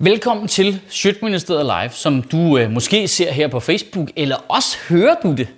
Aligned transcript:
Velkommen 0.00 0.48
til 0.48 0.80
Sjøtministeriet 0.88 1.64
Live, 1.66 1.90
som 1.90 2.22
du 2.22 2.58
øh, 2.58 2.70
måske 2.70 3.08
ser 3.08 3.32
her 3.32 3.48
på 3.48 3.60
Facebook, 3.60 4.10
eller 4.16 4.36
også 4.48 4.76
hører 4.88 5.14
du 5.22 5.34
det 5.34 5.48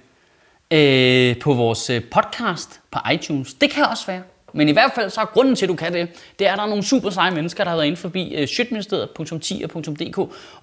øh, 0.70 1.38
på 1.38 1.54
vores 1.54 1.90
øh, 1.90 2.02
podcast 2.10 2.80
på 2.90 2.98
iTunes. 3.12 3.54
Det 3.54 3.70
kan 3.70 3.84
også 3.84 4.06
være. 4.06 4.22
Men 4.52 4.68
i 4.68 4.72
hvert 4.72 4.92
fald 4.94 5.10
så 5.10 5.20
er 5.20 5.24
grunden 5.24 5.56
til, 5.56 5.64
at 5.66 5.68
du 5.68 5.74
kan 5.74 5.92
det, 5.92 6.08
det 6.38 6.46
er, 6.46 6.52
at 6.52 6.58
der 6.58 6.64
er 6.64 6.68
nogle 6.68 6.84
super 6.84 7.10
seje 7.10 7.30
mennesker, 7.30 7.64
der 7.64 7.70
har 7.70 7.76
været 7.76 7.86
inde 7.86 7.96
forbi 7.96 8.34
øh, 8.34 8.48
sjøtministeriet.10.dk 8.48 10.18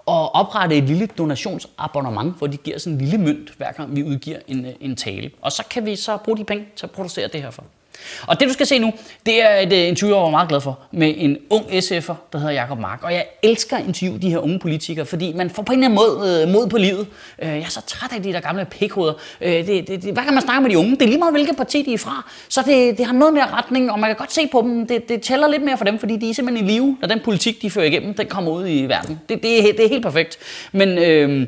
og 0.05 0.35
oprettet 0.35 0.77
et 0.77 0.83
lille 0.83 1.07
donationsabonnement, 1.07 2.37
hvor 2.37 2.47
de 2.47 2.57
giver 2.57 2.77
sådan 2.79 2.93
en 2.93 3.01
lille 3.01 3.17
mønt, 3.17 3.49
hver 3.57 3.71
gang 3.71 3.95
vi 3.95 4.03
udgiver 4.03 4.39
en, 4.47 4.65
øh, 4.65 4.73
en 4.81 4.95
tale. 4.95 5.31
Og 5.41 5.51
så 5.51 5.63
kan 5.69 5.85
vi 5.85 5.95
så 5.95 6.17
bruge 6.17 6.37
de 6.37 6.43
penge 6.43 6.65
til 6.75 6.85
at 6.85 6.91
producere 6.91 7.27
det 7.27 7.41
her 7.41 7.51
for. 7.51 7.63
Og 8.27 8.39
det 8.39 8.47
du 8.47 8.53
skal 8.53 8.65
se 8.65 8.79
nu, 8.79 8.93
det 9.25 9.43
er 9.43 9.57
et 9.59 9.73
øh, 9.73 9.87
interview, 9.87 10.17
jeg 10.17 10.23
var 10.23 10.29
meget 10.29 10.49
glad 10.49 10.61
for, 10.61 10.79
med 10.91 11.13
en 11.17 11.37
ung 11.49 11.65
SF'er, 11.65 12.13
der 12.33 12.37
hedder 12.37 12.51
Jakob 12.51 12.79
Mark. 12.79 13.03
Og 13.03 13.13
jeg 13.13 13.25
elsker 13.43 13.77
at 13.77 13.85
interviewe 13.87 14.19
de 14.19 14.29
her 14.29 14.37
unge 14.37 14.59
politikere, 14.59 15.05
fordi 15.05 15.33
man 15.33 15.49
får 15.49 15.63
på 15.63 15.73
en 15.73 15.83
eller 15.83 16.03
anden 16.03 16.19
måde 16.19 16.43
øh, 16.43 16.53
mod 16.53 16.67
på 16.67 16.77
livet. 16.77 17.07
Øh, 17.41 17.49
jeg 17.49 17.59
er 17.59 17.69
så 17.69 17.81
træt 17.87 18.13
af 18.13 18.23
de 18.23 18.33
der 18.33 18.39
gamle 18.39 18.65
pikhoveder. 18.65 19.13
Øh, 19.41 19.67
det, 19.67 19.87
det, 19.87 20.03
det, 20.03 20.13
hvad 20.13 20.23
kan 20.23 20.33
man 20.33 20.43
snakke 20.43 20.61
med 20.61 20.69
de 20.69 20.77
unge? 20.77 20.91
Det 20.91 21.01
er 21.01 21.07
lige 21.07 21.19
meget, 21.19 21.33
hvilket 21.33 21.57
parti 21.57 21.81
de 21.81 21.93
er 21.93 21.97
fra. 21.97 22.31
Så 22.49 22.61
det, 22.65 22.97
det 22.97 23.05
har 23.05 23.13
noget 23.13 23.33
mere 23.33 23.47
retning, 23.51 23.91
og 23.91 23.99
man 23.99 24.09
kan 24.09 24.15
godt 24.15 24.33
se 24.33 24.47
på 24.51 24.61
dem. 24.61 24.87
Det, 24.87 25.09
det 25.09 25.21
tæller 25.21 25.47
lidt 25.47 25.63
mere 25.63 25.77
for 25.77 25.85
dem, 25.85 25.99
fordi 25.99 26.17
de 26.17 26.29
er 26.29 26.33
simpelthen 26.33 26.69
i 26.69 26.71
live, 26.71 26.97
når 27.01 27.07
den 27.07 27.19
politik, 27.19 27.61
de 27.61 27.69
fører 27.69 27.85
igennem, 27.85 28.13
den 28.13 28.27
kommer 28.27 28.51
ud 28.51 28.67
i 28.67 28.85
verden. 28.85 29.19
Det, 29.29 29.43
det, 29.43 29.59
er, 29.59 29.73
det 29.73 29.85
er 29.85 29.89
helt 29.89 30.03
perfekt. 30.03 30.37
Men... 30.71 30.97
Øh, 30.97 31.47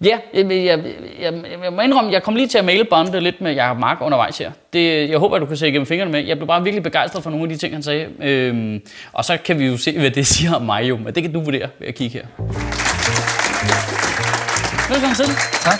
Ja, 0.00 0.18
jeg, 0.34 0.50
jeg, 0.50 0.84
jeg, 1.20 1.34
jeg 1.62 1.72
må 1.72 1.80
indrømme, 1.80 2.12
jeg 2.12 2.22
kom 2.22 2.36
lige 2.36 2.48
til 2.48 2.58
at 2.58 2.64
mailbonde 2.64 3.20
lidt 3.20 3.40
med 3.40 3.54
Jacob 3.54 3.78
Mark 3.78 3.98
undervejs 4.00 4.38
her. 4.38 4.52
Det, 4.72 5.10
jeg 5.10 5.18
håber, 5.18 5.36
at 5.36 5.40
du 5.40 5.46
kan 5.46 5.56
se 5.56 5.68
igennem 5.68 5.86
fingrene 5.86 6.12
med. 6.12 6.24
Jeg 6.24 6.36
blev 6.36 6.46
bare 6.46 6.62
virkelig 6.62 6.82
begejstret 6.82 7.22
for 7.22 7.30
nogle 7.30 7.42
af 7.44 7.48
de 7.48 7.56
ting, 7.56 7.74
han 7.74 7.82
sagde. 7.82 8.08
Øhm, 8.22 8.80
og 9.12 9.24
så 9.24 9.38
kan 9.44 9.58
vi 9.58 9.66
jo 9.66 9.76
se, 9.76 9.98
hvad 9.98 10.10
det 10.10 10.26
siger 10.36 10.54
om 10.54 10.62
mig 10.62 10.88
jo. 10.88 10.96
Men 10.96 11.14
det 11.14 11.22
kan 11.22 11.32
du 11.32 11.40
vurdere 11.40 11.68
ved 11.78 11.88
at 11.88 11.94
kigge 11.94 12.12
her. 12.18 12.26
Velkommen 14.88 15.16
til. 15.16 15.26
Tak. 15.60 15.78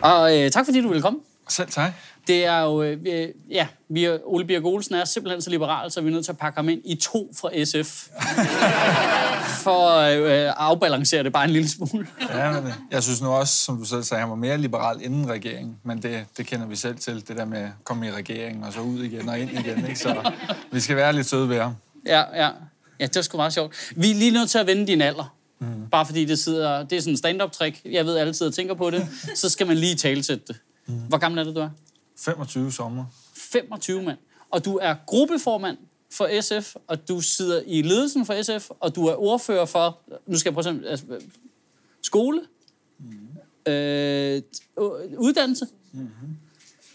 Og 0.00 0.38
øh, 0.38 0.50
tak 0.50 0.64
fordi 0.64 0.80
du 0.80 0.88
ville 0.88 1.02
komme. 1.02 1.18
Selv 1.48 1.68
tak. 1.68 1.92
Det 2.26 2.46
er 2.46 2.60
jo, 2.60 2.82
øh, 2.82 3.28
ja, 3.50 3.66
vi 3.88 4.04
er, 4.04 4.18
Ole 4.24 4.44
Birk 4.44 4.64
Olsen 4.64 4.94
er 4.94 5.04
simpelthen 5.04 5.42
så 5.42 5.50
liberal, 5.50 5.90
så 5.90 6.00
vi 6.00 6.08
er 6.08 6.12
nødt 6.12 6.24
til 6.24 6.32
at 6.32 6.38
pakke 6.38 6.56
ham 6.56 6.68
ind 6.68 6.80
i 6.84 6.94
to 6.94 7.30
fra 7.40 7.64
SF. 7.64 8.08
for 9.62 9.88
at 9.88 10.18
øh, 10.18 10.52
afbalancere 10.56 11.22
det 11.22 11.32
bare 11.32 11.44
en 11.44 11.50
lille 11.50 11.68
smule. 11.68 12.06
Ja, 12.34 12.60
men 12.60 12.72
jeg 12.90 13.02
synes 13.02 13.22
nu 13.22 13.28
også, 13.28 13.54
som 13.54 13.78
du 13.78 13.84
selv 13.84 14.02
sagde, 14.02 14.20
han 14.20 14.30
var 14.30 14.36
mere 14.36 14.58
liberal 14.58 15.02
inden 15.02 15.30
regeringen, 15.30 15.76
men 15.82 16.02
det, 16.02 16.24
det 16.36 16.46
kender 16.46 16.66
vi 16.66 16.76
selv 16.76 16.98
til, 16.98 17.28
det 17.28 17.36
der 17.36 17.44
med 17.44 17.58
at 17.58 17.70
komme 17.84 18.06
i 18.06 18.10
regeringen 18.10 18.64
og 18.64 18.72
så 18.72 18.80
ud 18.80 19.02
igen 19.02 19.28
og 19.28 19.38
ind 19.38 19.50
igen, 19.50 19.86
ikke? 19.86 19.98
så 20.00 20.32
vi 20.72 20.80
skal 20.80 20.96
være 20.96 21.12
lidt 21.12 21.26
søde 21.26 21.48
ved 21.48 21.60
ham. 21.60 21.74
Ja, 22.06 22.44
ja. 22.44 22.50
Ja, 23.00 23.06
det 23.06 23.16
er 23.16 23.22
sgu 23.22 23.36
meget 23.36 23.52
sjovt. 23.52 23.92
Vi 23.96 24.10
er 24.10 24.14
lige 24.14 24.30
nødt 24.30 24.50
til 24.50 24.58
at 24.58 24.66
vende 24.66 24.86
din 24.86 25.00
alder. 25.00 25.34
Mm. 25.58 25.66
Bare 25.90 26.06
fordi 26.06 26.24
det 26.24 26.38
sidder, 26.38 26.82
det 26.82 26.96
er 26.96 27.00
sådan 27.00 27.12
en 27.12 27.16
stand-up-trick. 27.16 27.80
Jeg 27.84 28.06
ved, 28.06 28.16
altid 28.16 28.46
at 28.46 28.54
tænker 28.54 28.74
på 28.74 28.90
det. 28.90 29.08
Så 29.34 29.48
skal 29.48 29.66
man 29.66 29.76
lige 29.76 29.94
talsætte 29.94 30.44
det. 30.48 30.56
Mm. 30.86 30.94
Hvor 30.94 31.18
gammel 31.18 31.40
er 31.40 31.44
det, 31.44 31.56
du 31.56 31.60
er? 31.60 31.68
25 32.18 32.72
sommer. 32.72 33.04
25, 33.52 34.02
mand. 34.02 34.18
Og 34.50 34.64
du 34.64 34.78
er 34.82 34.94
gruppeformand 35.06 35.76
for 36.12 36.40
SF, 36.40 36.74
og 36.88 37.08
du 37.08 37.20
sidder 37.20 37.62
i 37.66 37.82
ledelsen 37.82 38.26
for 38.26 38.42
SF, 38.42 38.70
og 38.80 38.94
du 38.94 39.06
er 39.06 39.14
ordfører 39.22 39.64
for, 39.64 39.98
nu 40.26 40.38
skal 40.38 40.50
jeg 40.50 40.62
prøve 40.62 40.68
at 40.68 40.90
altså, 40.90 41.06
skole, 42.02 42.40
mm. 42.98 43.72
øh, 43.72 44.42
uddannelse. 45.18 45.66
Mm-hmm. 45.92 46.36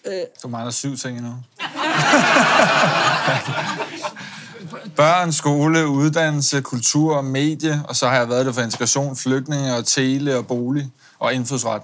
Øh, 0.05 0.21
du 0.43 0.47
mangler 0.47 0.71
syv 0.71 0.95
ting 0.95 1.17
endnu. 1.17 1.33
Børn, 4.95 5.33
skole, 5.33 5.87
uddannelse, 5.87 6.61
kultur, 6.61 7.21
medie, 7.21 7.83
og 7.87 7.95
så 7.95 8.07
har 8.07 8.15
jeg 8.17 8.29
været 8.29 8.45
det 8.45 8.55
for 8.55 8.61
integration, 8.61 9.15
flygtninge 9.15 9.75
og 9.75 9.85
tele 9.85 10.37
og 10.37 10.47
bolig 10.47 10.91
og 11.19 11.33
indfødsret. 11.33 11.81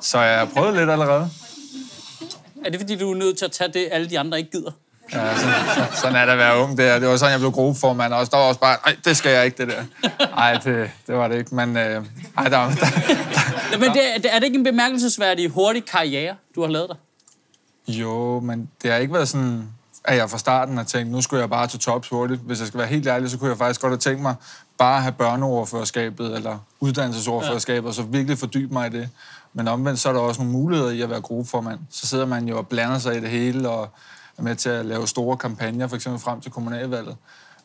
Så 0.00 0.18
jeg 0.18 0.38
har 0.38 0.46
prøvet 0.46 0.74
lidt 0.74 0.90
allerede. 0.90 1.30
Er 2.64 2.70
det 2.70 2.80
fordi, 2.80 2.96
du 2.96 3.10
er 3.10 3.14
nødt 3.14 3.38
til 3.38 3.44
at 3.44 3.52
tage 3.52 3.72
det, 3.72 3.88
alle 3.92 4.10
de 4.10 4.18
andre 4.18 4.38
ikke 4.38 4.50
gider? 4.50 4.70
Ja, 5.12 5.36
sådan, 5.38 5.54
sådan 5.94 6.16
er 6.16 6.24
det 6.24 6.32
at 6.32 6.38
være 6.38 6.58
ung 6.58 6.78
der. 6.78 6.98
Det 6.98 7.08
var 7.08 7.16
sådan, 7.16 7.32
jeg 7.32 7.40
blev 7.40 7.52
gruppeformand 7.52 8.12
også. 8.12 8.30
Der 8.30 8.36
var 8.36 8.44
også 8.44 8.60
bare, 8.60 8.76
nej, 8.86 8.96
det 9.04 9.16
skal 9.16 9.32
jeg 9.32 9.44
ikke, 9.44 9.66
det 9.66 9.68
der. 9.68 9.84
Nej, 10.36 10.54
det, 10.54 10.90
det 11.06 11.14
var 11.14 11.28
det 11.28 11.38
ikke, 11.38 11.54
men... 11.54 11.76
Øh, 11.76 12.04
ej, 12.36 12.44
der, 12.44 12.50
der, 12.50 12.74
der, 13.70 13.78
men 13.78 13.90
det, 13.92 14.02
er 14.30 14.38
det 14.38 14.44
ikke 14.44 14.58
en 14.58 14.64
bemærkelsesværdig 14.64 15.50
hurtig 15.50 15.84
karriere, 15.84 16.34
du 16.54 16.60
har 16.60 16.68
lavet 16.68 16.88
dig? 16.88 16.96
Jo, 17.94 18.40
men 18.40 18.70
det 18.82 18.90
har 18.90 18.98
ikke 18.98 19.14
været 19.14 19.28
sådan, 19.28 19.68
at 20.04 20.16
jeg 20.16 20.30
fra 20.30 20.38
starten 20.38 20.76
har 20.76 20.84
tænkt, 20.84 21.12
nu 21.12 21.20
skulle 21.20 21.40
jeg 21.40 21.50
bare 21.50 21.66
til 21.66 21.78
tops 21.80 22.08
hurtigt. 22.08 22.40
Hvis 22.40 22.58
jeg 22.60 22.68
skal 22.68 22.78
være 22.78 22.88
helt 22.88 23.06
ærlig, 23.06 23.30
så 23.30 23.38
kunne 23.38 23.50
jeg 23.50 23.58
faktisk 23.58 23.80
godt 23.80 23.90
have 23.90 23.98
tænkt 23.98 24.22
mig 24.22 24.34
bare 24.78 24.96
at 24.96 25.02
have 25.02 25.12
børneoverførskabet 25.12 26.36
eller 26.36 26.58
uddannelsesoverførskabet, 26.80 27.82
ja. 27.82 27.88
og 27.88 27.94
så 27.94 28.02
virkelig 28.02 28.38
fordybe 28.38 28.72
mig 28.72 28.86
i 28.86 28.90
det. 28.90 29.08
Men 29.52 29.68
omvendt, 29.68 30.00
så 30.00 30.08
er 30.08 30.12
der 30.12 30.20
også 30.20 30.40
nogle 30.40 30.52
muligheder 30.52 30.90
i 30.90 31.00
at 31.00 31.10
være 31.10 31.20
gruppeformand. 31.20 31.78
Så 31.90 32.06
sidder 32.06 32.26
man 32.26 32.48
jo 32.48 32.58
og 32.58 32.68
blander 32.68 32.98
sig 32.98 33.16
i 33.16 33.20
det 33.20 33.30
hele, 33.30 33.68
og 33.68 33.88
er 34.38 34.42
med 34.42 34.56
til 34.56 34.68
at 34.68 34.86
lave 34.86 35.08
store 35.08 35.36
kampagner, 35.36 35.88
for 35.88 35.96
eksempel 35.96 36.20
frem 36.20 36.40
til 36.40 36.50
kommunalvalget. 36.50 37.16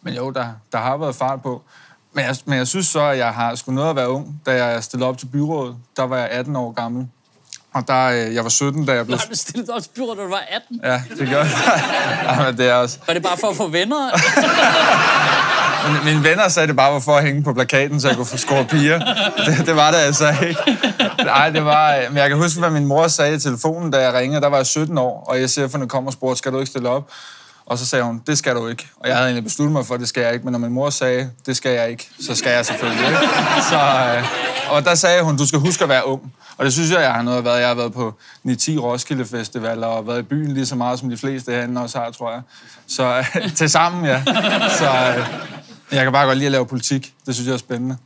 Men 0.01 0.13
jo, 0.13 0.29
der, 0.29 0.47
der 0.71 0.77
har 0.77 0.97
været 0.97 1.15
fart 1.15 1.41
på. 1.41 1.61
Men 2.13 2.25
jeg, 2.25 2.35
men 2.45 2.57
jeg 2.57 2.67
synes 2.67 2.87
så, 2.87 3.01
at 3.01 3.17
jeg 3.17 3.33
har 3.33 3.55
skulle 3.55 3.75
noget 3.75 3.89
at 3.89 3.95
være 3.95 4.09
ung. 4.09 4.41
Da 4.45 4.65
jeg 4.65 4.83
stillede 4.83 5.09
op 5.09 5.17
til 5.17 5.25
byrådet, 5.25 5.75
der 5.97 6.03
var 6.03 6.17
jeg 6.17 6.29
18 6.29 6.55
år 6.55 6.71
gammel. 6.71 7.07
Og 7.73 7.87
der, 7.87 8.05
øh, 8.05 8.35
jeg 8.35 8.43
var 8.43 8.49
17, 8.49 8.85
da 8.85 8.93
jeg 8.93 9.05
blev... 9.05 9.17
Nej, 9.17 9.25
du 9.29 9.35
stillede 9.35 9.73
op 9.73 9.81
til 9.81 9.89
byrådet, 9.89 10.17
da 10.17 10.23
du 10.23 10.29
var 10.29 10.43
18? 10.49 10.81
Ja, 10.83 11.03
det 11.09 11.29
gør 11.29 11.43
jeg. 11.43 11.51
ja, 12.39 12.45
men 12.45 12.57
det 12.57 12.67
er 12.67 12.73
også... 12.73 12.99
Var 13.07 13.13
det 13.13 13.23
bare 13.23 13.37
for 13.37 13.47
at 13.47 13.55
få 13.55 13.67
venner? 13.67 14.09
Men 15.87 16.05
mine 16.05 16.23
venner 16.29 16.47
sagde, 16.47 16.67
det 16.67 16.75
bare 16.75 16.93
var 16.93 16.99
for 16.99 17.15
at 17.15 17.23
hænge 17.23 17.43
på 17.43 17.53
plakaten, 17.53 18.01
så 18.01 18.07
jeg 18.07 18.17
kunne 18.17 18.25
få 18.25 18.37
score 18.37 18.65
piger. 18.65 18.99
Det, 19.45 19.65
det 19.65 19.75
var 19.75 19.91
det 19.91 19.97
altså 19.97 20.33
ikke. 20.47 20.77
Nej, 21.23 21.49
det 21.49 21.65
var... 21.65 21.95
Øh, 21.95 22.03
men 22.09 22.17
jeg 22.17 22.29
kan 22.29 22.37
huske, 22.37 22.59
hvad 22.59 22.69
min 22.69 22.85
mor 22.85 23.07
sagde 23.07 23.35
i 23.35 23.39
telefonen, 23.39 23.91
da 23.91 23.97
jeg 23.97 24.13
ringede. 24.13 24.41
Der 24.41 24.47
var 24.47 24.57
jeg 24.57 24.65
17 24.65 24.97
år, 24.97 25.25
og 25.27 25.37
SF'erne 25.37 25.87
kom 25.87 26.07
og 26.07 26.13
spurgte, 26.13 26.37
skal 26.37 26.51
du 26.51 26.59
ikke 26.59 26.69
stille 26.69 26.89
op? 26.89 27.11
Og 27.65 27.77
så 27.77 27.85
sagde 27.85 28.05
hun, 28.05 28.21
det 28.27 28.37
skal 28.37 28.55
du 28.55 28.67
ikke. 28.67 28.87
Og 28.99 29.07
jeg 29.07 29.15
havde 29.15 29.27
egentlig 29.27 29.43
besluttet 29.43 29.73
mig 29.73 29.85
for, 29.85 29.97
det 29.97 30.07
skal 30.07 30.23
jeg 30.23 30.33
ikke. 30.33 30.45
Men 30.45 30.51
når 30.51 30.59
min 30.59 30.71
mor 30.71 30.89
sagde, 30.89 31.29
det 31.45 31.57
skal 31.57 31.71
jeg 31.71 31.89
ikke, 31.89 32.09
så 32.25 32.35
skal 32.35 32.51
jeg 32.51 32.65
selvfølgelig 32.65 33.07
ikke. 33.07 33.19
Så, 33.69 33.79
øh, 34.15 34.25
og 34.71 34.85
der 34.85 34.95
sagde 34.95 35.23
hun, 35.23 35.37
du 35.37 35.47
skal 35.47 35.59
huske 35.59 35.83
at 35.83 35.89
være 35.89 36.07
ung. 36.07 36.33
Og 36.57 36.65
det 36.65 36.73
synes 36.73 36.91
jeg, 36.91 37.01
jeg 37.01 37.13
har 37.13 37.21
noget 37.21 37.47
at. 37.47 37.59
Jeg 37.59 37.67
har 37.67 37.75
været 37.75 37.93
på 37.93 38.13
9-10 38.47 38.79
Roskilde 38.79 39.25
Festival 39.25 39.83
og 39.83 40.07
været 40.07 40.19
i 40.19 40.21
byen 40.21 40.51
lige 40.53 40.65
så 40.65 40.75
meget, 40.75 40.99
som 40.99 41.09
de 41.09 41.17
fleste 41.17 41.51
herinde 41.51 41.81
også 41.81 41.99
har, 41.99 42.11
tror 42.11 42.31
jeg. 42.31 42.41
Så 42.87 43.17
øh, 43.17 43.53
til 43.55 43.69
sammen, 43.69 44.05
ja. 44.05 44.23
Så 44.69 44.89
øh, 45.17 45.27
jeg 45.91 46.03
kan 46.03 46.11
bare 46.11 46.25
godt 46.25 46.37
lide 46.37 46.45
at 46.45 46.51
lave 46.51 46.65
politik. 46.65 47.13
Det 47.25 47.35
synes 47.35 47.47
jeg 47.47 47.53
er 47.53 47.57
spændende. 47.57 47.97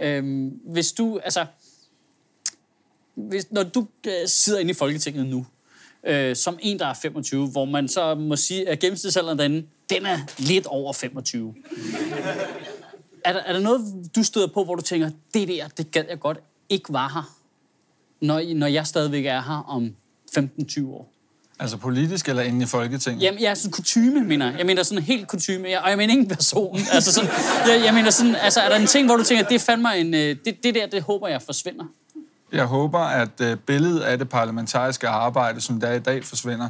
Øhm, 0.00 0.60
hvis 0.64 0.92
du, 0.92 1.18
altså... 1.18 1.46
Hvis, 3.14 3.46
når 3.50 3.62
du 3.62 3.86
øh, 4.06 4.12
sidder 4.26 4.60
inde 4.60 4.70
i 4.70 4.74
Folketinget 4.74 5.26
nu, 5.26 5.46
øh, 6.06 6.36
som 6.36 6.58
en, 6.60 6.78
der 6.78 6.86
er 6.86 6.94
25, 6.94 7.46
hvor 7.46 7.64
man 7.64 7.88
så 7.88 8.14
må 8.14 8.36
sige, 8.36 8.68
at 8.68 8.78
gennemsnitsalderen 8.78 9.38
derinde, 9.38 9.66
den 9.90 10.06
er 10.06 10.18
lidt 10.38 10.66
over 10.66 10.92
25. 10.92 11.54
er, 13.24 13.32
der, 13.32 13.40
er 13.40 13.52
der 13.52 13.60
noget, 13.60 14.10
du 14.16 14.22
støder 14.22 14.46
på, 14.46 14.64
hvor 14.64 14.74
du 14.74 14.82
tænker, 14.82 15.10
det 15.34 15.48
der, 15.48 15.68
det 15.68 15.90
gad 15.90 16.04
jeg 16.08 16.20
godt 16.20 16.38
ikke 16.68 16.92
var 16.92 17.08
her, 17.08 17.36
når, 18.20 18.54
når 18.54 18.66
jeg 18.66 18.86
stadigvæk 18.86 19.26
er 19.26 19.40
her 19.40 19.64
om 19.68 19.96
15-20 20.38 20.86
år? 20.86 21.13
Altså 21.60 21.76
politisk 21.76 22.28
eller 22.28 22.42
inde 22.42 22.62
i 22.62 22.66
Folketinget? 22.66 23.22
Jamen, 23.22 23.40
jeg 23.40 23.50
er 23.50 23.54
sådan 23.54 23.70
kutume, 23.70 24.20
mener 24.20 24.46
jeg. 24.46 24.58
Jeg 24.58 24.66
mener 24.66 24.82
sådan 24.82 25.04
helt 25.04 25.28
kutume, 25.28 25.82
og 25.82 25.90
jeg 25.90 25.98
mener 25.98 26.12
ingen 26.12 26.28
person. 26.28 26.78
Altså 26.92 27.12
sådan, 27.12 27.30
jeg, 27.66 27.82
jeg 27.84 27.94
mener 27.94 28.10
sådan, 28.10 28.34
altså 28.34 28.60
er 28.60 28.68
der 28.68 28.76
en 28.76 28.86
ting, 28.86 29.06
hvor 29.06 29.16
du 29.16 29.24
tænker, 29.24 29.44
det 29.44 29.60
fandt 29.60 29.82
mig 29.82 30.00
en, 30.00 30.14
øh, 30.14 30.36
det, 30.44 30.54
det 30.62 30.74
der, 30.74 30.86
det 30.86 31.02
håber 31.02 31.28
jeg 31.28 31.42
forsvinder? 31.42 31.84
Jeg 32.52 32.64
håber, 32.64 32.98
at 32.98 33.40
øh, 33.40 33.56
billedet 33.56 34.00
af 34.00 34.18
det 34.18 34.28
parlamentariske 34.28 35.08
arbejde, 35.08 35.60
som 35.60 35.80
der 35.80 35.86
er 35.86 35.94
i 35.94 35.98
dag, 35.98 36.24
forsvinder. 36.24 36.68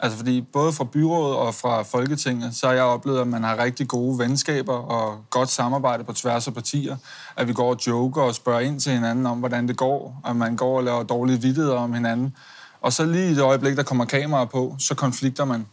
Altså 0.00 0.18
fordi 0.18 0.40
både 0.40 0.72
fra 0.72 0.84
byrådet 0.84 1.36
og 1.36 1.54
fra 1.54 1.82
Folketinget, 1.82 2.54
så 2.54 2.66
har 2.66 2.74
jeg 2.74 2.82
oplevet, 2.82 3.20
at 3.20 3.26
man 3.26 3.44
har 3.44 3.58
rigtig 3.58 3.88
gode 3.88 4.18
venskaber 4.18 4.72
og 4.72 5.24
godt 5.30 5.50
samarbejde 5.50 6.04
på 6.04 6.12
tværs 6.12 6.46
af 6.46 6.54
partier. 6.54 6.96
At 7.36 7.48
vi 7.48 7.52
går 7.52 7.70
og 7.70 7.86
joker 7.86 8.22
og 8.22 8.34
spørger 8.34 8.60
ind 8.60 8.80
til 8.80 8.92
hinanden 8.92 9.26
om, 9.26 9.38
hvordan 9.38 9.68
det 9.68 9.76
går. 9.76 10.20
Og 10.24 10.36
man 10.36 10.56
går 10.56 10.76
og 10.76 10.84
laver 10.84 11.02
dårlige 11.02 11.40
vidtigheder 11.40 11.76
om 11.76 11.92
hinanden. 11.92 12.36
Og 12.86 12.92
så 12.92 13.04
lige 13.04 13.30
i 13.30 13.34
det 13.34 13.42
øjeblik, 13.42 13.76
der 13.76 13.82
kommer 13.82 14.04
kameraer 14.04 14.44
på, 14.44 14.76
så 14.78 14.94
konflikter 14.94 15.44
man. 15.44 15.66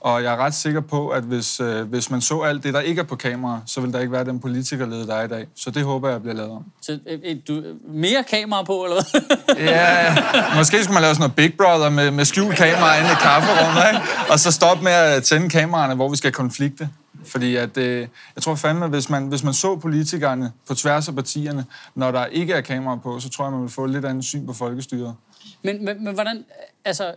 Og 0.00 0.22
jeg 0.22 0.32
er 0.32 0.36
ret 0.36 0.54
sikker 0.54 0.80
på, 0.80 1.08
at 1.08 1.22
hvis, 1.22 1.60
øh, 1.60 1.88
hvis 1.88 2.10
man 2.10 2.20
så 2.20 2.40
alt 2.40 2.64
det, 2.64 2.74
der 2.74 2.80
ikke 2.80 3.00
er 3.00 3.04
på 3.04 3.16
kamera, 3.16 3.60
så 3.66 3.80
vil 3.80 3.92
der 3.92 4.00
ikke 4.00 4.12
være 4.12 4.24
den 4.24 4.40
politikerlede, 4.40 5.06
der 5.06 5.14
er 5.14 5.24
i 5.24 5.28
dag. 5.28 5.46
Så 5.56 5.70
det 5.70 5.84
håber 5.84 6.08
jeg 6.08 6.22
bliver 6.22 6.34
lavet 6.34 6.50
om. 6.50 6.64
Så 6.82 6.98
øh, 7.06 7.18
øh 7.24 7.36
du, 7.48 7.62
mere 7.88 8.24
kamera 8.30 8.62
på, 8.62 8.84
eller 8.84 8.96
hvad? 8.96 9.56
ja, 9.66 10.16
måske 10.58 10.84
skulle 10.84 10.94
man 10.94 11.02
lave 11.02 11.14
sådan 11.14 11.20
noget 11.20 11.34
Big 11.34 11.56
Brother 11.56 11.90
med, 11.90 12.10
med 12.10 12.24
skjult 12.24 12.56
kamera 12.56 12.98
inde 12.98 13.10
i 13.10 13.18
kafferummet, 13.20 13.82
ikke? 13.92 14.32
Og 14.32 14.38
så 14.38 14.52
stoppe 14.52 14.84
med 14.84 14.92
at 14.92 15.22
tænde 15.22 15.48
kameraerne, 15.48 15.94
hvor 15.94 16.08
vi 16.08 16.16
skal 16.16 16.32
konflikte. 16.32 16.88
Fordi 17.24 17.56
at, 17.56 17.76
øh, 17.76 18.06
jeg 18.34 18.42
tror 18.42 18.54
fandme, 18.54 18.84
at 18.84 18.90
hvis 18.90 19.10
man, 19.10 19.26
hvis 19.26 19.42
man 19.42 19.54
så 19.54 19.76
politikerne 19.76 20.52
på 20.68 20.74
tværs 20.74 21.08
af 21.08 21.14
partierne, 21.14 21.64
når 21.94 22.10
der 22.10 22.26
ikke 22.26 22.52
er 22.52 22.60
kamera 22.60 22.96
på, 22.96 23.20
så 23.20 23.28
tror 23.28 23.44
jeg, 23.44 23.52
man 23.52 23.62
vil 23.62 23.70
få 23.70 23.86
lidt 23.86 24.04
andet 24.04 24.24
syn 24.24 24.46
på 24.46 24.52
folkestyret. 24.52 25.14
Men, 25.62 25.84
men, 25.84 26.04
men 26.04 26.14
hvordan, 26.14 26.44
altså, 26.84 27.14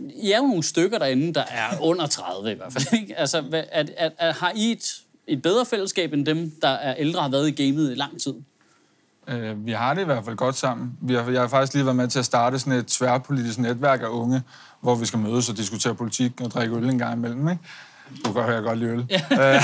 I 0.00 0.32
er 0.32 0.36
jo 0.36 0.46
nogle 0.46 0.62
stykker 0.62 0.98
derinde, 0.98 1.34
der 1.34 1.44
er 1.50 1.80
under 1.80 2.06
30 2.06 2.52
i 2.52 2.54
hvert 2.54 2.72
fald. 2.72 3.00
Ikke? 3.00 3.18
Altså, 3.18 3.40
hvad, 3.40 3.64
at, 3.72 3.90
at, 3.96 4.12
at, 4.18 4.34
har 4.34 4.52
I 4.56 4.72
et 4.72 5.04
et 5.26 5.42
bedre 5.42 5.66
fællesskab 5.66 6.12
end 6.12 6.26
dem, 6.26 6.52
der 6.62 6.68
er 6.68 6.94
ældre 6.98 7.22
har 7.22 7.28
været 7.28 7.48
i 7.48 7.64
gamet 7.64 7.92
i 7.92 7.94
lang 7.94 8.20
tid? 8.20 8.34
Øh, 9.28 9.66
vi 9.66 9.72
har 9.72 9.94
det 9.94 10.02
i 10.02 10.04
hvert 10.04 10.24
fald 10.24 10.36
godt 10.36 10.56
sammen. 10.56 10.98
Vi 11.00 11.14
har, 11.14 11.30
jeg 11.30 11.40
har 11.40 11.48
faktisk 11.48 11.74
lige 11.74 11.84
været 11.84 11.96
med 11.96 12.08
til 12.08 12.18
at 12.18 12.24
starte 12.24 12.58
sådan 12.58 12.72
et 12.72 12.86
tværpolitisk 12.86 13.58
netværk 13.58 14.02
af 14.02 14.06
unge, 14.06 14.42
hvor 14.80 14.94
vi 14.94 15.06
skal 15.06 15.18
mødes 15.18 15.48
og 15.48 15.56
diskutere 15.56 15.94
politik 15.94 16.40
og 16.40 16.50
drikke 16.50 16.76
øl 16.76 16.88
en 16.88 16.98
gang 16.98 17.18
imellem. 17.18 17.48
Ikke? 17.48 17.62
Du 18.24 18.32
kan 18.32 18.42
høre, 18.42 18.54
jeg 18.54 18.62
godt 18.62 18.78
lide 18.78 18.90
øl. 18.90 19.06
Ja. 19.10 19.60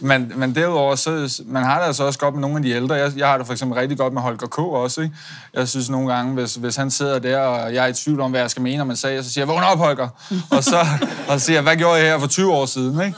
men, 0.10 0.32
men 0.36 0.54
derudover, 0.54 0.94
så, 0.94 1.42
man 1.46 1.64
har 1.64 1.78
det 1.78 1.86
altså 1.86 2.04
også 2.04 2.18
godt 2.18 2.34
med 2.34 2.40
nogle 2.40 2.56
af 2.56 2.62
de 2.62 2.70
ældre. 2.70 2.94
Jeg, 2.94 3.12
jeg 3.16 3.28
har 3.28 3.38
det 3.38 3.46
for 3.46 3.52
eksempel 3.52 3.78
rigtig 3.78 3.98
godt 3.98 4.12
med 4.12 4.22
Holger 4.22 4.46
K. 4.46 4.58
også. 4.58 5.00
Ikke? 5.00 5.14
Jeg 5.54 5.68
synes 5.68 5.90
nogle 5.90 6.14
gange, 6.14 6.34
hvis, 6.34 6.54
hvis 6.54 6.76
han 6.76 6.90
sidder 6.90 7.18
der, 7.18 7.38
og 7.38 7.74
jeg 7.74 7.84
er 7.84 7.88
i 7.88 7.92
tvivl 7.92 8.20
om, 8.20 8.30
hvad 8.30 8.40
jeg 8.40 8.50
skal 8.50 8.62
mene 8.62 8.82
om 8.82 8.90
en 8.90 8.96
sag, 8.96 9.24
så 9.24 9.32
siger 9.32 9.42
jeg, 9.42 9.48
vågn 9.48 9.62
op, 9.62 9.78
Holger! 9.78 10.08
og 10.56 10.64
så, 10.64 10.86
og 11.28 11.40
så 11.40 11.46
siger 11.46 11.56
jeg, 11.56 11.62
hvad 11.62 11.76
gjorde 11.76 11.94
jeg 11.94 12.06
her 12.06 12.18
for 12.18 12.26
20 12.26 12.52
år 12.52 12.66
siden? 12.66 13.00
Ikke? 13.00 13.16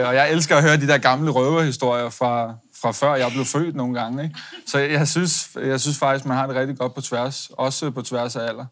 Øh, 0.00 0.08
og 0.08 0.14
jeg 0.14 0.32
elsker 0.32 0.56
at 0.56 0.62
høre 0.62 0.76
de 0.76 0.88
der 0.88 0.98
gamle 0.98 1.30
røverhistorier 1.30 2.10
fra, 2.10 2.54
fra 2.82 2.92
før 2.92 3.14
jeg 3.14 3.30
blev 3.30 3.44
født 3.44 3.76
nogle 3.76 4.00
gange. 4.00 4.24
Ikke? 4.24 4.36
Så 4.66 4.78
jeg 4.78 5.08
synes, 5.08 5.48
jeg 5.64 5.80
synes 5.80 5.98
faktisk, 5.98 6.26
man 6.26 6.36
har 6.36 6.46
det 6.46 6.56
rigtig 6.56 6.78
godt 6.78 6.94
på 6.94 7.00
tværs. 7.00 7.50
Også 7.52 7.90
på 7.90 8.02
tværs 8.02 8.36
af 8.36 8.48
alder. 8.48 8.64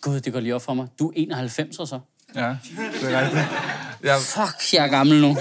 Gud, 0.00 0.20
det 0.20 0.32
går 0.32 0.40
lige 0.40 0.54
op 0.54 0.62
for 0.62 0.74
mig. 0.74 0.86
Du 0.98 1.08
er 1.08 1.12
91 1.16 1.76
så. 1.76 1.98
Ja, 2.34 2.56
det 3.00 3.14
er 3.14 3.20
rigtigt. 3.20 3.46
Jeg, 4.02 4.16
Fuck, 4.20 4.72
jeg 4.72 4.84
er 4.84 4.88
gammel 4.88 5.20
nu. 5.20 5.36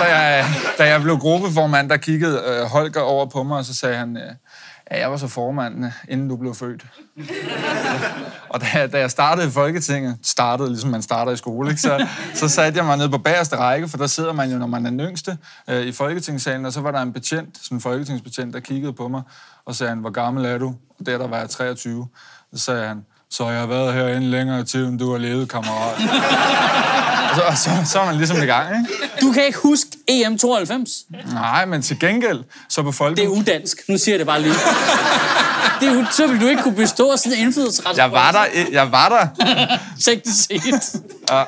da, 0.00 0.04
jeg, 0.18 0.46
da 0.78 0.88
jeg 0.88 1.02
blev 1.02 1.18
gruppeformand, 1.18 1.90
der 1.90 1.96
kiggede 1.96 2.42
øh, 2.46 2.66
Holger 2.66 3.00
over 3.00 3.26
på 3.26 3.42
mig, 3.42 3.58
og 3.58 3.64
så 3.64 3.74
sagde 3.74 3.96
han, 3.96 4.16
øh, 4.16 4.22
ja, 4.90 4.98
jeg 5.00 5.10
var 5.10 5.16
så 5.16 5.28
formand, 5.28 5.84
øh, 5.84 5.92
inden 6.08 6.28
du 6.28 6.36
blev 6.36 6.54
født. 6.54 6.82
og 8.48 8.60
da, 8.60 8.66
jeg- 8.74 8.92
da 8.92 8.98
jeg 8.98 9.10
startede 9.10 9.46
i 9.48 9.50
Folketinget, 9.50 10.16
startede 10.22 10.68
ligesom 10.68 10.90
man 10.90 11.02
starter 11.02 11.32
i 11.32 11.36
skole, 11.36 11.70
ikke? 11.70 11.80
Så, 11.82 12.06
så 12.34 12.48
satte 12.48 12.76
jeg 12.78 12.86
mig 12.86 12.96
ned 12.96 13.08
på 13.08 13.18
bagerste 13.18 13.56
række, 13.56 13.88
for 13.88 13.96
der 13.98 14.06
sidder 14.06 14.32
man 14.32 14.50
jo, 14.50 14.58
når 14.58 14.66
man 14.66 14.86
er 14.86 14.90
den 14.90 15.00
yngste, 15.00 15.38
øh, 15.68 15.82
i 15.82 15.92
Folketingssalen, 15.92 16.66
og 16.66 16.72
så 16.72 16.80
var 16.80 16.90
der 16.90 17.00
en 17.02 17.12
betjent, 17.12 17.58
sådan 17.62 17.76
en 17.76 17.80
folketingsbetjent, 17.80 18.54
der 18.54 18.60
kiggede 18.60 18.92
på 18.92 19.08
mig, 19.08 19.22
og 19.64 19.74
sagde 19.74 19.88
han, 19.90 19.98
hvor 19.98 20.10
gammel 20.10 20.44
er 20.44 20.58
du? 20.58 20.74
Og 21.00 21.06
der, 21.06 21.18
der 21.18 21.26
var 21.28 21.38
jeg 21.38 21.50
23. 21.50 22.08
Så 22.54 22.64
sagde 22.64 22.88
han, 22.88 23.04
så 23.30 23.48
jeg 23.48 23.60
har 23.60 23.66
været 23.66 23.94
herinde 23.94 24.30
længere 24.30 24.64
tid, 24.64 24.86
end 24.86 24.98
du 24.98 25.10
har 25.10 25.18
levet, 25.18 25.48
kammerat. 25.48 25.96
så, 27.36 27.62
så, 27.64 27.70
så 27.92 28.00
er 28.00 28.06
man 28.06 28.16
ligesom 28.16 28.36
i 28.42 28.46
gang, 28.46 28.68
ikke? 28.68 28.92
Du 29.20 29.32
kan 29.32 29.44
ikke 29.44 29.58
huske 29.58 29.90
E 30.08 30.24
EM 30.26 30.38
92. 30.38 30.90
Nej, 31.32 31.64
men 31.66 31.82
til 31.82 31.98
gengæld, 31.98 32.40
så 32.68 32.82
på 32.82 32.92
folk... 32.92 33.16
Det 33.16 33.24
er 33.24 33.28
udansk. 33.28 33.78
Nu 33.88 33.98
siger 33.98 34.14
jeg 34.14 34.18
det 34.18 34.26
bare 34.26 34.42
lige. 34.42 34.54
Det 35.80 35.88
er, 35.88 36.06
så 36.12 36.26
vil 36.26 36.40
du 36.40 36.46
ikke 36.46 36.62
kunne 36.62 36.74
bestå 36.74 37.16
sådan 37.16 37.38
en 37.38 37.44
indflydelsesret. 37.44 37.96
Jeg 37.96 38.12
var 38.12 38.32
der, 38.32 38.44
jeg 38.72 38.92
var 38.92 39.08
der. 39.08 39.46
Teknisk 40.04 40.44
set. 40.44 41.00
Ja. 41.30 41.42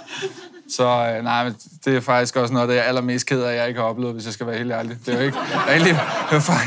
Så 0.76 0.84
øh, 1.18 1.24
nej, 1.24 1.44
men 1.44 1.54
det 1.84 1.96
er 1.96 2.00
faktisk 2.00 2.36
også 2.36 2.52
noget, 2.54 2.64
af 2.64 2.68
det 2.68 2.74
jeg 2.74 2.82
er 2.84 2.88
allermest 2.88 3.26
ked 3.26 3.42
af, 3.42 3.56
jeg 3.56 3.68
ikke 3.68 3.80
har 3.80 3.86
oplevet, 3.86 4.14
hvis 4.14 4.24
jeg 4.24 4.32
skal 4.32 4.46
være 4.46 4.58
helt 4.58 4.72
ærlig. 4.72 4.96
Det 5.06 5.14
er 5.14 5.18
jo 5.18 5.24
ikke, 5.24 5.38
det 5.38 5.68
er 5.68 5.72
ikke, 5.72 5.84
lige- 5.84 6.00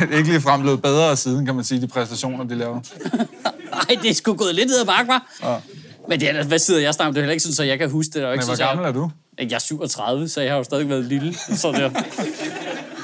det 0.08 0.14
er 0.14 0.18
ikke 0.18 0.30
lige 0.30 0.42
frem 0.42 0.62
blevet 0.62 0.82
bedre 0.82 1.18
siden, 1.18 1.46
kan 1.46 1.56
man 1.56 1.64
sige, 1.64 1.82
de 1.82 1.88
præstationer, 1.88 2.44
de 2.44 2.56
laver. 2.56 2.80
Nej, 3.90 4.02
det 4.02 4.10
er 4.10 4.14
sgu 4.14 4.34
gået 4.34 4.56
lidt 4.56 4.68
ned 4.68 4.80
ad 4.80 4.86
bakke? 4.86 5.14
Ja. 5.44 5.56
Men 6.10 6.20
det 6.20 6.30
er, 6.30 6.44
hvad 6.44 6.60
sidder 6.60 6.82
jeg 6.82 6.94
om? 7.00 7.14
Det 7.14 7.18
er 7.18 7.22
heller 7.22 7.32
ikke 7.32 7.44
sådan, 7.44 7.56
så 7.56 7.64
jeg 7.64 7.80
kan 7.80 7.90
huske 7.90 8.14
det. 8.14 8.26
Og 8.26 8.34
ikke 8.34 8.42
Men 8.42 8.48
hvor 8.48 8.56
sådan, 8.56 8.58
så 8.58 8.64
gammel 8.64 8.86
er 8.86 8.92
du? 8.92 9.12
Jeg, 9.38 9.52
er 9.52 9.60
37, 9.60 10.30
så 10.30 10.42
jeg 10.42 10.52
har 10.52 10.58
jo 10.58 10.64
stadig 10.64 10.90
været 10.90 11.06
lille. 11.06 11.34
Så 11.34 11.72
der. 11.72 11.90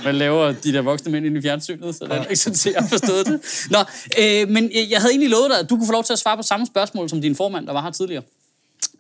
Hvad 0.02 0.14
laver 0.14 0.52
de 0.52 0.74
der 0.74 0.82
voksne 0.82 1.12
mænd 1.12 1.26
inde 1.26 1.40
i 1.40 1.42
fjernsynet? 1.42 1.96
Så 1.96 2.06
det 2.06 2.12
er 2.12 2.24
ikke 2.24 2.36
sådan, 2.36 2.54
at 2.54 2.74
jeg 2.74 2.82
har 2.82 2.90
forstået 2.90 3.26
det. 3.26 3.68
Nå, 3.70 3.80
øh, 4.20 4.50
men 4.50 4.72
jeg 4.90 5.00
havde 5.00 5.12
egentlig 5.12 5.30
lovet 5.30 5.50
dig, 5.50 5.60
at 5.60 5.70
du 5.70 5.76
kunne 5.76 5.86
få 5.86 5.92
lov 5.92 6.04
til 6.04 6.14
at 6.14 6.20
svare 6.20 6.38
på 6.38 6.44
samme 6.44 6.66
spørgsmål 6.66 7.10
som 7.10 7.22
din 7.22 7.36
formand, 7.36 7.68
der 7.68 7.74
var 7.74 7.82
her 7.82 7.92
tidligere. 7.92 8.24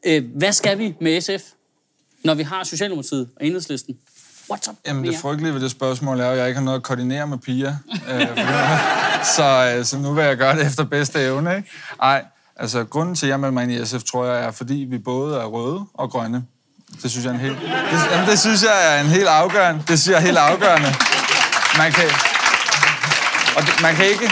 Øh, 0.06 0.24
hvad 0.36 0.52
skal 0.52 0.78
vi 0.78 0.94
med 1.02 1.22
SF, 1.22 1.44
når 2.24 2.34
vi 2.34 2.44
har 2.44 2.64
Socialdemokratiet 2.64 3.30
og 3.36 3.46
Enhedslisten? 3.46 3.98
What's 4.54 4.70
up 4.70 4.76
Jamen, 4.88 5.06
det 5.06 5.16
frygtelige 5.16 5.54
ved 5.54 5.62
det 5.62 5.72
spørgsmål 5.72 6.20
er, 6.20 6.30
at 6.30 6.38
jeg 6.38 6.48
ikke 6.48 6.58
har 6.58 6.66
noget 6.66 6.78
at 6.78 6.84
koordinere 6.84 7.28
med 7.28 7.38
piger. 7.38 7.76
Øh, 8.10 8.22
så, 9.24 9.74
øh, 9.76 9.86
så 9.86 9.98
nu 9.98 10.14
vil 10.14 10.24
jeg 10.24 10.38
gøre 10.38 10.56
det 10.56 10.68
efter 10.68 10.84
bedste 10.84 11.20
evne, 11.20 11.56
ikke? 11.58 11.70
Ej, 12.02 12.24
altså, 12.56 12.84
grunden 12.84 13.16
til, 13.16 13.26
at 13.26 13.30
jeg 13.30 13.40
melder 13.40 13.54
mig 13.54 13.64
ind 13.64 13.72
i 13.72 13.86
SF, 13.86 14.04
tror 14.04 14.26
jeg, 14.26 14.46
er, 14.46 14.52
fordi 14.52 14.88
vi 14.90 14.98
både 14.98 15.38
er 15.38 15.46
røde 15.46 15.86
og 15.94 16.10
grønne. 16.10 16.44
Det 17.04 17.12
synes 17.12 17.26
jeg 17.26 17.32
er 17.32 17.36
en 17.36 17.42
helt... 17.42 17.58
Det, 17.62 18.12
jamen, 18.12 18.30
det 18.30 18.40
synes 18.40 18.64
jeg 18.64 18.98
er 18.98 19.02
en 19.02 19.08
helt 19.08 19.28
afgørende. 19.28 19.84
Det 19.88 20.00
synes 20.00 20.08
jeg 20.08 20.22
er 20.22 20.26
helt 20.26 20.38
afgørende. 20.38 20.94
Man 21.78 21.92
kan... 21.92 22.06
Og 23.58 23.62
det, 23.62 23.82
man 23.82 23.96
kan 23.96 24.06
ikke... 24.06 24.32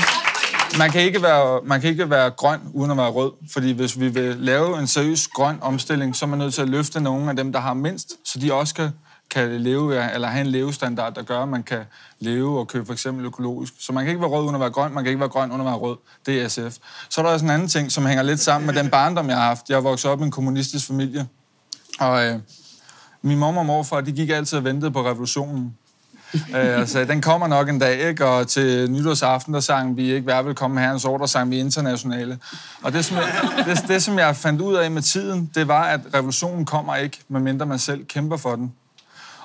Man 0.77 0.91
kan, 0.91 1.01
ikke 1.01 1.21
være, 1.21 1.59
man 1.65 1.81
kan 1.81 1.89
ikke 1.89 2.09
være 2.09 2.29
grøn 2.29 2.59
uden 2.73 2.91
at 2.91 2.97
være 2.97 3.09
rød, 3.09 3.31
fordi 3.53 3.71
hvis 3.71 3.99
vi 3.99 4.07
vil 4.07 4.35
lave 4.39 4.79
en 4.79 4.87
seriøs 4.87 5.27
grøn 5.27 5.57
omstilling, 5.61 6.15
så 6.15 6.25
er 6.25 6.27
man 6.27 6.39
nødt 6.39 6.53
til 6.53 6.61
at 6.61 6.69
løfte 6.69 7.01
nogle 7.01 7.29
af 7.29 7.35
dem, 7.35 7.51
der 7.51 7.59
har 7.59 7.73
mindst, 7.73 8.13
så 8.25 8.39
de 8.39 8.53
også 8.53 8.75
kan, 8.75 8.89
kan 9.29 9.61
leve, 9.61 10.13
eller 10.13 10.27
have 10.27 10.41
en 10.41 10.47
levestandard, 10.47 11.15
der 11.15 11.23
gør, 11.23 11.39
at 11.39 11.47
man 11.47 11.63
kan 11.63 11.79
leve 12.19 12.59
og 12.59 12.67
købe 12.67 12.85
for 12.85 12.93
eksempel 12.93 13.25
økologisk. 13.25 13.73
Så 13.79 13.93
man 13.93 14.03
kan 14.03 14.11
ikke 14.11 14.21
være 14.21 14.29
rød 14.29 14.43
uden 14.43 14.55
at 14.55 14.61
være 14.61 14.69
grøn, 14.69 14.93
man 14.93 15.03
kan 15.03 15.09
ikke 15.09 15.19
være 15.19 15.29
grøn 15.29 15.49
uden 15.49 15.61
at 15.61 15.65
være 15.65 15.75
rød. 15.75 15.97
Det 16.25 16.41
er 16.41 16.47
SF. 16.47 16.77
Så 17.09 17.21
er 17.21 17.25
der 17.25 17.33
også 17.33 17.45
en 17.45 17.51
anden 17.51 17.67
ting, 17.67 17.91
som 17.91 18.05
hænger 18.05 18.23
lidt 18.23 18.39
sammen 18.39 18.65
med 18.65 18.83
den 18.83 18.89
barndom, 18.89 19.29
jeg 19.29 19.37
har 19.37 19.43
haft. 19.43 19.69
Jeg 19.69 19.83
vokset 19.83 20.11
op 20.11 20.21
i 20.21 20.23
en 20.23 20.31
kommunistisk 20.31 20.87
familie, 20.87 21.27
og 21.99 22.25
øh, 22.25 22.39
min 23.21 23.37
mor 23.37 23.57
og 23.57 23.65
morfar, 23.65 24.01
de 24.01 24.11
gik 24.11 24.29
altid 24.29 24.57
og 24.57 24.63
ventede 24.63 24.91
på 24.91 25.05
revolutionen. 25.05 25.77
Øh, 26.55 26.87
sagde, 26.87 27.07
den 27.07 27.21
kommer 27.21 27.47
nok 27.47 27.69
en 27.69 27.79
dag, 27.79 28.09
ikke? 28.09 28.25
Og 28.25 28.47
til 28.47 28.91
nytårsaften, 28.91 29.53
der 29.53 29.59
sang 29.59 29.97
vi 29.97 30.13
ikke 30.13 30.27
Vær 30.27 30.41
velkommen 30.41 30.79
herrens 30.79 31.05
år, 31.05 31.17
der 31.17 31.25
sang 31.25 31.51
vi 31.51 31.59
internationale. 31.59 32.39
Og 32.83 32.93
det 32.93 33.05
som, 33.05 33.17
jeg, 33.17 33.65
det, 33.65 33.87
det, 33.87 34.03
som 34.03 34.19
jeg 34.19 34.35
fandt 34.35 34.61
ud 34.61 34.75
af 34.75 34.91
med 34.91 35.01
tiden, 35.01 35.51
det 35.55 35.67
var, 35.67 35.83
at 35.83 35.99
revolutionen 36.13 36.65
kommer 36.65 36.95
ikke, 36.95 37.19
medmindre 37.27 37.65
man 37.65 37.79
selv 37.79 38.05
kæmper 38.05 38.37
for 38.37 38.55
den. 38.55 38.73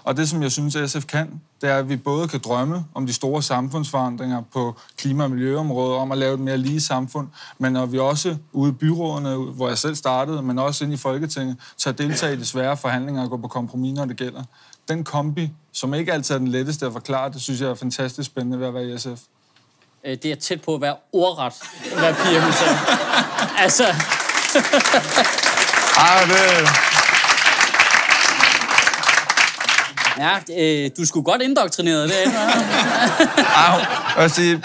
Og 0.05 0.17
det, 0.17 0.29
som 0.29 0.43
jeg 0.43 0.53
synes, 0.53 0.91
SF 0.91 1.05
kan, 1.05 1.41
det 1.61 1.71
er, 1.71 1.77
at 1.77 1.89
vi 1.89 1.97
både 1.97 2.29
kan 2.29 2.41
drømme 2.45 2.85
om 2.95 3.07
de 3.07 3.13
store 3.13 3.43
samfundsforandringer 3.43 4.43
på 4.53 4.77
klima- 4.97 5.25
og 5.25 5.31
miljøområdet, 5.31 5.97
om 5.97 6.13
at 6.13 6.19
lave 6.19 6.35
et 6.35 6.41
mere 6.41 6.59
lige 6.59 6.81
samfund, 6.81 7.29
men 7.59 7.73
når 7.73 7.87
vi 7.87 7.99
også 7.99 8.37
ude 8.53 8.71
i 8.71 8.73
byrådene, 8.73 9.37
hvor 9.37 9.69
jeg 9.69 9.79
selv 9.79 9.95
startede, 9.95 10.43
men 10.43 10.59
også 10.59 10.85
ind 10.85 10.93
i 10.93 10.97
Folketinget, 10.97 11.57
tager 11.79 11.95
deltage 11.95 12.33
i 12.33 12.37
de 12.37 12.47
svære 12.47 12.77
forhandlinger 12.77 13.23
og 13.23 13.31
gå 13.31 13.37
på 13.37 13.49
kompromis, 13.49 13.95
når 13.95 14.05
det 14.05 14.17
gælder. 14.17 14.43
Den 14.89 15.05
kombi, 15.05 15.53
som 15.73 15.95
ikke 15.95 16.13
altid 16.13 16.35
er 16.35 16.39
den 16.39 16.49
letteste 16.49 16.87
at 16.87 16.93
forklare, 16.93 17.33
det 17.33 17.43
synes 17.43 17.61
jeg 17.61 17.71
er 17.71 17.75
fantastisk 17.75 18.27
spændende 18.27 18.61
ved 18.61 18.67
at 18.67 18.75
være 18.75 18.89
i 18.89 18.99
SF. 18.99 19.09
Øh, 20.05 20.17
det 20.23 20.27
er 20.27 20.37
tæt 20.37 20.61
på 20.63 20.75
at 20.75 20.81
være 20.81 20.97
ordret, 21.13 21.53
hvad 21.99 22.15
Pia 22.15 22.41
hun 22.41 22.53
sagde. 22.53 22.77
altså, 23.65 23.85
Ej, 25.97 26.25
det... 26.25 27.04
ja, 30.19 30.39
øh, 30.59 30.91
du 30.99 31.07
skulle 31.07 31.25
godt 31.25 31.43
indoktrineret 31.43 32.09
det. 32.09 32.35
Ej, 33.57 33.87
jeg 34.23 34.31
sige, 34.31 34.63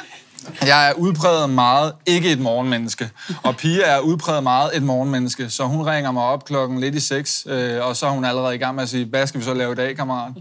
jeg 0.62 0.90
er 0.90 0.94
udpræget 0.94 1.50
meget 1.50 1.94
ikke 2.06 2.32
et 2.32 2.40
morgenmenneske. 2.40 3.10
Og 3.44 3.56
Pia 3.56 3.82
er 3.86 4.00
udpræget 4.00 4.44
meget 4.44 4.78
et 4.78 4.84
morgenmenneske. 4.84 5.50
Så 5.50 5.64
hun 5.64 5.82
ringer 5.82 6.12
mig 6.12 6.24
op 6.24 6.46
klokken 6.46 6.80
lidt 6.80 6.96
i 6.96 7.00
seks, 7.00 7.46
øh, 7.50 7.86
og 7.86 7.96
så 7.96 8.06
er 8.06 8.10
hun 8.10 8.26
allerede 8.26 8.56
i 8.56 8.58
gang 8.58 8.76
med 8.76 8.84
at 8.84 8.90
sige, 8.90 9.06
hvad 9.06 9.28
skal 9.28 9.40
vi 9.40 9.46
så 9.46 9.54
lave 9.54 9.72
i 9.72 9.76
dag, 9.76 9.96
kammerat? 9.96 10.34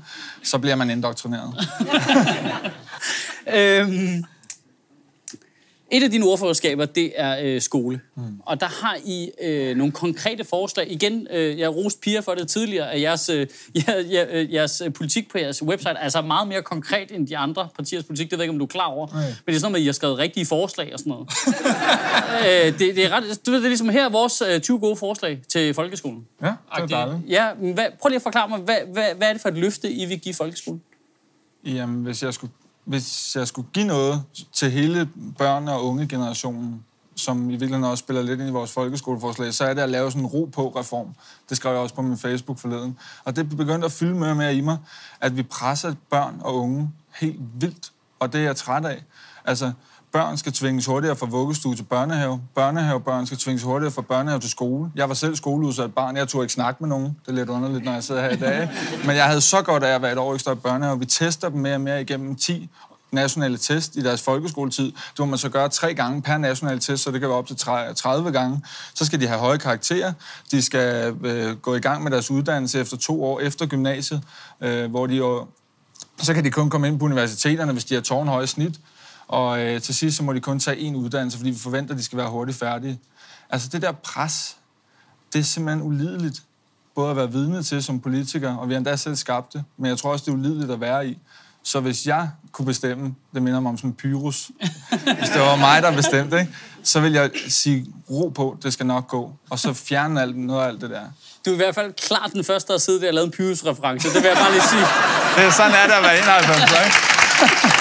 Så 0.45 0.59
bliver 0.59 0.77
man 0.77 0.91
indoktrineret. 0.91 1.69
øhm, 3.55 4.25
et 5.91 6.03
af 6.03 6.11
dine 6.11 6.25
ordførerskaber, 6.25 6.85
det 6.85 7.13
er 7.17 7.39
øh, 7.43 7.61
skole. 7.61 8.01
Mm. 8.17 8.23
Og 8.47 8.61
der 8.61 8.67
har 8.67 8.99
I 9.05 9.31
øh, 9.43 9.77
nogle 9.77 9.93
konkrete 9.93 10.45
forslag. 10.45 10.93
Igen, 10.93 11.27
øh, 11.31 11.59
jeg 11.59 11.77
roste 11.77 12.01
Pia 12.01 12.21
for 12.21 12.35
det 12.35 12.49
tidligere, 12.49 12.93
at 12.93 13.01
jeres, 13.01 13.29
øh, 13.29 13.47
øh, 13.77 14.55
jeres 14.55 14.81
øh, 14.81 14.93
politik 14.93 15.31
på 15.31 15.39
jeres 15.39 15.63
website 15.63 15.91
er 15.91 15.95
altså 15.95 16.23
meget 16.23 16.49
mere 16.49 16.63
konkret 16.63 17.13
end 17.13 17.29
de 17.29 17.37
andre 17.37 17.69
partiers 17.77 18.05
politik. 18.05 18.31
Det 18.31 18.39
ved 18.39 18.45
jeg 18.45 18.45
ikke, 18.45 18.53
om 18.53 18.59
du 18.59 18.65
er 18.65 18.69
klar 18.69 18.87
over. 18.87 19.07
Nej. 19.07 19.23
Men 19.23 19.27
det 19.47 19.55
er 19.55 19.59
sådan 19.59 19.61
noget 19.61 19.73
med, 19.73 19.81
at 19.81 19.83
I 19.83 19.87
har 19.87 19.93
skrevet 19.93 20.19
rigtige 20.19 20.47
forslag 20.47 20.93
og 20.93 20.99
sådan 20.99 21.11
noget. 21.11 21.29
øh, 22.67 22.79
det, 22.79 22.97
det, 22.97 23.05
er 23.05 23.11
ret, 23.11 23.47
du 23.47 23.51
ved, 23.51 23.59
det 23.59 23.65
er 23.65 23.69
ligesom 23.69 23.89
her 23.89 24.09
vores 24.09 24.43
øh, 24.43 24.61
20 24.61 24.79
gode 24.79 24.97
forslag 24.97 25.41
til 25.49 25.75
folkeskolen. 25.75 26.27
Ja, 26.43 26.47
det 26.47 26.83
er 26.83 26.87
dejligt. 26.87 27.19
Ja, 27.29 27.49
men 27.61 27.75
hvad, 27.75 27.87
prøv 28.01 28.09
lige 28.09 28.17
at 28.17 28.23
forklare 28.23 28.49
mig, 28.49 28.59
hvad, 28.59 28.77
hvad, 28.93 29.15
hvad 29.17 29.29
er 29.29 29.33
det 29.33 29.43
for 29.43 29.49
et 29.49 29.59
løfte, 29.59 29.91
I 29.91 30.05
vil 30.05 30.21
give 30.21 30.35
folkeskolen? 30.35 30.83
Jamen, 31.65 32.03
hvis 32.05 32.23
jeg 32.23 32.35
skulle, 32.35 32.53
hvis 32.89 33.37
jeg 33.37 33.49
skulle 33.49 33.69
give 33.73 33.87
noget 33.87 34.23
til 34.53 34.71
hele 34.71 35.09
børne- 35.41 35.71
og 35.71 35.87
unge 35.87 36.09
generationen, 36.09 36.85
som 37.15 37.51
i 37.51 37.51
virkeligheden 37.51 37.85
også 37.85 38.03
spiller 38.03 38.23
lidt 38.23 38.41
ind 38.41 38.49
i 38.49 38.53
vores 38.53 38.73
folkeskoleforslag, 38.73 39.55
så 39.55 39.65
er 39.65 39.75
det 39.75 39.83
at 39.83 39.89
lave 39.89 40.11
sådan 40.11 40.23
en 40.23 40.27
ro 40.27 40.45
på 40.53 40.69
reform. 40.69 41.15
Det 41.49 41.57
skrev 41.57 41.73
jeg 41.73 41.81
også 41.81 41.95
på 41.95 42.03
min 42.03 42.19
Facebook 42.19 42.59
forleden. 42.59 42.99
Og 43.25 43.37
det 43.37 43.49
begyndte 43.49 43.85
at 43.85 43.93
fylde 43.93 44.15
mere 44.15 44.31
og 44.31 44.37
mere 44.37 44.55
i 44.55 44.61
mig, 44.61 44.79
at 45.21 45.37
vi 45.37 45.43
presser 45.43 45.95
børn 46.11 46.41
og 46.41 46.55
unge 46.55 46.91
helt 47.15 47.41
vildt. 47.55 47.93
Og 48.21 48.33
det 48.33 48.41
er 48.41 48.45
jeg 48.45 48.57
træt 48.57 48.85
af. 48.85 49.05
Altså, 49.45 49.73
børn 50.13 50.37
skal 50.37 50.53
tvinges 50.53 50.87
hurtigere 50.87 51.17
fra 51.17 51.27
vuggestue 51.27 51.75
til 51.75 51.83
børnehave. 51.83 52.41
Børnehavebørn 52.55 53.27
skal 53.27 53.39
tvinges 53.39 53.63
hurtigere 53.63 53.93
fra 53.93 54.03
børnehave 54.03 54.41
til 54.41 54.51
skole. 54.51 54.91
Jeg 54.97 55.09
var 55.09 55.15
selv 55.15 55.37
skoleudsat 55.37 55.95
barn. 55.95 56.17
Jeg 56.17 56.29
tog 56.29 56.43
ikke 56.43 56.53
snakke 56.53 56.77
med 56.81 56.89
nogen. 56.89 57.17
Det 57.27 57.29
er 57.29 57.33
lidt 57.33 57.49
underligt, 57.49 57.85
når 57.85 57.93
jeg 57.93 58.05
sidder 58.05 58.23
her 58.23 58.31
i 58.31 58.37
dag. 58.37 58.71
Men 59.07 59.17
jeg 59.17 59.25
havde 59.25 59.41
så 59.41 59.63
godt 59.63 59.83
af 59.83 59.95
at 59.95 60.03
være 60.03 60.13
et 60.13 60.19
år 60.19 60.35
ekstra 60.35 60.53
i 60.53 60.55
børnehave. 60.55 60.99
Vi 60.99 61.07
tester 61.07 61.49
dem 61.49 61.61
mere 61.61 61.75
og 61.75 61.81
mere 61.81 62.01
igennem 62.01 62.37
10 62.37 62.71
nationale 63.13 63.59
test 63.59 63.97
i 63.97 64.03
deres 64.03 64.23
folkeskoletid. 64.23 64.85
Det 64.85 65.19
må 65.19 65.25
man 65.25 65.39
så 65.39 65.49
gøre 65.49 65.69
tre 65.69 65.95
gange 65.95 66.23
per 66.23 66.39
nationale 66.39 66.81
test, 66.81 67.03
så 67.03 67.11
det 67.11 67.21
kan 67.21 67.29
være 67.29 67.39
op 67.39 67.47
til 67.47 67.57
30 67.57 68.33
gange. 68.33 68.63
Så 68.95 69.05
skal 69.05 69.21
de 69.21 69.27
have 69.27 69.41
høje 69.41 69.59
karakterer. 69.59 70.13
De 70.51 70.63
skal 70.63 71.15
øh, 71.25 71.57
gå 71.57 71.75
i 71.75 71.81
gang 71.81 72.03
med 72.03 72.11
deres 72.11 72.31
uddannelse 72.31 72.81
efter 72.81 72.97
to 72.97 73.25
år 73.25 73.41
efter 73.41 73.67
gymnasiet, 73.67 74.23
øh, 74.61 74.91
hvor 74.91 75.07
de 75.07 75.17
jo, 75.17 75.47
så 76.19 76.35
kan 76.35 76.45
de 76.45 76.51
kun 76.51 76.71
komme 76.71 76.89
ind 76.89 76.99
på 76.99 77.05
universiteterne, 77.05 77.73
hvis 77.73 77.85
de 77.85 77.95
har 77.95 78.01
tårnhøje 78.01 78.47
snit. 78.47 78.81
Og 79.29 79.61
øh, 79.61 79.81
til 79.81 79.95
sidst 79.95 80.17
så 80.17 80.23
må 80.23 80.33
de 80.33 80.41
kun 80.41 80.61
tage 80.61 80.79
en 80.79 80.97
uddannelse, 80.97 81.39
fordi 81.39 81.51
vi 81.51 81.59
forventer, 81.59 81.95
at 81.95 81.99
de 81.99 82.05
skal 82.05 82.19
være 82.19 82.31
hurtigt 82.31 82.59
færdige. 82.59 83.01
Altså 83.51 83.69
det 83.73 83.83
der 83.83 83.93
pres, 83.93 84.57
det 85.33 85.39
er 85.39 85.43
simpelthen 85.43 85.87
ulideligt 85.87 86.43
både 86.95 87.11
at 87.11 87.17
være 87.17 87.33
vidne 87.33 87.63
til 87.63 87.83
som 87.83 88.01
politiker, 88.01 88.57
og 88.57 88.69
vi 88.69 88.75
har 88.75 88.79
endda 88.79 88.97
selv 88.97 89.17
skabt 89.17 89.53
det, 89.53 89.65
men 89.77 89.89
jeg 89.91 89.99
tror 89.99 90.13
også, 90.13 90.25
det 90.25 90.31
er 90.31 90.37
ulideligt 90.37 90.71
at 90.71 90.81
være 90.81 91.09
i. 91.09 91.19
Så 91.63 91.81
hvis 91.81 92.07
jeg 92.07 92.31
kunne 92.53 92.67
bestemme, 92.67 93.15
det 93.35 93.43
minder 93.43 93.61
mig 93.61 93.71
om 93.71 93.77
sådan 93.77 93.91
en 93.91 93.95
pyrus, 93.95 94.51
hvis 95.19 95.29
det 95.29 95.41
var 95.41 95.57
mig, 95.57 95.83
der 95.83 95.97
bestemte, 95.97 96.41
ikke? 96.41 96.55
så 96.83 97.01
vil 97.01 97.13
jeg 97.13 97.31
sige 97.49 97.87
ro 98.11 98.29
på, 98.29 98.57
det 98.63 98.73
skal 98.73 98.87
nok 98.87 99.09
gå, 99.09 99.33
og 99.51 99.59
så 99.59 99.73
fjerne 99.73 100.23
alt, 100.23 100.37
noget 100.37 100.63
af 100.63 100.69
alt 100.69 100.81
det 100.81 100.91
der. 100.91 101.03
Du 101.45 101.51
er 101.51 101.55
i 101.55 101.57
hvert 101.57 101.75
fald 101.75 101.93
klart 101.93 102.31
den 102.33 102.45
første, 102.45 102.69
der 102.69 102.73
har 102.75 102.79
siddet 102.79 103.03
der 103.03 103.09
og 103.09 103.15
lavet 103.15 103.27
en 103.27 103.33
Pyrus-reference. 103.33 104.09
Det 104.09 104.23
vil 104.23 104.29
jeg 104.29 104.37
bare 104.37 104.53
lige 104.53 104.63
sige. 104.63 104.87
Det 105.37 105.45
er 105.45 105.51
sådan 105.51 105.73
er 105.73 105.87
det 105.87 105.93
at 105.93 106.03
være 106.03 106.19
91, 106.19 106.63
ikke? 106.85 107.75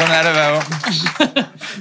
Sådan 0.00 0.14
er 0.14 0.22
det 0.22 0.28
at 0.28 0.34
være 0.34 0.56
ung. 0.56 0.64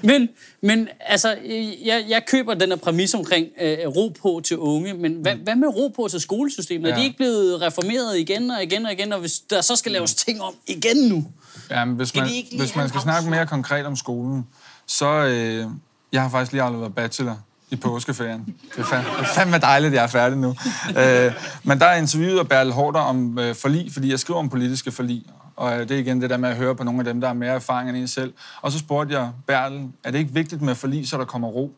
men, 0.10 0.30
men 0.62 0.88
altså, 1.00 1.38
jeg, 1.86 2.06
jeg 2.10 2.26
køber 2.28 2.54
den 2.54 2.70
her 2.70 2.76
præmis 2.76 3.14
omkring 3.14 3.48
øh, 3.62 3.78
ro 3.88 4.16
på 4.22 4.42
til 4.44 4.58
unge, 4.58 4.94
men 4.94 5.14
hvad, 5.14 5.36
hvad 5.36 5.56
med 5.56 5.68
ro 5.68 5.88
på 5.96 6.08
til 6.08 6.20
skolesystemet? 6.20 6.88
Ja. 6.88 6.94
Er 6.94 6.98
de 6.98 7.04
ikke 7.04 7.18
blevet 7.18 7.62
reformeret 7.62 8.18
igen 8.18 8.52
og 8.52 8.64
igen 8.64 8.86
og 8.86 8.92
igen, 8.92 9.14
og 9.14 9.20
hvis 9.20 9.40
der 9.40 9.62
så 9.62 9.76
skal 9.76 9.92
laves 9.92 10.16
ting 10.16 10.42
om 10.42 10.54
igen 10.68 10.98
nu? 10.98 11.28
Ja, 11.70 11.86
men 11.86 11.96
hvis 11.96 12.16
man, 12.16 12.28
hvis 12.58 12.76
man 12.76 12.90
skal 12.90 13.02
snakke 13.02 13.30
mere 13.30 13.48
konkret 13.48 13.86
om 13.86 13.96
skolen, 13.96 14.48
så... 14.88 15.08
Øh, 15.08 15.66
jeg 16.12 16.22
har 16.22 16.30
faktisk 16.30 16.52
lige 16.52 16.64
aldrig 16.64 16.82
været 16.82 16.96
bachelor 16.96 17.38
i 17.70 17.76
påskeferien. 17.76 18.56
Det 18.76 18.82
er, 18.82 18.84
fandme, 18.84 19.10
det 19.10 19.20
er 19.20 19.34
fandme 19.36 19.58
dejligt, 19.58 19.92
at 19.92 19.96
jeg 19.96 20.04
er 20.04 20.08
færdig 20.08 20.38
nu. 20.38 20.56
Øh, 20.98 21.34
men 21.64 21.80
der 21.80 21.86
er 21.86 21.96
interviewet 21.96 22.40
af 22.40 22.50
Bertel 22.50 22.74
Hårder 22.74 23.00
om 23.00 23.40
øh, 23.40 23.56
forlig, 23.56 23.94
fordi 23.94 24.12
jeg 24.12 24.20
skriver 24.20 24.40
om 24.40 24.50
politiske 24.50 24.92
forlig. 24.92 25.24
Og 25.60 25.74
øh, 25.74 25.80
det 25.80 25.92
er 25.92 26.00
igen 26.00 26.22
det 26.22 26.30
der 26.30 26.38
med 26.38 26.50
at 26.50 26.56
høre 26.56 26.76
på 26.76 26.84
nogle 26.84 27.00
af 27.00 27.06
dem, 27.06 27.22
der 27.22 27.30
er 27.30 27.34
mere 27.34 27.54
erfaring 27.54 27.90
end 27.90 27.98
en 27.98 28.08
selv. 28.08 28.34
Og 28.62 28.72
så 28.72 28.80
spurgte 28.80 29.20
jeg 29.20 29.32
Bertel, 29.48 29.92
er 30.04 30.12
det 30.12 30.20
ikke 30.20 30.34
vigtigt 30.34 30.62
med 30.62 30.76
forlig, 30.76 31.08
så 31.08 31.18
der 31.18 31.26
kommer 31.26 31.48
ro? 31.48 31.76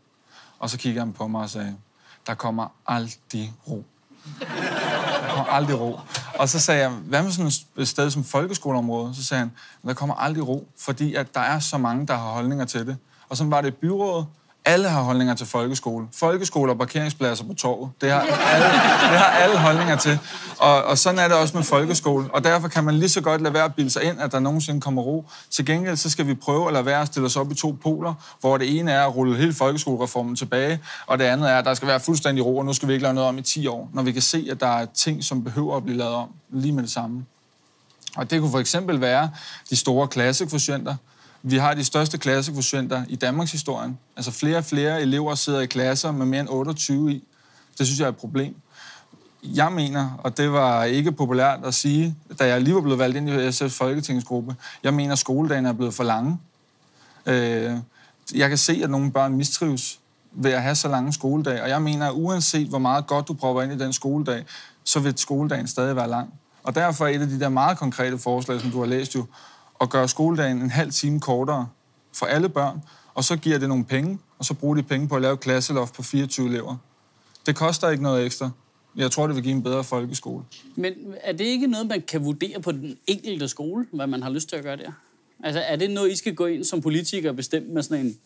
Og 0.60 0.70
så 0.70 0.78
kiggede 0.78 1.06
han 1.06 1.14
på 1.14 1.28
mig 1.28 1.42
og 1.42 1.50
sagde, 1.50 1.76
der 2.28 2.34
kommer 2.34 2.68
aldrig 2.88 3.54
ro. 3.70 3.86
Der 4.40 5.28
kommer 5.30 5.46
aldrig 5.46 5.80
ro. 5.80 6.00
Og 6.40 6.50
så 6.50 6.60
sagde 6.60 6.82
jeg, 6.82 6.90
hvad 6.90 7.24
med 7.24 7.32
sådan 7.32 7.52
et 7.78 7.88
sted 7.88 8.10
som 8.10 8.24
folkeskoleområdet? 8.24 9.16
Så 9.16 9.24
sagde 9.24 9.40
han, 9.40 9.52
der 9.86 9.94
kommer 9.94 10.16
aldrig 10.16 10.48
ro, 10.48 10.68
fordi 10.78 11.16
at 11.16 11.36
der 11.36 11.42
er 11.42 11.60
så 11.60 11.78
mange, 11.78 12.08
der 12.08 12.14
har 12.14 12.32
holdninger 12.32 12.66
til 12.66 12.88
det. 12.88 12.98
Og 13.30 13.38
så 13.38 13.44
var 13.44 13.62
det 13.62 13.76
byrådet, 13.76 14.28
alle 14.66 14.90
har 14.90 15.02
holdninger 15.02 15.36
til 15.36 15.48
folkeskole. 15.48 16.08
Folkeskole 16.14 16.72
og 16.72 16.78
parkeringspladser 16.78 17.46
på 17.46 17.54
torvet. 17.54 17.90
Det 18.02 18.12
har 18.12 18.20
alle, 18.20 18.66
det 19.12 19.20
har 19.20 19.26
alle 19.26 19.58
holdninger 19.58 19.96
til. 19.96 20.20
Og, 20.58 20.84
og 20.84 20.98
sådan 20.98 21.20
er 21.20 21.28
det 21.28 21.38
også 21.38 21.58
med 21.58 21.64
folkeskole. 21.64 22.30
Og 22.34 22.44
derfor 22.44 22.68
kan 22.68 22.84
man 22.84 22.96
lige 22.96 23.10
så 23.10 23.22
godt 23.22 23.42
lade 23.42 23.54
være 23.54 23.64
at 23.64 23.76
bilde 23.76 23.90
sig 23.90 24.04
ind, 24.04 24.22
at 24.22 24.32
der 24.32 24.40
nogensinde 24.40 24.82
kommer 24.82 25.02
ro. 25.02 25.26
Til 25.50 25.66
gengæld 25.66 25.98
så 25.98 26.10
skal 26.10 26.28
vi 26.28 26.34
prøve 26.34 26.68
at 26.68 26.74
lade 26.74 26.86
være 26.86 27.02
at 27.02 27.08
stille 27.08 27.26
os 27.26 27.36
op 27.36 27.52
i 27.52 27.56
to 27.56 27.78
poler, 27.84 28.14
hvor 28.40 28.58
det 28.58 28.80
ene 28.80 28.92
er 28.92 29.06
at 29.06 29.16
rulle 29.16 29.38
hele 29.38 29.54
folkeskolereformen 29.54 30.36
tilbage, 30.36 30.80
og 31.08 31.20
det 31.20 31.26
andet 31.26 31.50
er, 31.50 31.58
at 31.58 31.66
der 31.66 31.74
skal 31.74 31.88
være 31.88 32.00
fuldstændig 32.00 32.46
ro, 32.46 32.58
og 32.58 32.66
nu 32.66 32.74
skal 32.74 32.88
vi 32.88 32.94
ikke 32.94 33.04
lave 33.04 33.14
noget 33.14 33.30
om 33.30 33.38
i 33.38 33.42
10 33.42 33.68
år, 33.68 33.90
når 33.94 34.04
vi 34.04 34.12
kan 34.12 34.22
se, 34.22 34.48
at 34.52 34.60
der 34.60 34.68
er 34.68 34.86
ting, 34.86 35.24
som 35.24 35.44
behøver 35.44 35.78
at 35.78 35.84
blive 35.84 35.98
lavet 35.98 36.14
om 36.14 36.30
lige 36.50 36.72
med 36.72 36.84
det 36.84 36.92
samme. 36.92 37.26
Og 38.16 38.32
det 38.32 38.42
kunne 38.42 38.52
for 38.52 38.60
eksempel 38.60 39.02
være 39.02 39.30
de 39.70 39.76
store 39.76 40.08
klassekvotienter, 40.08 40.96
vi 41.44 41.58
har 41.58 41.74
de 41.74 41.84
største 41.84 42.18
klassekvotienter 42.18 43.04
i 43.10 43.16
Danmarks 43.16 43.52
historie. 43.52 43.96
Altså 44.16 44.32
flere 44.32 44.58
og 44.58 44.66
flere 44.66 45.02
elever 45.02 45.36
sidder 45.36 45.60
i 45.60 45.66
klasser 45.66 46.12
med 46.12 46.26
mere 46.26 46.42
end 46.42 46.50
28 46.50 47.12
i. 47.12 47.24
Det 47.78 47.86
synes 47.86 48.00
jeg 48.00 48.06
er 48.06 48.10
et 48.10 48.18
problem. 48.18 48.56
Jeg 49.44 49.72
mener, 49.72 50.20
og 50.24 50.38
det 50.38 50.52
var 50.52 50.84
ikke 50.84 51.12
populært 51.12 51.60
at 51.64 51.74
sige, 51.74 52.16
da 52.40 52.48
jeg 52.48 52.62
lige 52.62 52.76
var 52.76 52.82
blevet 52.82 53.00
valgt 53.00 53.18
ind 53.18 53.30
i 53.30 53.48
SF's 53.48 53.68
folketingsgruppe, 53.68 54.56
jeg 54.84 54.94
mener, 54.94 55.14
at 55.14 55.20
skoledagen 55.20 55.66
er 55.66 55.74
blevet 55.74 55.94
for 55.94 56.04
lange. 56.04 56.40
Øh, 57.26 57.78
jeg 58.36 58.50
kan 58.50 58.58
se, 58.58 58.82
at 58.84 58.90
nogle 58.90 59.12
børn 59.12 59.34
mistrives 59.34 60.00
ved 60.32 60.52
at 60.52 60.62
have 60.62 60.76
så 60.76 60.88
lange 60.88 61.14
skoledage, 61.14 61.64
og 61.64 61.70
jeg 61.70 61.82
mener, 61.82 62.08
at 62.08 62.14
uanset 62.16 62.68
hvor 62.68 62.80
meget 62.80 63.08
godt 63.08 63.28
du 63.28 63.34
prøver 63.34 63.62
ind 63.62 63.74
i 63.74 63.78
den 63.78 63.94
skoledag, 63.94 64.46
så 64.84 65.00
vil 65.00 65.18
skoledagen 65.18 65.68
stadig 65.68 65.96
være 65.96 66.10
lang. 66.10 66.34
Og 66.64 66.76
derfor 66.76 67.06
er 67.06 67.10
et 67.10 67.22
af 67.22 67.28
de 67.28 67.40
der 67.40 67.50
meget 67.50 67.78
konkrete 67.78 68.18
forslag, 68.18 68.62
som 68.62 68.72
du 68.72 68.80
har 68.80 68.86
læst 68.86 69.16
jo, 69.16 69.26
at 69.82 69.90
gøre 69.90 70.08
skoledagen 70.08 70.62
en 70.62 70.70
halv 70.70 70.92
time 70.92 71.20
kortere 71.20 71.68
for 72.14 72.26
alle 72.26 72.50
børn, 72.50 72.82
og 73.14 73.24
så 73.24 73.36
giver 73.36 73.58
det 73.58 73.70
nogle 73.70 73.86
penge, 73.86 74.20
og 74.40 74.46
så 74.46 74.54
bruger 74.54 74.76
de 74.76 74.84
penge 74.84 75.08
på 75.08 75.16
at 75.16 75.22
lave 75.22 75.38
klasseloft 75.38 75.94
på 75.94 76.04
24 76.04 76.48
elever. 76.48 76.78
Det 77.46 77.56
koster 77.56 77.90
ikke 77.90 78.04
noget 78.04 78.26
ekstra. 78.26 78.50
Jeg 78.96 79.12
tror, 79.12 79.28
det 79.28 79.36
vil 79.36 79.44
give 79.44 79.56
en 79.56 79.64
bedre 79.64 79.84
folkeskole. 79.84 80.44
Men 80.76 80.94
er 81.24 81.32
det 81.32 81.46
ikke 81.46 81.68
noget, 81.68 81.88
man 81.88 82.02
kan 82.02 82.26
vurdere 82.26 82.62
på 82.62 82.72
den 82.72 82.98
enkelte 83.08 83.48
skole, 83.48 83.86
hvad 83.94 84.08
man 84.08 84.24
har 84.24 84.30
lyst 84.30 84.50
til 84.50 84.56
at 84.56 84.64
gøre 84.64 84.78
der? 84.78 84.92
Altså, 85.44 85.62
er 85.62 85.76
det 85.76 85.92
noget, 85.92 86.12
I 86.12 86.16
skal 86.16 86.36
gå 86.36 86.46
ind 86.46 86.64
som 86.64 86.82
politiker 86.82 87.30
og 87.30 87.36
bestemme 87.36 87.74
med 87.74 87.84
sådan 87.84 88.06
en 88.06 88.18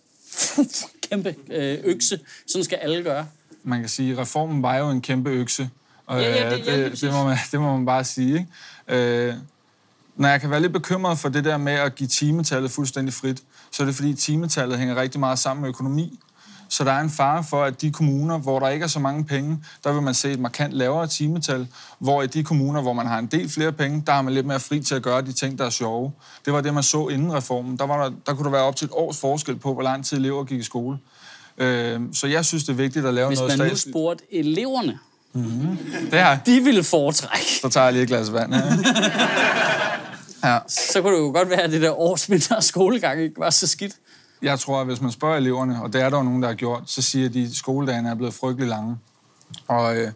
kæmpe 1.09 1.35
øh, 1.49 1.77
økse? 1.83 2.19
Sådan 2.47 2.63
skal 2.63 2.75
alle 2.75 3.03
gøre. 3.03 3.27
Man 3.63 3.79
kan 3.79 3.89
sige, 3.89 4.11
at 4.11 4.17
reformen 4.17 4.63
var 4.63 4.77
jo 4.77 4.89
en 4.89 5.01
kæmpe 5.01 5.29
økse. 5.29 5.69
Og, 6.05 6.21
ja, 6.21 6.29
ja, 6.29 6.57
det, 6.57 6.67
ja, 6.67 6.83
det, 6.83 7.01
det, 7.01 7.13
må 7.13 7.23
man, 7.23 7.37
det 7.51 7.59
må 7.59 7.77
man 7.77 7.85
bare 7.85 8.03
sige. 8.03 8.47
Ikke? 8.89 9.27
Øh, 9.27 9.33
når 10.15 10.29
jeg 10.29 10.41
kan 10.41 10.49
være 10.49 10.61
lidt 10.61 10.73
bekymret 10.73 11.17
for 11.17 11.29
det 11.29 11.43
der 11.43 11.57
med 11.57 11.73
at 11.73 11.95
give 11.95 12.07
timetallet 12.07 12.71
fuldstændig 12.71 13.13
frit, 13.13 13.43
så 13.71 13.83
er 13.83 13.85
det 13.85 13.95
fordi 13.95 14.13
timetallet 14.13 14.79
hænger 14.79 14.95
rigtig 14.95 15.19
meget 15.19 15.39
sammen 15.39 15.61
med 15.61 15.69
økonomi. 15.69 16.19
Så 16.69 16.83
der 16.83 16.91
er 16.91 17.01
en 17.01 17.09
fare 17.09 17.43
for, 17.43 17.63
at 17.63 17.81
de 17.81 17.91
kommuner, 17.91 18.37
hvor 18.37 18.59
der 18.59 18.69
ikke 18.69 18.83
er 18.83 18.87
så 18.87 18.99
mange 18.99 19.23
penge, 19.23 19.59
der 19.83 19.93
vil 19.93 20.01
man 20.01 20.13
se 20.13 20.31
et 20.31 20.39
markant 20.39 20.73
lavere 20.73 21.07
timetal, 21.07 21.67
hvor 21.99 22.21
i 22.21 22.27
de 22.27 22.43
kommuner, 22.43 22.81
hvor 22.81 22.93
man 22.93 23.07
har 23.07 23.19
en 23.19 23.25
del 23.25 23.49
flere 23.49 23.71
penge, 23.71 24.03
der 24.07 24.13
har 24.13 24.21
man 24.21 24.33
lidt 24.33 24.45
mere 24.45 24.59
fri 24.59 24.79
til 24.79 24.95
at 24.95 25.01
gøre 25.01 25.21
de 25.21 25.31
ting, 25.31 25.59
der 25.59 25.65
er 25.65 25.69
sjove. 25.69 26.11
Det 26.45 26.53
var 26.53 26.61
det, 26.61 26.73
man 26.73 26.83
så 26.83 27.07
inden 27.07 27.33
reformen. 27.33 27.77
Der, 27.77 27.85
var 27.85 28.03
der, 28.03 28.15
der 28.25 28.33
kunne 28.33 28.45
der 28.45 28.51
være 28.51 28.61
op 28.61 28.75
til 28.75 28.85
et 28.85 28.91
års 28.91 29.17
forskel 29.17 29.55
på, 29.55 29.73
hvor 29.73 29.83
lang 29.83 30.05
tid 30.05 30.17
elever 30.17 30.43
gik 30.43 30.59
i 30.59 30.63
skole. 30.63 30.97
Øh, 31.57 32.01
så 32.13 32.27
jeg 32.27 32.45
synes, 32.45 32.63
det 32.63 32.71
er 32.71 32.77
vigtigt 32.77 33.05
at 33.05 33.13
lave 33.13 33.27
Hvis 33.27 33.39
noget 33.39 33.51
Hvis 33.51 33.59
man 33.59 33.69
nu 33.69 33.75
spurgte 33.75 34.23
eleverne, 34.31 34.99
mm-hmm. 35.33 35.77
det 36.11 36.19
her. 36.19 36.37
de 36.37 36.59
ville 36.59 36.83
foretrække. 36.83 37.59
Så 37.61 37.69
tager 37.69 37.83
jeg 37.83 37.93
lige 37.93 38.03
et 38.03 38.09
glas 38.09 38.33
vand. 38.33 38.53
Ja. 38.53 38.61
Ja. 40.45 40.59
Så 40.67 41.01
kunne 41.01 41.15
det 41.15 41.21
jo 41.21 41.31
godt 41.31 41.49
være, 41.49 41.61
at 41.61 41.71
det 41.71 41.81
der 41.81 41.99
års 41.99 42.29
mindre 42.29 42.61
skolegang 42.61 43.21
ikke 43.21 43.39
var 43.39 43.49
så 43.49 43.67
skidt. 43.67 43.93
Jeg 44.41 44.59
tror, 44.59 44.79
at 44.79 44.85
hvis 44.85 45.01
man 45.01 45.11
spørger 45.11 45.37
eleverne, 45.37 45.81
og 45.83 45.93
det 45.93 46.01
er 46.01 46.09
der 46.09 46.17
jo 46.17 46.23
nogen, 46.23 46.41
der 46.41 46.47
har 46.47 46.55
gjort, 46.55 46.83
så 46.85 47.01
siger 47.01 47.29
de, 47.29 47.43
at 47.43 47.55
skoledagene 47.55 48.09
er 48.09 48.15
blevet 48.15 48.33
frygtelig 48.33 48.69
lange. 48.69 48.97
Og 49.67 49.97
øh, 49.97 50.11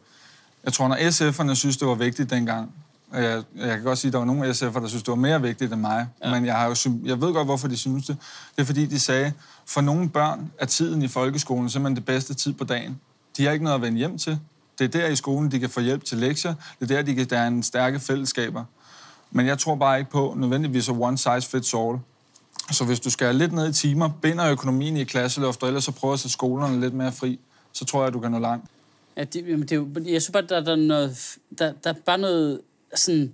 jeg 0.64 0.74
tror, 0.74 0.88
når 0.88 0.96
SF'erne 0.96 1.56
synes, 1.56 1.78
det 1.78 1.88
var 1.88 1.96
vigtigt 1.96 2.30
dengang, 2.30 2.72
og 3.12 3.24
jeg, 3.24 3.44
jeg 3.56 3.76
kan 3.76 3.84
godt 3.84 3.98
sige, 3.98 4.10
at 4.10 4.14
der 4.14 4.20
var 4.20 4.26
nogle 4.26 4.50
SF'er, 4.50 4.80
der 4.80 4.88
synes, 4.88 5.04
det 5.04 5.10
var 5.10 5.16
mere 5.16 5.42
vigtigt 5.42 5.74
end 5.74 5.82
mig. 5.82 6.08
Ja. 6.24 6.32
Men 6.32 6.46
jeg, 6.46 6.56
har 6.56 6.68
jo, 6.68 6.92
jeg 7.06 7.22
ved 7.22 7.34
godt, 7.34 7.48
hvorfor 7.48 7.68
de 7.68 7.78
synes 7.78 8.06
det. 8.06 8.18
Det 8.56 8.62
er 8.62 8.66
fordi, 8.66 8.86
de 8.86 9.00
sagde, 9.00 9.34
for 9.66 9.82
nogle 9.82 10.10
børn 10.10 10.52
er 10.60 10.66
tiden 10.66 11.02
i 11.02 11.08
folkeskolen 11.08 11.70
simpelthen 11.70 11.96
det 11.96 12.06
bedste 12.06 12.34
tid 12.34 12.54
på 12.54 12.64
dagen. 12.64 13.00
De 13.38 13.46
har 13.46 13.52
ikke 13.52 13.64
noget 13.64 13.76
at 13.76 13.82
vende 13.82 13.98
hjem 13.98 14.18
til. 14.18 14.40
Det 14.80 14.96
er 14.96 15.00
der 15.00 15.08
i 15.08 15.16
skolen, 15.16 15.52
de 15.52 15.60
kan 15.60 15.70
få 15.70 15.80
hjælp 15.80 16.04
til 16.04 16.18
lektier. 16.18 16.54
Det 16.80 16.92
er 16.92 16.96
der, 16.96 17.02
de 17.02 17.16
kan, 17.16 17.26
der 17.30 17.40
er 17.40 17.48
en 17.48 17.64
stærke 17.64 18.00
fællesskaber. 18.00 18.64
Men 19.32 19.48
jeg 19.48 19.60
tror 19.60 19.76
bare 19.76 20.00
ikke 20.00 20.12
på 20.12 20.34
nødvendigvis 20.38 20.90
at 20.90 20.96
one 21.00 21.18
size 21.18 21.42
fits 21.42 21.74
all. 21.74 21.98
Så 22.72 22.86
hvis 22.86 23.00
du 23.00 23.10
skal 23.10 23.36
lidt 23.36 23.54
ned 23.54 23.70
i 23.70 23.74
timer, 23.74 24.10
binder 24.22 24.52
økonomien 24.52 24.98
i 24.98 25.04
klasseloft, 25.04 25.64
og 25.64 25.68
ellers 25.68 25.84
så 25.84 25.92
prøver 25.92 26.14
at 26.14 26.20
sætte 26.20 26.34
skolerne 26.34 26.82
lidt 26.82 26.94
mere 26.94 27.12
fri, 27.12 27.40
så 27.74 27.86
tror 27.86 28.00
jeg, 28.00 28.08
at 28.08 28.14
du 28.14 28.20
kan 28.20 28.32
nå 28.32 28.40
langt. 28.40 28.66
Ja, 29.18 29.24
det, 29.24 29.48
jamen, 29.48 29.62
det 29.62 29.72
er 29.72 29.76
jo, 29.76 29.88
jeg 29.96 30.22
synes 30.22 30.32
bare, 30.32 30.46
der, 30.50 30.60
der, 30.60 30.72
er 30.72 30.76
noget, 30.76 31.38
der, 31.60 31.74
der 31.84 31.90
er 31.90 31.94
bare 32.06 32.18
noget 32.18 32.62
sådan... 32.96 33.34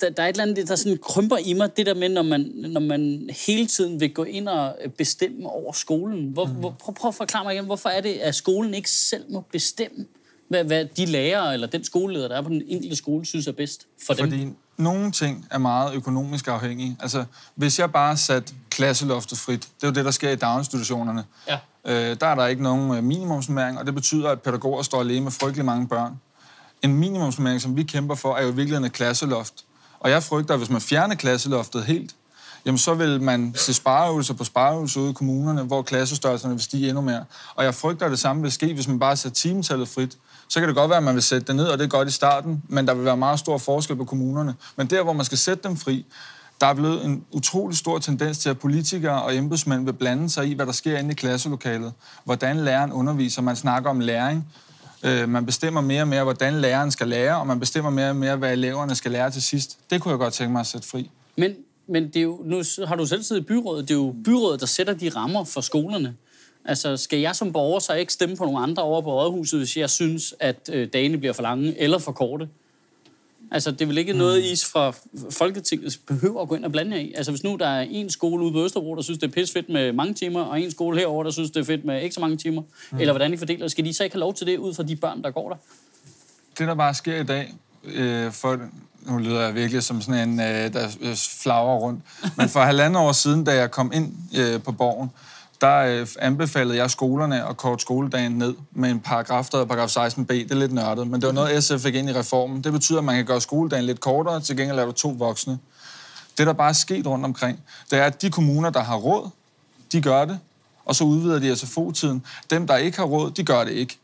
Der, 0.00 0.10
der 0.10 0.22
er 0.22 0.28
et 0.28 0.32
eller 0.32 0.42
andet, 0.42 0.68
der 0.68 0.76
sådan 0.76 0.98
krymper 1.02 1.36
i 1.36 1.52
mig, 1.52 1.76
det 1.76 1.86
der 1.86 1.94
med, 1.94 2.08
når 2.08 2.22
man, 2.22 2.40
når 2.54 2.80
man 2.80 3.30
hele 3.46 3.66
tiden 3.66 4.00
vil 4.00 4.14
gå 4.14 4.24
ind 4.24 4.48
og 4.48 4.76
bestemme 4.98 5.48
over 5.48 5.72
skolen. 5.72 6.28
Hvor, 6.28 6.46
mm. 6.46 6.52
hvor, 6.52 6.70
prøv, 6.70 6.94
prøv 6.94 7.08
at 7.08 7.14
forklare 7.14 7.44
mig 7.44 7.54
igen, 7.54 7.64
hvorfor 7.64 7.88
er 7.88 8.00
det, 8.00 8.12
at 8.12 8.34
skolen 8.34 8.74
ikke 8.74 8.90
selv 8.90 9.24
må 9.32 9.40
bestemme, 9.52 10.06
hvad, 10.48 10.64
hvad 10.64 10.84
de 10.84 11.06
lærere 11.06 11.54
eller 11.54 11.66
den 11.66 11.84
skoleleder, 11.84 12.28
der 12.28 12.36
er 12.36 12.42
på 12.42 12.48
den 12.48 12.62
enkelte 12.66 12.96
skole, 12.96 13.26
synes 13.26 13.46
er 13.46 13.52
bedst 13.52 13.86
for 14.06 14.14
Fordi 14.14 14.40
dem? 14.40 14.56
Nogle 14.76 15.12
ting 15.12 15.46
er 15.50 15.58
meget 15.58 15.94
økonomisk 15.94 16.48
afhængige. 16.48 16.96
Altså, 17.00 17.24
hvis 17.54 17.78
jeg 17.78 17.92
bare 17.92 18.16
satte 18.16 18.54
klasseloftet 18.70 19.38
frit, 19.38 19.60
det 19.60 19.82
er 19.82 19.86
jo 19.86 19.92
det, 19.92 20.04
der 20.04 20.10
sker 20.10 20.30
i 20.30 20.36
daginstitutionerne, 20.36 21.24
ja. 21.48 21.58
øh, 21.84 22.16
der 22.20 22.26
er 22.26 22.34
der 22.34 22.46
ikke 22.46 22.62
nogen 22.62 22.96
øh, 22.96 23.04
minimumsnummering, 23.04 23.78
og 23.78 23.86
det 23.86 23.94
betyder, 23.94 24.30
at 24.30 24.42
pædagoger 24.42 24.82
står 24.82 25.00
alene 25.00 25.20
med 25.20 25.32
frygtelig 25.32 25.64
mange 25.64 25.88
børn. 25.88 26.20
En 26.82 26.94
minimumsnummering, 26.94 27.60
som 27.60 27.76
vi 27.76 27.82
kæmper 27.82 28.14
for, 28.14 28.34
er 28.34 28.42
jo 28.42 28.48
i 28.48 28.54
virkeligheden 28.54 28.84
et 28.84 28.92
klasseloft. 28.92 29.54
Og 30.00 30.10
jeg 30.10 30.22
frygter, 30.22 30.54
at 30.54 30.60
hvis 30.60 30.70
man 30.70 30.80
fjerner 30.80 31.14
klasseloftet 31.14 31.84
helt, 31.84 32.14
jamen 32.66 32.78
så 32.78 32.94
vil 32.94 33.22
man 33.22 33.54
se 33.56 33.74
spareøvelser 33.74 34.34
på 34.34 34.44
spareøvelser 34.44 35.00
ude 35.00 35.10
i 35.10 35.12
kommunerne, 35.12 35.62
hvor 35.62 35.82
klassestørrelserne 35.82 36.54
vil 36.54 36.62
stige 36.62 36.88
endnu 36.88 37.00
mere. 37.00 37.24
Og 37.54 37.64
jeg 37.64 37.74
frygter, 37.74 38.06
at 38.06 38.10
det 38.10 38.18
samme 38.18 38.42
vil 38.42 38.52
ske, 38.52 38.74
hvis 38.74 38.88
man 38.88 38.98
bare 38.98 39.16
sætter 39.16 39.34
timetallet 39.34 39.88
frit. 39.88 40.16
Så 40.48 40.60
kan 40.60 40.68
det 40.68 40.76
godt 40.76 40.88
være, 40.88 40.98
at 40.98 41.04
man 41.04 41.14
vil 41.14 41.22
sætte 41.22 41.46
det 41.46 41.56
ned, 41.56 41.66
og 41.66 41.78
det 41.78 41.84
er 41.84 41.88
godt 41.88 42.08
i 42.08 42.12
starten, 42.12 42.62
men 42.68 42.86
der 42.86 42.94
vil 42.94 43.04
være 43.04 43.16
meget 43.16 43.38
stor 43.38 43.58
forskel 43.58 43.96
på 43.96 44.04
kommunerne. 44.04 44.54
Men 44.76 44.86
der, 44.86 45.02
hvor 45.02 45.12
man 45.12 45.24
skal 45.24 45.38
sætte 45.38 45.68
dem 45.68 45.76
fri, 45.76 46.06
der 46.60 46.66
er 46.66 46.74
blevet 46.74 47.04
en 47.04 47.24
utrolig 47.32 47.76
stor 47.76 47.98
tendens 47.98 48.38
til, 48.38 48.48
at 48.48 48.58
politikere 48.58 49.22
og 49.22 49.36
embedsmænd 49.36 49.84
vil 49.84 49.92
blande 49.92 50.30
sig 50.30 50.46
i, 50.46 50.54
hvad 50.54 50.66
der 50.66 50.72
sker 50.72 50.98
inde 50.98 51.10
i 51.10 51.14
klasselokalet. 51.14 51.92
Hvordan 52.24 52.56
læreren 52.56 52.92
underviser. 52.92 53.42
Man 53.42 53.56
snakker 53.56 53.90
om 53.90 54.00
læring. 54.00 54.46
Øh, 55.02 55.28
man 55.28 55.46
bestemmer 55.46 55.80
mere 55.80 56.02
og 56.02 56.08
mere, 56.08 56.22
hvordan 56.22 56.54
læreren 56.54 56.90
skal 56.90 57.08
lære, 57.08 57.36
og 57.36 57.46
man 57.46 57.60
bestemmer 57.60 57.90
mere 57.90 58.10
og 58.10 58.16
mere, 58.16 58.36
hvad 58.36 58.52
eleverne 58.52 58.94
skal 58.94 59.10
lære 59.10 59.30
til 59.30 59.42
sidst. 59.42 59.78
Det 59.90 60.00
kunne 60.00 60.10
jeg 60.10 60.18
godt 60.18 60.34
tænke 60.34 60.52
mig 60.52 60.60
at 60.60 60.66
sætte 60.66 60.88
fri. 60.88 61.10
Men, 61.36 61.54
men 61.88 62.06
det 62.06 62.16
er 62.16 62.22
jo, 62.22 62.42
nu 62.44 62.62
har 62.86 62.96
du 62.96 63.06
selv 63.06 63.22
siddet 63.22 63.42
i 63.42 63.44
byrådet. 63.44 63.88
Det 63.88 63.94
er 63.94 63.98
jo 63.98 64.14
byrådet, 64.24 64.60
der 64.60 64.66
sætter 64.66 64.94
de 64.94 65.08
rammer 65.08 65.44
for 65.44 65.60
skolerne. 65.60 66.14
Altså, 66.68 66.96
skal 66.96 67.18
jeg 67.18 67.36
som 67.36 67.52
borger 67.52 67.78
så 67.78 67.92
ikke 67.92 68.12
stemme 68.12 68.36
på 68.36 68.44
nogle 68.44 68.58
andre 68.58 68.82
over 68.82 69.00
på 69.00 69.20
rådhuset, 69.20 69.60
hvis 69.60 69.76
jeg 69.76 69.90
synes, 69.90 70.34
at 70.40 70.70
øh, 70.72 70.88
dagene 70.92 71.18
bliver 71.18 71.32
for 71.32 71.42
lange 71.42 71.80
eller 71.80 71.98
for 71.98 72.12
korte? 72.12 72.48
Altså, 73.50 73.70
det 73.70 73.82
er 73.82 73.86
vel 73.86 73.98
ikke 73.98 74.12
mm. 74.12 74.18
noget, 74.18 74.44
I 74.44 74.56
fra 74.72 74.92
Folketinget 75.30 76.00
behøver 76.06 76.42
at 76.42 76.48
gå 76.48 76.54
ind 76.54 76.64
og 76.64 76.72
blande 76.72 76.96
jer 76.96 77.02
i. 77.02 77.12
Altså, 77.16 77.32
hvis 77.32 77.44
nu 77.44 77.56
der 77.56 77.66
er 77.66 77.80
en 77.80 78.10
skole 78.10 78.44
ude 78.44 78.52
på 78.52 78.64
Østerbro, 78.64 78.94
der 78.94 79.02
synes, 79.02 79.18
det 79.18 79.26
er 79.26 79.32
pisse 79.32 79.52
fedt 79.52 79.68
med 79.68 79.92
mange 79.92 80.14
timer, 80.14 80.40
og 80.40 80.60
en 80.60 80.70
skole 80.70 80.98
herover 80.98 81.24
der 81.24 81.30
synes, 81.30 81.50
det 81.50 81.60
er 81.60 81.64
fedt 81.64 81.84
med 81.84 82.02
ikke 82.02 82.14
så 82.14 82.20
mange 82.20 82.36
timer, 82.36 82.62
mm. 82.90 82.98
eller 82.98 83.12
hvordan 83.12 83.32
I 83.32 83.36
fordeler, 83.36 83.68
skal 83.68 83.84
de 83.84 83.94
så 83.94 84.04
ikke 84.04 84.14
have 84.14 84.20
lov 84.20 84.34
til 84.34 84.46
det 84.46 84.58
ud 84.58 84.74
fra 84.74 84.82
de 84.82 84.96
børn, 84.96 85.22
der 85.22 85.30
går 85.30 85.48
der? 85.48 85.56
Det, 86.58 86.68
der 86.68 86.74
bare 86.74 86.94
sker 86.94 87.20
i 87.20 87.24
dag, 87.24 87.54
øh, 87.84 88.32
for, 88.32 88.60
nu 89.02 89.18
lyder 89.18 89.40
jeg 89.40 89.54
virkelig 89.54 89.82
som 89.82 90.00
sådan 90.00 90.28
en, 90.28 90.40
øh, 90.40 90.72
der 90.72 90.88
flager 91.42 91.76
rundt, 91.76 92.00
men 92.36 92.48
for 92.48 92.60
halvandet 92.60 93.02
år 93.02 93.12
siden, 93.12 93.44
da 93.44 93.54
jeg 93.54 93.70
kom 93.70 93.92
ind 93.94 94.12
øh, 94.38 94.62
på 94.62 94.72
borgen, 94.72 95.10
der 95.60 95.76
øh, 95.76 96.06
anbefalede 96.18 96.76
jeg 96.76 96.90
skolerne 96.90 97.48
at 97.48 97.56
korte 97.56 97.82
skoledagen 97.82 98.32
ned 98.32 98.54
med 98.72 98.90
en 98.90 99.00
paragraf, 99.00 99.48
der 99.52 99.64
paragraf 99.64 99.96
16b. 99.96 100.32
Det 100.32 100.50
er 100.50 100.54
lidt 100.54 100.72
nørdet, 100.72 101.08
men 101.08 101.20
det 101.20 101.26
var 101.26 101.32
noget, 101.32 101.64
SF 101.64 101.82
fik 101.82 101.94
ind 101.94 102.10
i 102.10 102.12
reformen. 102.12 102.64
Det 102.64 102.72
betyder, 102.72 102.98
at 102.98 103.04
man 103.04 103.16
kan 103.16 103.24
gøre 103.24 103.40
skoledagen 103.40 103.84
lidt 103.84 104.00
kortere, 104.00 104.40
til 104.40 104.56
gengæld 104.56 104.78
er 104.78 104.84
der 104.84 104.92
to 104.92 105.08
voksne. 105.08 105.58
Det, 106.38 106.46
der 106.46 106.52
bare 106.52 106.68
er 106.68 106.72
sket 106.72 107.06
rundt 107.06 107.24
omkring, 107.24 107.60
det 107.90 107.98
er, 107.98 108.04
at 108.04 108.22
de 108.22 108.30
kommuner, 108.30 108.70
der 108.70 108.82
har 108.82 108.96
råd, 108.96 109.30
de 109.92 110.02
gør 110.02 110.24
det, 110.24 110.38
og 110.84 110.94
så 110.94 111.04
udvider 111.04 111.38
de 111.38 111.56
SFO-tiden. 111.56 112.24
Dem, 112.50 112.66
der 112.66 112.76
ikke 112.76 112.98
har 112.98 113.04
råd, 113.04 113.30
de 113.30 113.44
gør 113.44 113.64
det 113.64 113.72
ikke. 113.72 113.98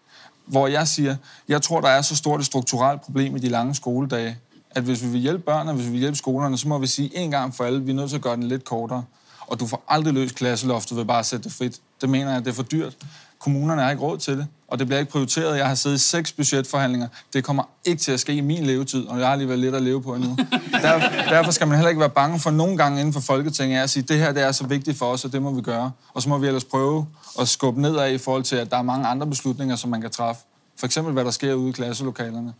Hvor 0.46 0.66
jeg 0.66 0.88
siger, 0.88 1.16
jeg 1.48 1.62
tror, 1.62 1.80
der 1.80 1.88
er 1.88 2.02
så 2.02 2.16
stort 2.16 2.40
et 2.40 2.46
strukturelt 2.46 3.02
problem 3.02 3.36
i 3.36 3.38
de 3.38 3.48
lange 3.48 3.74
skoledage, 3.74 4.38
at 4.70 4.82
hvis 4.82 5.02
vi 5.02 5.08
vil 5.08 5.20
hjælpe 5.20 5.42
børnene, 5.44 5.72
hvis 5.72 5.86
vi 5.86 5.90
vil 5.90 6.00
hjælpe 6.00 6.16
skolerne, 6.16 6.58
så 6.58 6.68
må 6.68 6.78
vi 6.78 6.86
sige 6.86 7.16
en 7.16 7.30
gang 7.30 7.54
for 7.54 7.64
alle, 7.64 7.82
vi 7.82 7.90
er 7.90 7.94
nødt 7.94 8.08
til 8.08 8.16
at 8.16 8.22
gøre 8.22 8.36
den 8.36 8.42
lidt 8.42 8.64
kortere 8.64 9.04
og 9.52 9.60
du 9.60 9.66
får 9.66 9.84
aldrig 9.88 10.14
løst 10.14 10.34
klasseloftet 10.34 10.96
ved 10.96 11.04
bare 11.04 11.18
at 11.18 11.26
sætte 11.26 11.44
det 11.44 11.52
frit. 11.52 11.80
Det 12.00 12.08
mener 12.08 12.32
jeg, 12.32 12.44
det 12.44 12.50
er 12.50 12.54
for 12.54 12.62
dyrt. 12.62 12.96
Kommunerne 13.38 13.82
har 13.82 13.90
ikke 13.90 14.02
råd 14.02 14.18
til 14.18 14.36
det, 14.36 14.46
og 14.68 14.78
det 14.78 14.86
bliver 14.86 15.00
ikke 15.00 15.12
prioriteret. 15.12 15.58
Jeg 15.58 15.66
har 15.66 15.74
siddet 15.74 15.96
i 15.96 16.00
seks 16.00 16.32
budgetforhandlinger. 16.32 17.08
Det 17.32 17.44
kommer 17.44 17.62
ikke 17.84 18.02
til 18.02 18.12
at 18.12 18.20
ske 18.20 18.34
i 18.34 18.40
min 18.40 18.66
levetid, 18.66 19.04
og 19.04 19.18
jeg 19.18 19.26
har 19.26 19.32
alligevel 19.32 19.58
lidt 19.58 19.74
at 19.74 19.82
leve 19.82 20.02
på 20.02 20.14
endnu. 20.14 20.36
Der, 20.82 20.98
derfor 21.30 21.50
skal 21.50 21.66
man 21.68 21.76
heller 21.76 21.88
ikke 21.88 22.00
være 22.00 22.10
bange 22.10 22.40
for 22.40 22.50
nogle 22.50 22.76
gange 22.76 23.00
inden 23.00 23.12
for 23.12 23.20
Folketinget 23.20 23.82
at 23.82 23.90
sige, 23.90 24.02
at 24.02 24.08
det 24.08 24.18
her 24.18 24.32
det 24.32 24.42
er 24.42 24.52
så 24.52 24.66
vigtigt 24.66 24.98
for 24.98 25.06
os, 25.06 25.24
og 25.24 25.32
det 25.32 25.42
må 25.42 25.54
vi 25.54 25.60
gøre. 25.60 25.92
Og 26.14 26.22
så 26.22 26.28
må 26.28 26.38
vi 26.38 26.46
ellers 26.46 26.64
prøve 26.64 27.06
at 27.40 27.48
skubbe 27.48 27.80
nedad 27.80 28.12
i 28.12 28.18
forhold 28.18 28.42
til, 28.42 28.56
at 28.56 28.70
der 28.70 28.76
er 28.76 28.82
mange 28.82 29.06
andre 29.06 29.26
beslutninger, 29.26 29.76
som 29.76 29.90
man 29.90 30.00
kan 30.00 30.10
træffe. 30.10 30.42
For 30.78 30.86
eksempel, 30.86 31.12
hvad 31.12 31.24
der 31.24 31.30
sker 31.30 31.54
ude 31.54 31.68
i 31.68 31.72
klasselokalerne. 31.72 32.52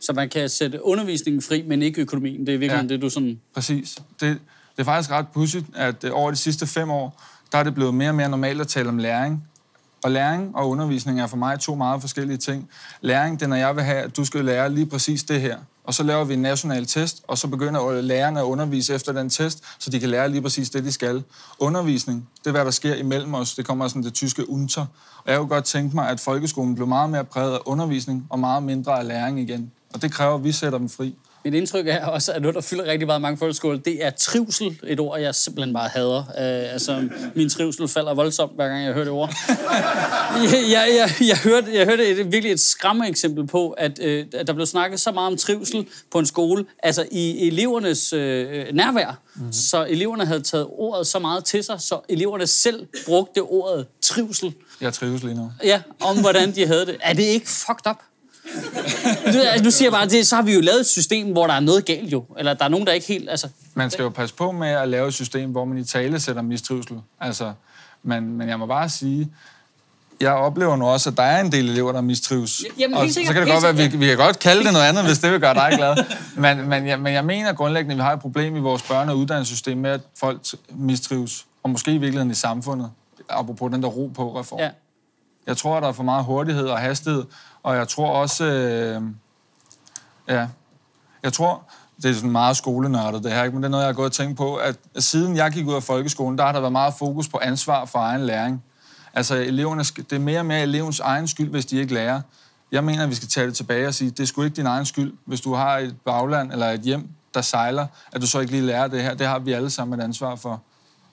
Så 0.00 0.12
man 0.12 0.28
kan 0.28 0.48
sætte 0.48 0.84
undervisningen 0.84 1.42
fri, 1.42 1.62
men 1.62 1.82
ikke 1.82 2.00
økonomien. 2.00 2.46
Det 2.46 2.54
er 2.54 2.58
virkelig 2.58 2.82
ja, 2.82 2.88
det, 2.88 3.02
du 3.02 3.10
sådan... 3.10 3.40
Præcis. 3.54 3.98
Det, 4.20 4.38
det 4.80 4.86
er 4.86 4.92
faktisk 4.92 5.10
ret 5.10 5.28
pudsigt, 5.28 5.66
at 5.76 6.04
øh, 6.04 6.10
over 6.14 6.30
de 6.30 6.36
sidste 6.36 6.66
fem 6.66 6.90
år, 6.90 7.22
der 7.52 7.58
er 7.58 7.62
det 7.62 7.74
blevet 7.74 7.94
mere 7.94 8.08
og 8.08 8.14
mere 8.14 8.28
normalt 8.28 8.60
at 8.60 8.68
tale 8.68 8.88
om 8.88 8.98
læring. 8.98 9.44
Og 10.04 10.10
læring 10.10 10.56
og 10.56 10.68
undervisning 10.68 11.20
er 11.20 11.26
for 11.26 11.36
mig 11.36 11.60
to 11.60 11.74
meget 11.74 12.00
forskellige 12.00 12.36
ting. 12.36 12.68
Læring, 13.00 13.40
det 13.40 13.44
er, 13.44 13.48
når 13.48 13.56
jeg 13.56 13.76
vil 13.76 13.84
have, 13.84 13.98
at 13.98 14.16
du 14.16 14.24
skal 14.24 14.44
lære 14.44 14.70
lige 14.70 14.86
præcis 14.86 15.22
det 15.22 15.40
her. 15.40 15.58
Og 15.84 15.94
så 15.94 16.02
laver 16.02 16.24
vi 16.24 16.34
en 16.34 16.42
national 16.42 16.86
test, 16.86 17.22
og 17.28 17.38
så 17.38 17.48
begynder 17.48 17.86
øh, 17.86 18.04
lærerne 18.04 18.40
at 18.40 18.44
undervise 18.44 18.94
efter 18.94 19.12
den 19.12 19.30
test, 19.30 19.64
så 19.78 19.90
de 19.90 20.00
kan 20.00 20.08
lære 20.08 20.28
lige 20.28 20.42
præcis 20.42 20.70
det, 20.70 20.84
de 20.84 20.92
skal. 20.92 21.22
Undervisning, 21.58 22.28
det 22.38 22.46
er, 22.46 22.50
hvad 22.50 22.64
der 22.64 22.70
sker 22.70 22.94
imellem 22.94 23.34
os. 23.34 23.54
Det 23.54 23.66
kommer 23.66 23.88
sådan 23.88 24.02
det 24.02 24.14
tyske 24.14 24.50
unter. 24.50 24.86
Og 25.24 25.30
jeg 25.30 25.38
kunne 25.38 25.48
godt 25.48 25.64
tænke 25.64 25.96
mig, 25.96 26.08
at 26.08 26.20
folkeskolen 26.20 26.74
blev 26.74 26.86
meget 26.86 27.10
mere 27.10 27.24
præget 27.24 27.54
af 27.54 27.58
undervisning 27.64 28.26
og 28.30 28.38
meget 28.38 28.62
mindre 28.62 28.98
af 28.98 29.06
læring 29.06 29.40
igen. 29.40 29.72
Og 29.94 30.02
det 30.02 30.12
kræver, 30.12 30.34
at 30.34 30.44
vi 30.44 30.52
sætter 30.52 30.78
dem 30.78 30.88
fri. 30.88 31.14
Mit 31.44 31.54
indtryk 31.54 31.86
er 31.86 32.06
også, 32.06 32.32
at 32.32 32.42
noget, 32.42 32.54
der 32.54 32.60
fylder 32.60 32.84
rigtig 32.84 33.06
meget 33.06 33.22
mange 33.22 33.36
folkeskoler, 33.36 33.78
det 33.78 34.04
er 34.04 34.10
trivsel. 34.10 34.80
Et 34.86 35.00
ord, 35.00 35.20
jeg 35.20 35.34
simpelthen 35.34 35.74
bare 35.74 35.88
hader. 35.88 36.18
Uh, 36.18 36.72
altså, 36.72 37.08
min 37.34 37.50
trivsel 37.50 37.88
falder 37.88 38.14
voldsomt, 38.14 38.54
hver 38.54 38.68
gang 38.68 38.84
jeg 38.84 38.92
hører 38.92 39.04
det 39.04 39.12
ord. 39.12 39.34
jeg, 39.48 40.64
jeg, 40.76 40.88
jeg, 40.96 41.28
jeg, 41.28 41.38
hørte, 41.38 41.74
jeg 41.74 41.86
hørte 41.86 42.06
et, 42.06 42.32
virkelig 42.32 42.52
et 42.52 42.60
skræmme 42.60 43.08
eksempel 43.08 43.46
på, 43.46 43.70
at, 43.70 43.98
uh, 43.98 44.40
at 44.40 44.46
der 44.46 44.52
blev 44.52 44.66
snakket 44.66 45.00
så 45.00 45.12
meget 45.12 45.26
om 45.26 45.36
trivsel 45.36 45.86
på 46.12 46.18
en 46.18 46.26
skole, 46.26 46.64
altså 46.82 47.06
i 47.10 47.46
elevernes 47.46 48.12
uh, 48.12 48.18
nærvær, 48.20 49.20
mm-hmm. 49.34 49.52
så 49.52 49.86
eleverne 49.88 50.26
havde 50.26 50.40
taget 50.40 50.66
ordet 50.70 51.06
så 51.06 51.18
meget 51.18 51.44
til 51.44 51.64
sig, 51.64 51.80
så 51.80 52.00
eleverne 52.08 52.46
selv 52.46 52.86
brugte 53.06 53.40
ordet 53.40 53.86
trivsel. 54.02 54.54
Jeg 54.80 54.92
trives 54.92 55.22
lige 55.22 55.34
nu. 55.34 55.52
Ja, 55.64 55.82
om 56.00 56.20
hvordan 56.20 56.54
de 56.54 56.66
havde 56.66 56.86
det. 56.86 56.96
Er 57.00 57.12
det 57.12 57.22
ikke 57.22 57.48
fucked 57.48 57.90
up? 57.90 57.96
Du, 59.32 59.38
altså, 59.38 59.64
du 59.64 59.70
siger 59.70 59.90
bare, 59.90 60.06
det, 60.06 60.26
så 60.26 60.36
har 60.36 60.42
vi 60.42 60.54
jo 60.54 60.60
lavet 60.60 60.80
et 60.80 60.86
system, 60.86 61.32
hvor 61.32 61.46
der 61.46 61.54
er 61.54 61.60
noget 61.60 61.84
galt 61.84 62.12
jo. 62.12 62.24
Eller 62.38 62.54
der 62.54 62.64
er 62.64 62.68
nogen, 62.68 62.86
der 62.86 62.92
ikke 62.92 63.06
helt... 63.06 63.30
Altså, 63.30 63.48
man 63.74 63.90
skal 63.90 64.02
jo 64.02 64.08
passe 64.08 64.34
på 64.34 64.52
med 64.52 64.68
at 64.68 64.88
lave 64.88 65.08
et 65.08 65.14
system, 65.14 65.50
hvor 65.50 65.64
man 65.64 65.78
i 65.78 65.84
tale 65.84 66.20
sætter 66.20 66.42
mistrivsel. 66.42 66.96
Altså, 67.20 67.52
men, 68.02 68.36
men 68.36 68.48
jeg 68.48 68.58
må 68.58 68.66
bare 68.66 68.88
sige, 68.88 69.28
jeg 70.20 70.32
oplever 70.32 70.76
nu 70.76 70.86
også, 70.86 71.10
at 71.10 71.16
der 71.16 71.22
er 71.22 71.40
en 71.40 71.52
del 71.52 71.70
elever, 71.70 71.92
der 71.92 72.00
mistrives. 72.00 72.62
Jamen, 72.78 72.96
og 72.96 73.10
så 73.10 73.20
kan 73.32 73.36
det 73.36 73.52
godt 73.52 73.62
være, 73.62 73.84
at 73.84 73.92
vi, 73.92 73.96
vi 73.96 74.06
kan 74.06 74.16
godt 74.16 74.38
kalde 74.38 74.64
det 74.64 74.72
noget 74.72 74.86
andet, 74.86 75.04
hvis 75.04 75.18
det 75.18 75.32
vil 75.32 75.40
gøre 75.40 75.54
dig 75.54 75.72
glad. 75.76 75.96
Men, 76.36 76.68
men, 76.68 76.86
jeg, 76.86 77.00
men 77.00 77.12
jeg 77.12 77.24
mener 77.24 77.52
grundlæggende, 77.52 77.92
at 77.92 77.98
vi 77.98 78.02
har 78.02 78.12
et 78.12 78.20
problem 78.20 78.56
i 78.56 78.60
vores 78.60 78.82
børne- 78.82 79.10
og 79.10 79.18
uddannelsessystem 79.18 79.78
med, 79.78 79.90
at 79.90 80.00
folk 80.18 80.40
mistrives. 80.70 81.46
Og 81.62 81.70
måske 81.70 81.90
i 81.90 81.98
virkeligheden 81.98 82.30
i 82.30 82.34
samfundet. 82.34 82.90
Apropos 83.28 83.72
den 83.72 83.82
der 83.82 83.88
ro 83.88 84.10
på 84.14 84.40
reform. 84.40 84.60
Ja. 84.60 84.70
Jeg 85.46 85.56
tror, 85.56 85.76
at 85.76 85.82
der 85.82 85.88
er 85.88 85.92
for 85.92 86.02
meget 86.02 86.24
hurtighed 86.24 86.66
og 86.66 86.78
hastighed, 86.78 87.24
og 87.62 87.76
jeg 87.76 87.88
tror 87.88 88.10
også, 88.10 88.44
øh, 88.44 89.02
ja, 90.28 90.48
jeg 91.22 91.32
tror, 91.32 91.62
det 92.02 92.10
er 92.10 92.14
sådan 92.14 92.30
meget 92.30 92.56
skolenørdet 92.56 93.24
det 93.24 93.32
her, 93.32 93.44
ikke? 93.44 93.54
men 93.54 93.62
det 93.62 93.68
er 93.68 93.70
noget, 93.70 93.82
jeg 93.84 93.88
har 93.88 93.94
gået 93.94 94.06
og 94.06 94.12
tænkt 94.12 94.36
på, 94.36 94.56
at 94.56 94.76
siden 94.98 95.36
jeg 95.36 95.52
gik 95.52 95.66
ud 95.66 95.74
af 95.74 95.82
folkeskolen, 95.82 96.38
der 96.38 96.44
har 96.44 96.52
der 96.52 96.60
været 96.60 96.72
meget 96.72 96.94
fokus 96.98 97.28
på 97.28 97.38
ansvar 97.42 97.84
for 97.84 97.98
egen 97.98 98.20
læring. 98.20 98.62
Altså, 99.14 99.34
eleverne, 99.36 99.82
det 99.82 100.12
er 100.12 100.18
mere 100.18 100.38
og 100.38 100.46
mere 100.46 100.62
elevens 100.62 101.00
egen 101.00 101.28
skyld, 101.28 101.50
hvis 101.50 101.66
de 101.66 101.78
ikke 101.78 101.94
lærer. 101.94 102.20
Jeg 102.72 102.84
mener, 102.84 103.02
at 103.02 103.10
vi 103.10 103.14
skal 103.14 103.28
tage 103.28 103.46
det 103.46 103.54
tilbage 103.54 103.86
og 103.86 103.94
sige, 103.94 104.10
det 104.10 104.20
er 104.20 104.24
sgu 104.24 104.42
ikke 104.42 104.56
din 104.56 104.66
egen 104.66 104.86
skyld, 104.86 105.12
hvis 105.24 105.40
du 105.40 105.54
har 105.54 105.78
et 105.78 105.96
bagland 106.04 106.52
eller 106.52 106.66
et 106.70 106.80
hjem, 106.80 107.08
der 107.34 107.40
sejler, 107.40 107.86
at 108.12 108.20
du 108.20 108.26
så 108.26 108.40
ikke 108.40 108.52
lige 108.52 108.66
lærer 108.66 108.88
det 108.88 109.02
her. 109.02 109.14
Det 109.14 109.26
har 109.26 109.38
vi 109.38 109.52
alle 109.52 109.70
sammen 109.70 110.00
et 110.00 110.04
ansvar 110.04 110.36
for. 110.36 110.62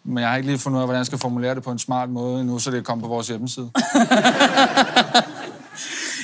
Men 0.08 0.18
jeg 0.18 0.30
har 0.30 0.38
ikke 0.38 0.50
lige 0.50 0.60
fundet 0.60 0.78
ud 0.78 0.82
af, 0.82 0.88
hvordan 0.88 0.98
jeg 0.98 1.06
skal 1.06 1.18
formulere 1.18 1.56
det 1.56 1.64
på 1.64 1.72
en 1.72 1.80
smart 1.80 2.10
måde 2.10 2.42
endnu, 2.42 2.60
så 2.60 2.72
det 2.72 2.86
kommer 2.86 3.04
på 3.04 3.10
vores 3.10 3.28
hjemmeside. 3.28 3.72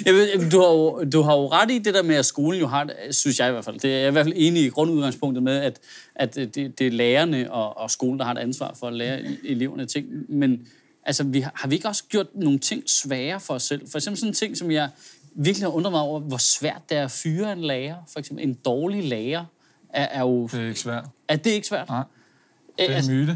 Ved, 0.05 0.49
du, 0.49 0.59
har 0.61 0.69
jo, 0.69 1.03
du 1.03 1.21
har 1.21 1.33
jo 1.33 1.47
ret 1.47 1.71
i 1.71 1.79
det 1.79 1.93
der 1.93 2.03
med, 2.03 2.15
at 2.15 2.25
skolen 2.25 2.59
jo 2.59 2.67
har, 2.67 2.89
synes 3.11 3.39
jeg 3.39 3.49
i 3.49 3.51
hvert 3.51 3.65
fald, 3.65 3.79
det 3.79 3.93
er 3.93 3.97
jeg 3.97 4.07
i 4.07 4.11
hvert 4.11 4.25
fald 4.25 4.33
enig 4.37 4.63
i 4.63 4.69
grundudgangspunktet 4.69 5.43
med, 5.43 5.57
at, 5.57 5.79
at 6.15 6.35
det, 6.35 6.79
det 6.79 6.81
er 6.81 6.91
lærerne 6.91 7.51
og, 7.51 7.77
og 7.77 7.91
skolen, 7.91 8.19
der 8.19 8.25
har 8.25 8.31
et 8.31 8.37
ansvar 8.37 8.75
for 8.79 8.87
at 8.87 8.93
lære 8.93 9.21
eleverne 9.43 9.85
ting. 9.85 10.07
Men 10.29 10.67
altså, 11.05 11.23
vi 11.23 11.39
har, 11.39 11.51
har 11.55 11.67
vi 11.67 11.75
ikke 11.75 11.87
også 11.87 12.03
gjort 12.09 12.27
nogle 12.35 12.59
ting 12.59 12.83
svære 12.89 13.39
for 13.39 13.53
os 13.53 13.63
selv? 13.63 13.89
For 13.91 13.97
eksempel 13.97 14.19
sådan 14.19 14.29
en 14.29 14.33
ting, 14.33 14.57
som 14.57 14.71
jeg 14.71 14.89
virkelig 15.35 15.65
har 15.65 15.73
undret 15.73 15.91
mig 15.91 16.01
over, 16.01 16.19
hvor 16.19 16.37
svært 16.37 16.81
det 16.89 16.97
er 16.97 17.03
at 17.03 17.11
fyre 17.11 17.53
en 17.53 17.61
lærer. 17.61 17.95
For 18.11 18.19
eksempel 18.19 18.45
en 18.45 18.53
dårlig 18.53 19.03
lærer 19.03 19.45
er, 19.89 20.05
er 20.05 20.21
jo... 20.21 20.47
Det 20.47 20.61
er 20.61 20.67
ikke 20.67 20.79
svært. 20.79 21.05
Er 21.27 21.35
det 21.35 21.51
ikke 21.51 21.67
svært? 21.67 21.89
Nej. 21.89 22.03
Det 22.77 22.85
er 22.85 22.89
en 22.89 22.95
altså, 22.95 23.35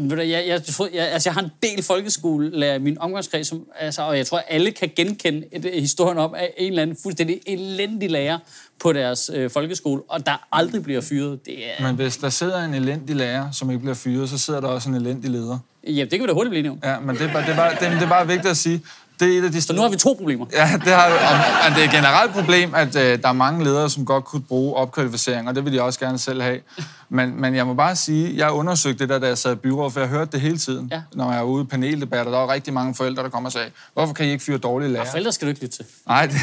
myte. 0.00 0.16
Jeg, 0.16 0.28
jeg, 0.30 0.46
jeg, 0.48 0.94
jeg, 0.94 1.08
altså 1.08 1.28
jeg 1.28 1.34
har 1.34 1.42
en 1.42 1.50
del 1.62 1.82
folkeskolelærer 1.82 2.74
i 2.74 2.78
min 2.78 2.98
omgangskreds, 3.00 3.46
som, 3.46 3.66
altså, 3.78 4.02
og 4.02 4.16
jeg 4.16 4.26
tror, 4.26 4.38
at 4.38 4.44
alle 4.48 4.70
kan 4.70 4.90
genkende 4.96 5.44
et, 5.52 5.64
et, 5.64 5.80
historien 5.80 6.18
om, 6.18 6.34
at 6.34 6.50
en 6.58 6.68
eller 6.68 6.82
anden 6.82 6.96
fuldstændig 7.02 7.40
elendig 7.46 8.10
lærer 8.10 8.38
på 8.80 8.92
deres 8.92 9.30
øh, 9.34 9.50
folkeskole, 9.50 10.02
og 10.08 10.26
der 10.26 10.46
aldrig 10.52 10.82
bliver 10.82 11.00
fyret. 11.00 11.46
Det 11.46 11.54
er... 11.66 11.86
Men 11.86 11.94
hvis 11.94 12.16
der 12.16 12.28
sidder 12.28 12.64
en 12.64 12.74
elendig 12.74 13.16
lærer, 13.16 13.50
som 13.50 13.70
ikke 13.70 13.80
bliver 13.80 13.94
fyret, 13.94 14.30
så 14.30 14.38
sidder 14.38 14.60
der 14.60 14.68
også 14.68 14.88
en 14.88 14.94
elendig 14.94 15.30
leder. 15.30 15.58
Ja, 15.86 16.00
det 16.00 16.10
kan 16.10 16.20
vi 16.20 16.26
da 16.26 16.32
hurtigt 16.32 16.50
blive 16.50 16.70
om. 16.70 16.78
Ja, 16.84 17.00
men 17.00 17.16
det 17.16 17.22
er, 17.22 17.32
bare, 17.32 17.42
det, 17.42 17.50
er 17.50 17.56
bare, 17.56 17.70
det, 17.70 17.80
det 17.80 18.02
er 18.02 18.08
bare 18.08 18.26
vigtigt 18.26 18.50
at 18.50 18.56
sige, 18.56 18.82
det 19.20 19.34
er 19.34 19.38
et 19.38 19.44
af 19.44 19.52
de 19.52 19.62
Så 19.62 19.72
nu 19.72 19.82
har 19.82 19.88
vi 19.88 19.96
to 19.96 20.14
problemer. 20.18 20.46
Ja, 20.52 20.70
det, 20.84 20.92
har, 20.92 21.04
og, 21.04 21.76
det 21.76 21.80
er 21.80 21.84
et 21.84 21.90
generelt 21.90 22.32
problem, 22.32 22.74
at 22.74 22.96
øh, 22.96 23.22
der 23.22 23.28
er 23.28 23.32
mange 23.32 23.64
ledere, 23.64 23.90
som 23.90 24.04
godt 24.04 24.24
kunne 24.24 24.42
bruge 24.42 24.74
opkvalificering, 24.74 25.48
og 25.48 25.54
det 25.54 25.64
vil 25.64 25.72
de 25.72 25.82
også 25.82 26.00
gerne 26.00 26.18
selv 26.18 26.42
have. 26.42 26.60
Men, 27.08 27.40
men 27.40 27.54
jeg 27.54 27.66
må 27.66 27.74
bare 27.74 27.96
sige, 27.96 28.36
jeg 28.36 28.50
undersøgte 28.50 28.98
det 28.98 29.08
der, 29.08 29.18
da 29.18 29.26
jeg 29.26 29.38
sad 29.38 29.52
i 29.52 29.54
byrådet, 29.54 29.92
for 29.92 30.00
jeg 30.00 30.08
hørte 30.08 30.30
det 30.32 30.40
hele 30.40 30.58
tiden, 30.58 30.88
ja. 30.92 31.02
når 31.12 31.30
jeg 31.30 31.38
er 31.38 31.42
ude 31.42 31.62
i 31.62 31.66
paneldebatter. 31.66 32.32
Der 32.32 32.38
var 32.38 32.52
rigtig 32.52 32.72
mange 32.72 32.94
forældre, 32.94 33.22
der 33.22 33.28
kommer 33.28 33.48
og 33.48 33.52
sagde, 33.52 33.70
hvorfor 33.92 34.14
kan 34.14 34.26
I 34.26 34.30
ikke 34.30 34.44
fyre 34.44 34.58
dårlige 34.58 34.92
lærer? 34.92 35.04
Ja, 35.04 35.10
forældre 35.10 35.32
skal 35.32 35.46
du 35.46 35.50
ikke 35.50 35.62
lytte 35.62 35.76
til. 35.76 35.84
Nej, 36.06 36.26
det, 36.26 36.36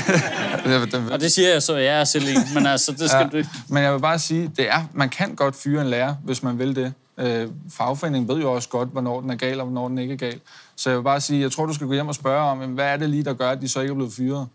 det, 0.82 0.92
det, 0.92 1.12
Og 1.12 1.20
det 1.20 1.32
siger 1.32 1.50
jeg 1.50 1.64
så, 1.64 1.76
jeg 1.76 2.00
er 2.00 2.04
selv 2.04 2.28
en, 2.28 2.38
men 2.54 2.66
altså, 2.66 2.92
det 2.92 3.10
skal 3.10 3.30
ja, 3.34 3.40
du 3.40 3.48
Men 3.68 3.84
jeg 3.84 3.94
vil 3.94 4.00
bare 4.00 4.20
sige, 4.20 4.52
det 4.58 4.70
er, 4.70 4.84
man 4.94 5.10
kan 5.10 5.36
godt 5.36 5.56
fyre 5.56 5.82
en 5.82 5.88
lærer, 5.88 6.16
hvis 6.24 6.44
man 6.44 6.60
vil 6.60 6.76
det. 6.76 6.94
Øh, 7.18 7.48
fagforeningen 7.72 8.30
ved 8.30 8.42
jo 8.42 8.54
også 8.54 8.70
godt, 8.70 8.90
hvornår 8.90 9.22
den 9.22 9.30
er 9.30 9.36
gal, 9.36 9.60
og 9.60 9.66
hvornår 9.66 9.88
den 9.88 9.98
ikke 9.98 10.14
er 10.14 10.18
gal. 10.18 10.40
Så 10.82 10.90
jeg 10.90 10.98
vil 10.98 11.04
bare 11.04 11.22
sige, 11.22 11.42
jeg 11.42 11.52
tror, 11.52 11.66
du 11.66 11.74
skal 11.74 11.88
gå 11.88 11.94
hjem 11.94 12.08
og 12.08 12.16
spørge 12.16 12.42
om, 12.42 12.58
hvad 12.58 12.86
er 12.86 12.98
det 12.98 13.10
lige, 13.10 13.24
der 13.24 13.34
gør, 13.34 13.50
at 13.50 13.62
de 13.62 13.68
så 13.68 13.80
ikke 13.80 13.92
er 13.92 13.96
blevet 13.96 14.14
fyret? 14.14 14.48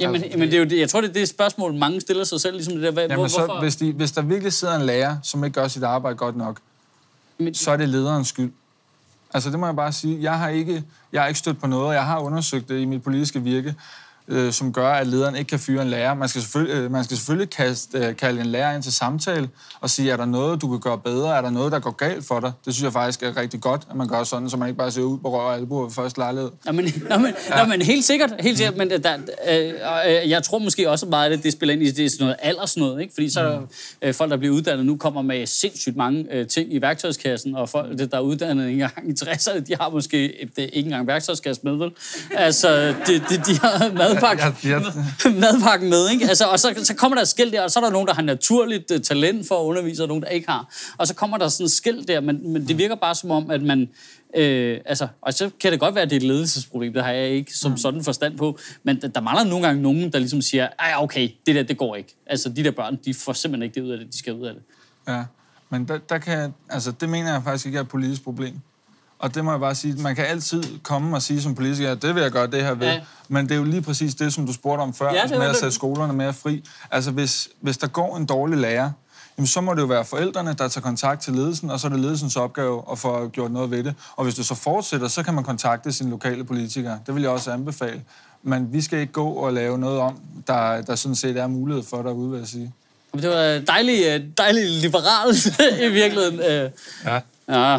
Jamen, 0.00 0.22
altså, 0.22 0.38
men 0.38 0.48
det 0.48 0.54
er 0.54 0.58
jo 0.58 0.64
det, 0.64 0.78
jeg 0.78 0.88
tror, 0.88 1.00
det 1.00 1.08
er 1.08 1.12
det 1.12 1.28
spørgsmål, 1.28 1.74
mange 1.74 2.00
stiller 2.00 2.24
sig 2.24 2.40
selv, 2.40 2.54
ligesom 2.54 2.74
det 2.74 2.82
der, 2.82 2.90
hvad, 2.90 3.02
Jamen, 3.02 3.16
hvor, 3.16 3.28
så, 3.28 3.38
hvorfor? 3.38 3.60
hvis, 3.60 3.76
de, 3.76 3.92
hvis 3.92 4.12
der 4.12 4.22
virkelig 4.22 4.52
sidder 4.52 4.74
en 4.76 4.82
lærer, 4.82 5.16
som 5.22 5.44
ikke 5.44 5.54
gør 5.54 5.68
sit 5.68 5.82
arbejde 5.82 6.16
godt 6.16 6.36
nok, 6.36 6.60
Men- 7.38 7.54
så 7.54 7.70
er 7.70 7.76
det 7.76 7.88
lederens 7.88 8.28
skyld. 8.28 8.52
Altså, 9.34 9.50
det 9.50 9.58
må 9.58 9.66
jeg 9.66 9.76
bare 9.76 9.92
sige. 9.92 10.22
Jeg 10.22 10.38
har 10.38 10.48
ikke, 10.48 10.84
jeg 11.12 11.22
har 11.22 11.28
ikke 11.28 11.38
stødt 11.38 11.60
på 11.60 11.66
noget, 11.66 11.86
og 11.86 11.94
jeg 11.94 12.04
har 12.04 12.18
undersøgt 12.18 12.68
det 12.68 12.80
i 12.80 12.84
mit 12.84 13.02
politiske 13.02 13.42
virke, 13.42 13.74
øh, 14.28 14.52
som 14.52 14.72
gør, 14.72 14.88
at 14.88 15.06
lederen 15.06 15.36
ikke 15.36 15.48
kan 15.48 15.58
fyre 15.58 15.82
en 15.82 15.88
lærer. 15.88 16.14
Man 16.14 16.28
skal 16.28 16.42
selvfølgelig, 16.42 16.74
øh, 16.76 16.90
man 16.90 17.04
skal 17.04 17.16
selvfølgelig 17.16 17.50
kaste, 17.50 17.98
øh, 17.98 18.16
kalde 18.16 18.40
en 18.40 18.46
lærer 18.46 18.74
ind 18.74 18.82
til 18.82 18.92
samtale 18.92 19.48
og 19.80 19.90
sige, 19.90 20.10
er 20.10 20.16
der 20.16 20.24
noget, 20.24 20.62
du 20.62 20.68
kan 20.68 20.80
gøre 20.80 20.98
bedre? 20.98 21.36
Er 21.36 21.42
der 21.42 21.50
noget, 21.50 21.72
der 21.72 21.78
går 21.78 21.90
galt 21.90 22.26
for 22.26 22.40
dig? 22.40 22.52
Det 22.64 22.74
synes 22.74 22.84
jeg 22.84 22.92
faktisk 22.92 23.22
er 23.22 23.36
rigtig 23.36 23.60
godt, 23.60 23.82
at 23.90 23.96
man 23.96 24.08
gør 24.08 24.24
sådan, 24.24 24.50
så 24.50 24.56
man 24.56 24.68
ikke 24.68 24.78
bare 24.78 24.90
ser 24.90 25.02
ud 25.02 25.18
på 25.18 25.30
røv 25.30 25.46
og 25.46 25.54
albuer 25.54 25.82
ved 25.82 25.90
første 25.90 26.18
lejlighed. 26.18 26.50
Nå, 26.64 26.72
men, 26.72 26.84
nå, 27.10 27.16
men, 27.16 27.34
ja. 27.50 27.62
nå, 27.62 27.68
men 27.68 27.82
helt 27.82 28.04
sikkert, 28.04 28.30
helt 28.40 28.58
sikkert, 28.58 28.76
men 28.76 28.90
der, 28.90 29.16
øh, 29.48 29.72
øh, 30.22 30.30
jeg 30.30 30.42
tror 30.42 30.58
måske 30.58 30.90
også 30.90 31.06
meget, 31.06 31.32
at 31.32 31.42
det 31.42 31.52
spiller 31.52 31.72
ind 31.72 31.82
i 31.82 31.90
det 31.90 32.04
er 32.04 32.10
sådan 32.10 32.24
noget 32.24 32.36
alders 32.42 32.76
noget, 32.76 33.00
ikke? 33.02 33.14
Fordi 33.14 33.30
så 33.30 33.40
er 33.40 33.44
der 33.44 33.60
øh, 34.02 34.14
folk, 34.14 34.30
der 34.30 34.36
bliver 34.36 34.54
uddannet 34.54 34.86
nu, 34.86 34.96
kommer 34.96 35.22
med 35.22 35.46
sindssygt 35.46 35.96
mange 35.96 36.26
øh, 36.30 36.46
ting 36.46 36.74
i 36.74 36.80
værktøjskassen, 36.80 37.56
og 37.56 37.68
folk, 37.68 37.98
der 37.98 38.16
er 38.16 38.20
uddannet 38.20 38.70
engang 38.70 39.10
i 39.10 39.12
60'erne, 39.22 39.58
de 39.58 39.76
har 39.80 39.90
måske 39.90 40.42
et, 40.42 40.56
det, 40.56 40.70
ikke 40.72 40.86
engang 40.86 41.06
værktøjskasse 41.06 41.62
med, 41.64 41.76
vel? 41.76 41.90
Altså, 42.30 42.94
de, 43.06 43.12
de, 43.18 43.36
de 43.46 43.58
har 43.58 43.92
madpakke, 44.22 44.68
Jeg- 44.68 44.82
jeg- 45.24 45.32
madpakken 45.44 45.90
med, 45.90 46.10
ikke? 46.10 46.28
Altså, 46.28 46.44
og 46.44 46.60
så, 46.60 46.74
så 46.84 46.94
kommer 46.94 47.14
der 47.14 47.22
et 47.22 47.28
skilt 47.28 47.52
der, 47.52 47.62
og 47.62 47.70
så 47.70 47.78
er 47.78 47.84
der 47.84 47.90
nogen, 47.90 48.08
der 48.08 48.14
har 48.14 48.22
naturligt 48.22 48.90
uh, 48.90 49.00
talent 49.00 49.48
for 49.48 49.60
at 49.60 49.64
undervise, 49.64 50.02
og 50.02 50.08
nogen, 50.08 50.22
der 50.22 50.28
ikke 50.28 50.48
har. 50.48 50.74
Og 50.98 51.06
så 51.06 51.14
kommer 51.14 51.38
der 51.38 51.48
sådan 51.48 51.64
et 51.64 51.72
skilt 51.72 52.08
der, 52.08 52.20
men, 52.20 52.52
men 52.52 52.68
det 52.68 52.78
virker 52.78 52.94
bare 52.94 53.14
som 53.14 53.30
om, 53.30 53.50
at 53.50 53.62
man... 53.62 53.88
Øh, 54.36 54.80
altså, 54.86 55.08
og 55.22 55.34
så 55.34 55.50
kan 55.60 55.72
det 55.72 55.80
godt 55.80 55.94
være, 55.94 56.02
at 56.02 56.10
det 56.10 56.16
er 56.16 56.20
et 56.20 56.26
ledelsesproblem, 56.26 56.92
det 56.92 57.04
har 57.04 57.10
jeg 57.12 57.28
ikke 57.28 57.54
som 57.54 57.76
sådan 57.76 58.04
forstand 58.04 58.38
på, 58.38 58.58
men 58.82 59.00
der, 59.00 59.08
der 59.08 59.20
mangler 59.20 59.44
nogle 59.44 59.66
gange 59.66 59.82
nogen, 59.82 60.12
der 60.12 60.18
ligesom 60.18 60.42
siger, 60.42 60.68
ej, 60.78 60.92
okay, 60.98 61.28
det 61.46 61.54
der, 61.54 61.62
det 61.62 61.76
går 61.78 61.96
ikke. 61.96 62.14
Altså, 62.26 62.48
de 62.48 62.64
der 62.64 62.70
børn, 62.70 62.98
de 63.04 63.14
får 63.14 63.32
simpelthen 63.32 63.62
ikke 63.62 63.74
det 63.74 63.80
ud 63.86 63.90
af 63.90 63.98
det, 63.98 64.12
de 64.12 64.18
skal 64.18 64.32
ud 64.34 64.46
af 64.46 64.54
det. 64.54 64.62
Ja, 65.08 65.24
men 65.70 65.88
der, 65.88 65.98
der 65.98 66.18
kan, 66.18 66.54
altså, 66.70 66.90
det 67.00 67.08
mener 67.08 67.32
jeg 67.32 67.42
faktisk 67.44 67.66
ikke 67.66 67.76
er 67.78 67.82
et 67.82 67.88
politisk 67.88 68.24
problem. 68.24 68.54
Og 69.18 69.34
det 69.34 69.44
må 69.44 69.50
jeg 69.50 69.60
bare 69.60 69.74
sige, 69.74 69.94
man 70.02 70.16
kan 70.16 70.24
altid 70.26 70.62
komme 70.82 71.16
og 71.16 71.22
sige 71.22 71.42
som 71.42 71.54
politiker, 71.54 71.92
at 71.92 72.02
det 72.02 72.14
vil 72.14 72.22
jeg 72.22 72.30
gøre 72.32 72.46
det 72.46 72.62
her 72.62 72.74
ved. 72.74 72.86
Ja. 72.86 73.00
Men 73.28 73.44
det 73.48 73.52
er 73.54 73.58
jo 73.58 73.64
lige 73.64 73.82
præcis 73.82 74.14
det, 74.14 74.32
som 74.32 74.46
du 74.46 74.52
spurgte 74.52 74.80
om 74.82 74.94
før, 74.94 75.12
Ja, 75.14 75.22
det 75.22 75.30
med 75.30 75.38
var 75.38 75.44
at 75.44 75.50
det. 75.50 75.56
sætte 75.56 75.74
skolerne 75.74 76.12
mere 76.12 76.32
fri. 76.34 76.64
Altså 76.90 77.10
hvis, 77.10 77.48
hvis 77.60 77.78
der 77.78 77.86
går 77.86 78.16
en 78.16 78.26
dårlig 78.26 78.58
lærer, 78.58 78.90
jamen, 79.38 79.46
så 79.46 79.60
må 79.60 79.74
det 79.74 79.80
jo 79.80 79.86
være 79.86 80.04
forældrene, 80.04 80.52
der 80.58 80.68
tager 80.68 80.82
kontakt 80.82 81.22
til 81.22 81.32
ledelsen, 81.32 81.70
og 81.70 81.80
så 81.80 81.86
er 81.86 81.90
det 81.90 82.00
ledelsens 82.00 82.36
opgave 82.36 82.82
at 82.92 82.98
få 82.98 83.28
gjort 83.28 83.52
noget 83.52 83.70
ved 83.70 83.84
det. 83.84 83.94
Og 84.16 84.24
hvis 84.24 84.34
det 84.34 84.46
så 84.46 84.54
fortsætter, 84.54 85.08
så 85.08 85.22
kan 85.22 85.34
man 85.34 85.44
kontakte 85.44 85.92
sine 85.92 86.10
lokale 86.10 86.44
politikere. 86.44 86.98
Det 87.06 87.14
vil 87.14 87.22
jeg 87.22 87.30
også 87.30 87.50
anbefale. 87.50 88.02
Men 88.42 88.72
vi 88.72 88.80
skal 88.82 88.98
ikke 88.98 89.12
gå 89.12 89.28
og 89.30 89.52
lave 89.52 89.78
noget 89.78 89.98
om, 90.00 90.20
der, 90.46 90.80
der 90.82 90.94
sådan 90.94 91.14
set 91.16 91.36
er 91.36 91.46
mulighed 91.46 91.82
for 91.84 92.02
derude, 92.02 92.30
vil 92.30 92.38
jeg 92.38 92.48
sige. 92.48 92.72
Det 93.14 93.28
var 93.30 93.62
dejligt, 93.66 94.06
øh, 94.06 94.20
dejligt 94.38 94.66
liberalt 94.70 95.46
i 95.86 95.88
virkeligheden. 95.88 96.40
Øh, 96.40 96.70
Ja. 97.04 97.20
Ja, 97.48 97.72
ja. 97.72 97.78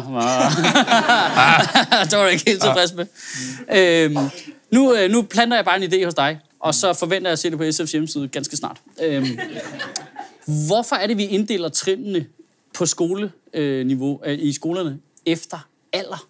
det 2.04 2.18
var 2.18 2.22
jeg 2.24 2.32
ikke 2.32 2.44
helt 2.46 2.62
tilfreds 2.62 2.94
med. 2.94 3.06
Øhm, 3.76 4.16
nu, 4.70 4.94
øh, 4.94 5.10
nu 5.10 5.22
planter 5.22 5.56
jeg 5.56 5.64
bare 5.64 5.84
en 5.84 5.92
idé 5.92 6.04
hos 6.04 6.14
dig, 6.14 6.40
og 6.60 6.74
så 6.74 6.92
forventer 6.92 7.28
jeg 7.28 7.32
at 7.32 7.38
se 7.38 7.50
det 7.50 7.58
på 7.58 7.64
SF's 7.64 7.92
hjemmeside 7.92 8.28
ganske 8.28 8.56
snart. 8.56 8.76
Øhm, 9.02 9.38
hvorfor 10.66 10.96
er 10.96 11.06
det, 11.06 11.16
vi 11.16 11.26
inddeler 11.26 11.68
trinene 11.68 12.26
på 12.74 12.86
skoleniveau 12.86 14.20
øh, 14.24 14.38
i 14.38 14.52
skolerne 14.52 14.98
efter 15.26 15.68
alder? 15.92 16.26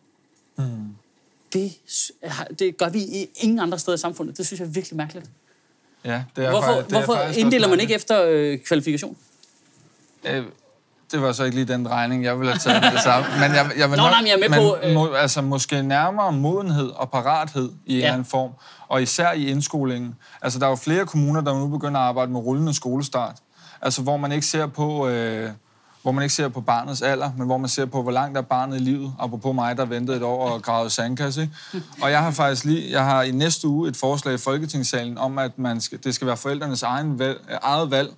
Det, 1.52 1.72
s- 1.90 2.12
har- 2.24 2.44
det 2.58 2.76
gør 2.76 2.88
vi 2.88 2.98
i 2.98 3.28
ingen 3.36 3.58
andre 3.58 3.78
steder 3.78 3.96
i 3.96 4.00
samfundet. 4.00 4.38
Det 4.38 4.46
synes 4.46 4.60
jeg 4.60 4.66
er 4.66 4.70
virkelig 4.70 4.96
mærkeligt. 4.96 5.26
Ja, 6.04 6.22
det 6.36 6.44
er 6.44 6.50
Hvorfor, 6.50 6.66
faktisk, 6.66 6.86
det 6.88 6.94
er 6.96 6.98
hvorfor 6.98 7.14
faktisk 7.20 7.38
inddeler 7.40 7.68
man 7.68 7.80
ikke 7.80 7.94
efter 7.94 8.24
øh, 8.28 8.58
kvalifikation? 8.58 9.16
Øh, 10.24 10.44
det 11.12 11.22
var 11.22 11.32
så 11.32 11.44
ikke 11.44 11.56
lige 11.56 11.72
den 11.72 11.90
regning, 11.90 12.24
jeg 12.24 12.38
ville 12.38 12.52
have 12.52 12.58
taget 12.58 12.82
med 12.82 12.90
det 12.92 13.00
samme. 13.00 13.26
Men 13.40 13.54
jeg, 13.54 13.70
jeg 13.78 13.90
vil 13.90 13.96
Nå, 13.96 14.02
nok, 14.02 14.10
nej, 14.12 14.20
men 14.20 14.26
jeg 14.26 14.34
er 14.34 14.38
med 14.38 14.48
men 14.48 14.58
på, 14.58 14.76
øh- 14.76 14.94
Må, 14.94 15.12
altså, 15.14 15.42
måske 15.42 15.82
nærmere 15.82 16.32
modenhed 16.32 16.88
og 16.90 17.10
parathed 17.10 17.70
i 17.86 17.92
en 17.94 17.98
Ja. 17.98 18.04
eller 18.04 18.12
anden 18.12 18.24
form. 18.24 18.50
Og 18.88 19.02
især 19.02 19.32
i 19.32 19.46
indskolingen. 19.46 20.14
Altså, 20.42 20.58
der 20.58 20.66
er 20.66 20.70
jo 20.70 20.76
flere 20.76 21.06
kommuner, 21.06 21.40
der 21.40 21.54
nu 21.58 21.68
begynder 21.68 22.00
at 22.00 22.06
arbejde 22.06 22.32
med 22.32 22.40
rullende 22.40 22.74
skolestart. 22.74 23.36
Altså, 23.82 24.02
hvor 24.02 24.16
man 24.16 24.32
ikke 24.32 24.46
ser 24.46 24.66
på... 24.66 25.08
Øh, 25.08 25.50
hvor 26.02 26.12
man 26.12 26.22
ikke 26.22 26.34
ser 26.34 26.48
på 26.48 26.60
barnets 26.60 27.02
alder, 27.02 27.30
men 27.36 27.46
hvor 27.46 27.58
man 27.58 27.68
ser 27.68 27.86
på, 27.86 28.02
hvor 28.02 28.10
langt 28.12 28.38
er 28.38 28.42
barnet 28.42 28.76
i 28.76 28.78
livet. 28.80 29.12
Apropos 29.18 29.54
mig, 29.54 29.76
der 29.76 29.84
ventede 29.84 30.16
et 30.16 30.22
år 30.22 30.48
og 30.50 30.62
gravede 30.62 30.90
sandkasse. 30.90 31.42
Ikke? 31.42 31.86
Og 32.02 32.10
jeg 32.10 32.22
har 32.22 32.30
faktisk 32.30 32.64
lige, 32.64 32.90
jeg 32.92 33.04
har 33.04 33.22
i 33.22 33.30
næste 33.30 33.68
uge 33.68 33.88
et 33.88 33.96
forslag 33.96 34.34
i 34.34 34.38
Folketingssalen 34.38 35.18
om, 35.18 35.38
at 35.38 35.58
man 35.58 35.80
skal, 35.80 35.98
det 36.04 36.14
skal 36.14 36.26
være 36.26 36.36
forældrenes 36.36 36.82
egen 36.82 37.18
valg, 37.18 37.38
eget 37.62 37.90
valg 37.90 38.08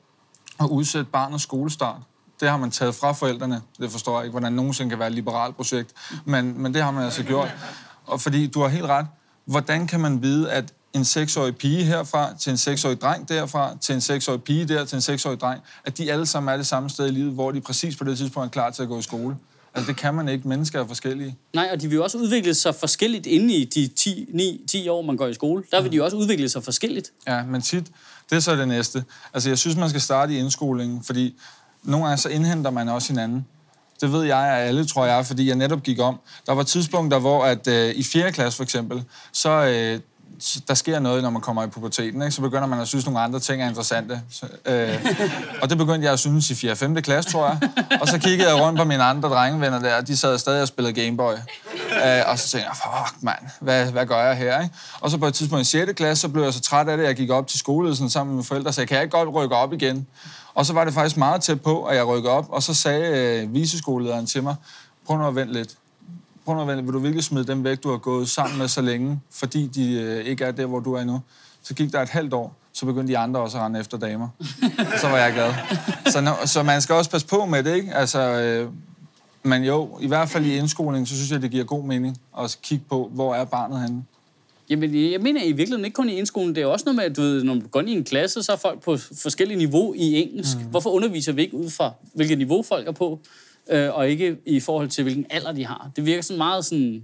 at 0.61 0.66
udsætte 0.66 1.11
barnets 1.12 1.42
skolestart. 1.42 1.96
Det 2.40 2.48
har 2.48 2.57
man 2.57 2.70
taget 2.70 2.94
fra 2.94 3.12
forældrene. 3.12 3.61
Det 3.79 3.90
forstår 3.90 4.18
jeg 4.18 4.24
ikke, 4.24 4.31
hvordan 4.31 4.53
nogensinde 4.53 4.90
kan 4.90 4.98
være 4.98 5.09
et 5.09 5.14
liberalt 5.14 5.57
projekt. 5.57 5.90
Men, 6.24 6.62
men 6.62 6.74
det 6.74 6.83
har 6.83 6.90
man 6.90 7.05
altså 7.05 7.22
gjort. 7.22 7.55
Og 8.07 8.20
fordi 8.20 8.46
du 8.46 8.61
har 8.61 8.68
helt 8.68 8.87
ret. 8.87 9.07
Hvordan 9.44 9.87
kan 9.87 10.00
man 10.00 10.22
vide, 10.22 10.50
at 10.50 10.72
en 10.92 11.05
seksårig 11.05 11.57
pige 11.57 11.85
herfra, 11.85 12.37
til 12.37 12.50
en 12.50 12.57
seksårig 12.57 13.00
dreng 13.00 13.29
derfra, 13.29 13.76
til 13.81 13.94
en 13.94 14.00
seksårig 14.00 14.42
pige 14.42 14.64
der, 14.64 14.85
til 14.85 14.96
en 14.96 15.03
seksårig 15.03 15.40
dreng, 15.40 15.61
at 15.85 15.98
de 15.98 16.12
alle 16.12 16.26
sammen 16.26 16.53
er 16.53 16.57
det 16.57 16.66
samme 16.66 16.90
sted 16.90 17.07
i 17.07 17.11
livet, 17.11 17.33
hvor 17.33 17.50
de 17.50 17.61
præcis 17.61 17.96
på 17.96 18.05
det 18.05 18.18
tidspunkt 18.18 18.46
er 18.46 18.50
klar 18.50 18.70
til 18.70 18.83
at 18.83 18.88
gå 18.88 18.98
i 18.98 19.03
skole. 19.03 19.37
Altså, 19.74 19.92
det 19.92 20.00
kan 20.00 20.14
man 20.14 20.29
ikke. 20.29 20.48
Mennesker 20.48 20.81
er 20.81 20.87
forskellige. 20.87 21.37
Nej, 21.55 21.68
og 21.72 21.81
de 21.81 21.88
vil 21.88 21.96
jo 21.96 22.03
også 22.03 22.18
udvikle 22.18 22.55
sig 22.55 22.74
forskelligt 22.74 23.26
inde 23.26 23.55
i 23.55 23.64
de 23.64 23.87
10, 23.87 24.29
9, 24.35 24.64
10 24.68 24.88
år, 24.88 25.03
man 25.03 25.16
går 25.16 25.26
i 25.26 25.35
skole. 25.35 25.64
Der 25.70 25.83
vil 25.83 25.92
de 25.92 26.05
også 26.05 26.16
udvikle 26.16 26.48
sig 26.48 26.64
forskelligt. 26.64 27.12
Ja, 27.26 27.44
men 27.44 27.62
tit, 27.62 27.87
det 28.31 28.37
er 28.37 28.40
så 28.40 28.57
det 28.57 28.68
næste. 28.68 29.05
Altså, 29.35 29.48
jeg 29.48 29.59
synes, 29.59 29.76
man 29.76 29.88
skal 29.88 30.00
starte 30.00 30.35
i 30.35 30.38
indskolingen, 30.38 31.03
fordi 31.03 31.37
nogle 31.82 32.06
gange 32.06 32.18
så 32.18 32.28
indhenter 32.28 32.70
man 32.70 32.88
også 32.88 33.08
hinanden. 33.08 33.46
Det 34.00 34.12
ved 34.12 34.22
jeg 34.22 34.38
af 34.38 34.66
alle, 34.66 34.86
tror 34.86 35.06
jeg, 35.06 35.26
fordi 35.26 35.48
jeg 35.48 35.56
netop 35.56 35.82
gik 35.82 36.00
om. 36.00 36.20
Der 36.46 36.52
var 36.52 36.62
tidspunkter, 36.62 37.18
hvor 37.18 37.44
at, 37.44 37.66
øh, 37.66 37.94
i 37.94 38.02
4. 38.02 38.32
klasse 38.32 38.56
for 38.56 38.64
eksempel, 38.64 39.04
så 39.32 39.50
øh, 39.50 40.00
der 40.68 40.74
sker 40.74 40.98
noget, 40.98 41.22
når 41.22 41.30
man 41.30 41.42
kommer 41.42 41.64
i 41.64 41.66
puberteten. 41.66 42.22
Ikke? 42.22 42.32
Så 42.32 42.40
begynder 42.40 42.66
man 42.66 42.80
at 42.80 42.88
synes, 42.88 43.06
nogle 43.06 43.20
andre 43.20 43.40
ting 43.40 43.62
er 43.62 43.68
interessante. 43.68 44.20
Så, 44.30 44.46
øh, 44.66 45.06
og 45.62 45.70
det 45.70 45.78
begyndte 45.78 46.04
jeg 46.04 46.12
at 46.12 46.18
synes 46.18 46.50
i 46.50 46.54
4. 46.54 46.72
og 46.72 46.78
5. 46.78 46.94
klasse, 47.02 47.30
tror 47.30 47.46
jeg. 47.48 47.58
Og 48.00 48.08
så 48.08 48.18
kiggede 48.18 48.48
jeg 48.50 48.60
rundt 48.60 48.78
på 48.78 48.84
mine 48.84 49.02
andre 49.02 49.28
drengevenner 49.28 49.78
der, 49.78 49.96
og 49.96 50.06
de 50.06 50.16
sad 50.16 50.38
stadig 50.38 50.62
og 50.62 50.68
spillede 50.68 51.04
Gameboy. 51.04 51.32
Øh, 51.32 52.22
og 52.26 52.38
så 52.38 52.48
tænkte 52.48 52.68
jeg, 52.68 52.76
fuck 52.76 53.22
mand, 53.22 53.38
hvad, 53.60 53.86
hvad 53.86 54.06
gør 54.06 54.22
jeg 54.22 54.36
her? 54.36 54.62
Ikke? 54.62 54.74
Og 55.00 55.10
så 55.10 55.18
på 55.18 55.26
et 55.26 55.34
tidspunkt 55.34 55.62
i 55.62 55.70
6. 55.70 55.92
klasse, 55.92 56.20
så 56.20 56.28
blev 56.28 56.42
jeg 56.42 56.54
så 56.54 56.60
træt 56.60 56.88
af 56.88 56.96
det, 56.96 57.04
at 57.04 57.08
jeg 57.08 57.16
gik 57.16 57.30
op 57.30 57.46
til 57.46 57.58
skoleledelsen 57.58 58.10
sammen 58.10 58.30
med 58.30 58.36
mine 58.36 58.44
forældre 58.44 58.68
og 58.68 58.74
sagde, 58.74 58.86
kan 58.86 58.94
jeg 58.94 59.02
ikke 59.02 59.16
godt 59.16 59.34
rykke 59.34 59.56
op 59.56 59.72
igen? 59.72 60.06
Og 60.54 60.66
så 60.66 60.72
var 60.72 60.84
det 60.84 60.94
faktisk 60.94 61.16
meget 61.16 61.42
tæt 61.42 61.60
på, 61.60 61.84
at 61.84 61.96
jeg 61.96 62.06
rykkede 62.06 62.32
op, 62.32 62.46
og 62.48 62.62
så 62.62 62.74
sagde 62.74 63.42
øh, 63.42 63.54
viseskolelederen 63.54 64.26
til 64.26 64.42
mig, 64.42 64.54
prøv 65.06 65.18
nu 65.18 65.26
at 65.26 65.34
vente 65.34 65.52
lidt. 65.52 65.76
Prøv 66.44 66.54
nu 66.54 66.60
at 66.60 66.68
vente, 66.68 66.84
vil 66.84 66.92
du 66.92 66.98
virkelig 66.98 67.24
smide 67.24 67.46
dem 67.46 67.64
væk, 67.64 67.82
du 67.82 67.90
har 67.90 67.98
gået 67.98 68.28
sammen 68.28 68.58
med 68.58 68.68
så 68.68 68.80
længe, 68.80 69.20
fordi 69.30 69.66
de 69.66 69.92
øh, 69.92 70.24
ikke 70.24 70.44
er 70.44 70.50
der, 70.50 70.66
hvor 70.66 70.80
du 70.80 70.94
er 70.94 71.04
nu? 71.04 71.20
Så 71.62 71.74
gik 71.74 71.92
der 71.92 72.02
et 72.02 72.08
halvt 72.08 72.34
år, 72.34 72.54
så 72.72 72.86
begyndte 72.86 73.12
de 73.12 73.18
andre 73.18 73.40
også 73.40 73.58
at 73.58 73.64
rende 73.64 73.80
efter 73.80 73.98
damer. 73.98 74.28
Så 75.00 75.08
var 75.08 75.16
jeg 75.16 75.32
glad. 75.32 75.54
Så, 76.12 76.20
no, 76.20 76.32
så 76.44 76.62
man 76.62 76.82
skal 76.82 76.94
også 76.94 77.10
passe 77.10 77.26
på 77.26 77.44
med 77.44 77.62
det, 77.62 77.74
ikke? 77.74 77.94
Altså, 77.94 78.20
øh, 78.20 78.70
men 79.42 79.64
jo, 79.64 79.98
i 80.00 80.06
hvert 80.06 80.28
fald 80.28 80.46
i 80.46 80.56
indskolingen, 80.56 81.06
så 81.06 81.14
synes 81.14 81.30
jeg, 81.30 81.42
det 81.42 81.50
giver 81.50 81.64
god 81.64 81.84
mening 81.84 82.16
at 82.38 82.58
kigge 82.62 82.84
på, 82.88 83.10
hvor 83.12 83.34
er 83.34 83.44
barnet 83.44 83.80
henne. 83.80 84.04
Jamen, 84.70 85.12
jeg 85.12 85.20
mener 85.20 85.42
i 85.42 85.52
virkeligheden 85.52 85.85
ikke 85.85 85.94
kun 85.94 86.09
i 86.09 86.14
indskolen. 86.14 86.54
Det 86.54 86.62
er 86.62 86.66
også 86.66 86.85
noget 86.85 86.96
med, 86.96 87.04
at 87.04 87.16
du 87.16 87.20
ved, 87.20 87.44
når 87.44 87.54
du 87.54 87.68
går 87.68 87.80
ind 87.80 87.90
i 87.90 87.92
en 87.92 88.04
klasse, 88.04 88.42
så 88.42 88.52
er 88.52 88.56
folk 88.56 88.83
på 88.83 88.96
forskellige 89.22 89.59
niveau 89.59 89.94
i 89.94 90.22
engelsk. 90.22 90.59
Mm. 90.59 90.64
Hvorfor 90.64 90.90
underviser 90.90 91.33
vi 91.33 91.42
ikke 91.42 91.56
ud 91.56 91.70
fra, 91.70 91.92
hvilket 92.14 92.38
niveau 92.38 92.62
folk 92.62 92.88
er 92.88 92.92
på, 92.92 93.20
øh, 93.70 93.94
og 93.94 94.09
ikke 94.09 94.37
i 94.46 94.61
forhold 94.61 94.88
til, 94.88 95.02
hvilken 95.02 95.26
alder 95.30 95.52
de 95.52 95.66
har? 95.66 95.90
Det 95.96 96.06
virker 96.06 96.22
sådan 96.22 96.38
meget 96.38 96.64
sådan... 96.64 97.02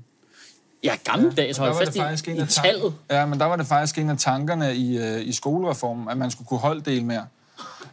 Ja, 0.85 0.94
gammeldags, 1.05 1.59
Og 1.59 1.66
der 1.66 1.72
hold 1.72 1.79
var 1.79 1.85
fast 1.85 1.94
det 1.94 2.02
faktisk 2.02 2.29
i, 2.29 2.33
i 2.33 2.46
tallet. 2.46 2.94
Ja, 3.11 3.26
men 3.26 3.38
der 3.38 3.44
var 3.44 3.57
det 3.57 3.66
faktisk 3.66 3.98
en 3.98 4.11
af 4.11 4.18
tankerne 4.18 4.76
i, 4.76 4.98
øh, 4.98 5.26
i 5.29 5.33
skolereformen, 5.33 6.09
at 6.09 6.16
man 6.18 6.31
skulle 6.31 6.48
kunne 6.48 6.61
holde 6.61 6.81
del 6.81 7.05
mere. 7.05 7.26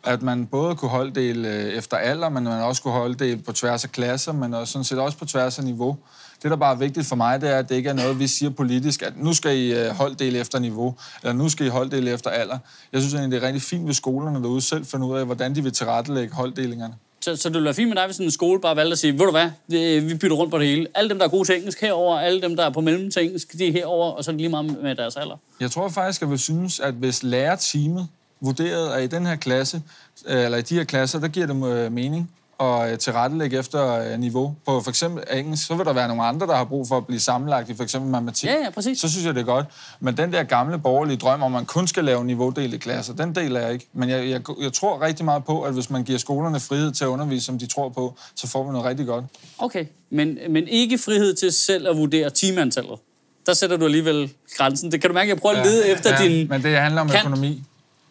At 0.03 0.21
man 0.21 0.45
både 0.45 0.75
kunne 0.75 0.89
holde 0.89 1.11
del 1.11 1.45
øh, 1.45 1.65
efter 1.73 1.97
alder, 1.97 2.29
men 2.29 2.43
man 2.43 2.61
også 2.61 2.81
kunne 2.81 2.93
holde 2.93 3.15
del 3.25 3.37
på 3.37 3.51
tværs 3.51 3.83
af 3.83 3.91
klasser, 3.91 4.31
men 4.31 4.53
også, 4.53 4.73
sådan 4.73 4.83
set 4.83 4.99
også 4.99 5.17
på 5.17 5.25
tværs 5.25 5.59
af 5.59 5.65
niveau. 5.65 5.97
Det, 6.43 6.51
der 6.51 6.57
bare 6.57 6.73
er 6.73 6.77
vigtigt 6.77 7.07
for 7.07 7.15
mig, 7.15 7.41
det 7.41 7.49
er, 7.49 7.57
at 7.57 7.69
det 7.69 7.75
ikke 7.75 7.89
er 7.89 7.93
noget, 7.93 8.19
vi 8.19 8.27
siger 8.27 8.49
politisk, 8.49 9.01
at 9.01 9.13
nu 9.17 9.33
skal 9.33 9.57
I 9.57 9.73
øh, 9.73 9.89
holde 9.89 10.15
del 10.15 10.35
efter 10.35 10.59
niveau, 10.59 10.95
eller 11.21 11.33
nu 11.33 11.49
skal 11.49 11.65
I 11.65 11.69
holde 11.69 11.95
del 11.95 12.07
efter 12.07 12.29
alder. 12.29 12.57
Jeg 12.93 13.01
synes 13.01 13.13
egentlig, 13.13 13.31
det 13.31 13.43
er 13.43 13.47
rigtig 13.47 13.61
fint, 13.61 13.85
hvis 13.85 13.97
skolerne 13.97 14.43
derude 14.43 14.61
selv 14.61 14.85
finder 14.85 15.07
ud 15.07 15.17
af, 15.17 15.25
hvordan 15.25 15.55
de 15.55 15.63
vil 15.63 15.71
tilrettelægge 15.71 16.33
holddelingerne. 16.33 16.93
Så, 17.21 17.35
så 17.35 17.49
det 17.49 17.53
ville 17.53 17.65
være 17.65 17.73
fint 17.73 17.89
med 17.89 17.97
dig, 17.97 18.05
hvis 18.05 18.17
en 18.17 18.31
skole 18.31 18.61
bare 18.61 18.75
valgte 18.75 18.91
at 18.91 18.99
sige, 18.99 19.13
ved 19.13 19.25
du 19.25 19.31
hvad, 19.31 19.49
det, 19.71 20.09
vi 20.09 20.15
bytter 20.15 20.37
rundt 20.37 20.51
på 20.51 20.59
det 20.59 20.67
hele. 20.67 20.87
Alle 20.95 21.09
dem, 21.09 21.17
der 21.17 21.25
er 21.25 21.29
gode 21.29 21.47
til 21.47 21.55
engelsk 21.55 21.81
herover, 21.81 22.19
alle 22.19 22.41
dem, 22.41 22.55
der 22.55 22.65
er 22.65 22.69
på 22.69 22.81
mellem 22.81 23.11
til 23.11 23.23
engelsk, 23.23 23.53
de 23.53 23.67
er 23.67 23.71
herover, 23.71 24.11
og 24.11 24.23
så 24.23 24.31
er 24.31 24.33
det 24.33 24.41
lige 24.41 24.49
meget 24.49 24.83
med 24.83 24.95
deres 24.95 25.15
alder. 25.15 25.35
Jeg 25.59 25.71
tror 25.71 25.89
faktisk, 25.89 26.21
at 26.21 26.29
vil 26.29 26.39
synes, 26.39 26.79
at 26.79 26.93
hvis 26.93 27.23
lærerteamet 27.23 28.07
vurderede, 28.41 28.95
at 28.95 29.03
i 29.03 29.07
den 29.07 29.25
her 29.25 29.35
klasse, 29.35 29.81
øh, 30.27 30.45
eller 30.45 30.57
i 30.57 30.61
de 30.61 30.75
her 30.75 30.83
klasser, 30.83 31.19
der 31.19 31.27
giver 31.27 31.47
det 31.47 31.67
øh, 31.67 31.91
mening 31.91 32.31
og 32.63 32.91
øh, 32.91 32.97
tilrettelægge 32.97 33.59
efter 33.59 34.11
øh, 34.13 34.19
niveau. 34.19 34.55
På 34.65 34.81
for 34.81 34.89
eksempel 34.89 35.23
engelsk, 35.33 35.67
så 35.67 35.75
vil 35.75 35.85
der 35.85 35.93
være 35.93 36.07
nogle 36.07 36.23
andre, 36.23 36.47
der 36.47 36.55
har 36.55 36.63
brug 36.63 36.87
for 36.87 36.97
at 36.97 37.07
blive 37.07 37.19
sammenlagt 37.19 37.69
i 37.69 37.75
for 37.75 37.83
eksempel 37.83 38.11
matematik. 38.11 38.49
Ja, 38.49 38.55
ja, 38.63 38.69
præcis. 38.69 38.99
Så 38.99 39.11
synes 39.11 39.25
jeg, 39.25 39.35
det 39.35 39.41
er 39.41 39.45
godt. 39.45 39.65
Men 39.99 40.17
den 40.17 40.33
der 40.33 40.43
gamle 40.43 40.79
borgerlige 40.79 41.17
drøm 41.17 41.43
om, 41.43 41.55
at 41.55 41.59
man 41.59 41.65
kun 41.65 41.87
skal 41.87 42.03
lave 42.03 42.25
niveaudelte 42.25 42.77
klasser, 42.77 43.13
den 43.13 43.35
deler 43.35 43.59
jeg 43.59 43.73
ikke. 43.73 43.87
Men 43.93 44.09
jeg, 44.09 44.29
jeg, 44.29 44.41
jeg 44.61 44.73
tror 44.73 45.01
rigtig 45.01 45.25
meget 45.25 45.45
på, 45.45 45.61
at 45.61 45.73
hvis 45.73 45.89
man 45.89 46.03
giver 46.03 46.19
skolerne 46.19 46.59
frihed 46.59 46.91
til 46.91 47.03
at 47.03 47.07
undervise, 47.07 47.45
som 47.45 47.59
de 47.59 47.67
tror 47.67 47.89
på, 47.89 48.15
så 48.35 48.47
får 48.47 48.63
vi 48.63 48.71
noget 48.71 48.85
rigtig 48.85 49.05
godt. 49.05 49.25
Okay, 49.57 49.85
men, 50.09 50.37
men 50.49 50.67
ikke 50.67 50.97
frihed 50.97 51.33
til 51.33 51.51
selv 51.51 51.87
at 51.87 51.97
vurdere 51.97 52.29
timeantallet. 52.29 52.99
Der 53.45 53.53
sætter 53.53 53.77
du 53.77 53.85
alligevel 53.85 54.33
grænsen. 54.57 54.91
Det 54.91 55.01
kan 55.01 55.09
du 55.09 55.13
mærke, 55.13 55.29
jeg 55.29 55.37
prøver 55.37 55.55
at 55.55 55.65
lede 55.65 55.87
efter 55.87 56.09
ja, 56.09 56.27
din... 56.27 56.47
Men 56.49 56.63
det 56.63 56.77
handler 56.77 57.01
om 57.01 57.09
kant. 57.09 57.19
økonomi. 57.19 57.63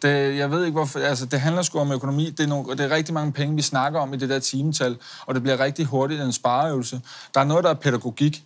Det, 0.03 0.37
jeg 0.37 0.51
ved 0.51 0.65
ikke 0.65 0.75
hvorfor, 0.75 0.99
altså 0.99 1.25
det 1.25 1.39
handler 1.39 1.61
sgu 1.61 1.79
om 1.79 1.91
økonomi. 1.91 2.29
Det 2.29 2.39
er, 2.39 2.47
nogle, 2.47 2.71
det 2.71 2.79
er 2.79 2.89
rigtig 2.89 3.13
mange 3.13 3.31
penge, 3.31 3.55
vi 3.55 3.61
snakker 3.61 3.99
om 3.99 4.13
i 4.13 4.17
det 4.17 4.29
der 4.29 4.39
timetal, 4.39 4.97
og 5.25 5.35
det 5.35 5.43
bliver 5.43 5.59
rigtig 5.59 5.85
hurtigt 5.85 6.21
en 6.21 6.31
spareøvelse. 6.31 7.01
Der 7.33 7.39
er 7.39 7.45
noget, 7.45 7.63
der 7.63 7.69
er 7.69 7.73
pædagogik. 7.73 8.43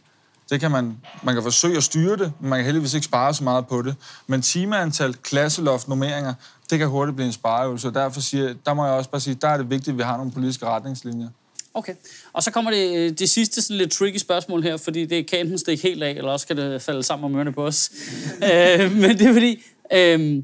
Det 0.49 0.59
kan 0.59 0.71
man, 0.71 0.97
man 1.23 1.33
kan 1.33 1.43
forsøge 1.43 1.77
at 1.77 1.83
styre 1.83 2.17
det, 2.17 2.33
men 2.39 2.49
man 2.49 2.59
kan 2.59 2.65
heldigvis 2.65 2.93
ikke 2.93 3.05
spare 3.05 3.33
så 3.33 3.43
meget 3.43 3.67
på 3.67 3.81
det. 3.81 3.95
Men 4.27 4.41
timeantal, 4.41 5.13
klasseloft, 5.13 5.87
normeringer, 5.87 6.33
det 6.69 6.79
kan 6.79 6.87
hurtigt 6.87 7.15
blive 7.15 7.27
en 7.27 7.33
spareøvelse. 7.33 7.87
Og 7.87 7.93
derfor 7.93 8.21
siger, 8.21 8.53
der 8.65 8.73
må 8.73 8.85
jeg 8.85 8.93
også 8.93 9.09
bare 9.09 9.21
sige, 9.21 9.37
der 9.41 9.47
er 9.47 9.57
det 9.57 9.69
vigtigt, 9.69 9.89
at 9.89 9.97
vi 9.97 10.03
har 10.03 10.17
nogle 10.17 10.31
politiske 10.31 10.65
retningslinjer. 10.65 11.27
Okay. 11.73 11.93
Og 12.33 12.43
så 12.43 12.51
kommer 12.51 12.71
det, 12.71 12.97
øh, 12.97 13.11
det 13.11 13.29
sidste 13.29 13.61
sådan 13.61 13.77
lidt 13.77 13.91
tricky 13.91 14.17
spørgsmål 14.17 14.63
her, 14.63 14.77
fordi 14.77 15.05
det 15.05 15.29
kan 15.29 15.39
enten 15.39 15.57
stikke 15.57 15.83
helt 15.83 16.03
af, 16.03 16.11
eller 16.11 16.31
også 16.31 16.47
kan 16.47 16.57
det 16.57 16.81
falde 16.81 17.03
sammen 17.03 17.25
om 17.25 17.35
ørerne 17.35 17.53
på 17.53 17.65
os. 17.65 17.91
øh, 18.51 18.91
men 18.91 19.19
det 19.19 19.21
er 19.21 19.33
fordi, 19.33 19.63
øh, 19.93 20.43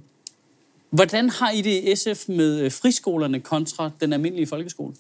hvordan 0.94 1.30
har 1.30 1.50
I 1.52 1.62
det 1.62 1.70
i 1.84 1.96
SF 1.96 2.28
med 2.30 2.60
øh, 2.60 2.72
friskolerne 2.72 3.40
kontra 3.40 3.92
den 4.02 4.14
almindelige 4.14 4.48
folkeskole? 4.48 4.94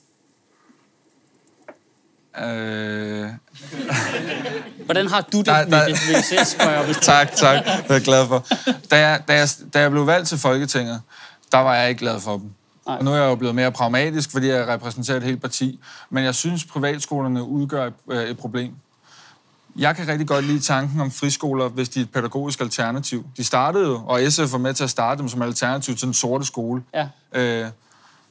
Øh, 2.43 3.29
Hvordan 4.85 5.07
har 5.07 5.21
du 5.21 5.37
det 5.37 5.45
Der- 5.45 5.63
med 5.65 5.71
der- 5.71 5.85
ved 5.85 6.23
SS, 6.45 6.47
spørger 6.51 6.71
jeg, 6.71 6.85
hvis 6.93 6.97
tak, 6.97 7.31
tak. 7.35 7.65
Det 7.65 7.89
er 7.89 7.93
jeg 7.93 8.01
glad 8.01 8.27
for. 8.27 8.47
Da 8.91 8.97
jeg, 8.99 9.21
da, 9.27 9.33
jeg, 9.33 9.47
da 9.73 9.79
jeg 9.79 9.91
blev 9.91 10.07
valgt 10.07 10.27
til 10.27 10.37
Folketinget, 10.37 11.01
der 11.51 11.57
var 11.57 11.75
jeg 11.75 11.89
ikke 11.89 11.99
glad 11.99 12.19
for 12.19 12.37
dem. 12.37 12.49
Nej. 12.87 12.97
Og 12.97 13.03
nu 13.03 13.11
er 13.11 13.15
jeg 13.15 13.25
jo 13.25 13.35
blevet 13.35 13.55
mere 13.55 13.71
pragmatisk, 13.71 14.31
fordi 14.31 14.47
jeg 14.47 14.67
repræsenterer 14.67 15.17
et 15.17 15.23
helt 15.23 15.41
parti. 15.41 15.79
Men 16.09 16.23
jeg 16.23 16.35
synes, 16.35 16.65
privatskolerne 16.65 17.43
udgør 17.43 17.85
et, 17.87 17.93
øh, 18.11 18.23
et 18.23 18.37
problem. 18.37 18.73
Jeg 19.75 19.95
kan 19.95 20.07
rigtig 20.07 20.27
godt 20.27 20.45
lide 20.45 20.59
tanken 20.59 20.99
om 20.99 21.11
friskoler, 21.11 21.69
hvis 21.69 21.89
de 21.89 21.99
er 21.99 22.03
et 22.03 22.11
pædagogisk 22.11 22.61
alternativ. 22.61 23.25
De 23.37 23.43
startede 23.43 23.85
jo, 23.85 24.01
og 24.05 24.19
SF 24.29 24.51
var 24.51 24.57
med 24.57 24.73
til 24.73 24.83
at 24.83 24.89
starte 24.89 25.19
dem 25.19 25.29
som 25.29 25.41
alternativ 25.41 25.95
til 25.95 26.05
den 26.05 26.13
sorte 26.13 26.45
skole. 26.45 26.83
Ja. 26.93 27.07
Øh, 27.33 27.69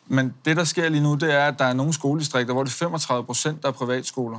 men 0.07 0.35
det, 0.45 0.57
der 0.57 0.65
sker 0.65 0.89
lige 0.89 1.03
nu, 1.03 1.15
det 1.15 1.35
er, 1.35 1.45
at 1.45 1.59
der 1.59 1.65
er 1.65 1.73
nogle 1.73 1.93
skoledistrikter, 1.93 2.55
hvor 2.55 2.65
det 2.65 2.71
er 2.71 2.75
35 2.75 3.25
procent, 3.25 3.63
der 3.63 3.69
er 3.69 3.73
privatskoler. 3.73 4.39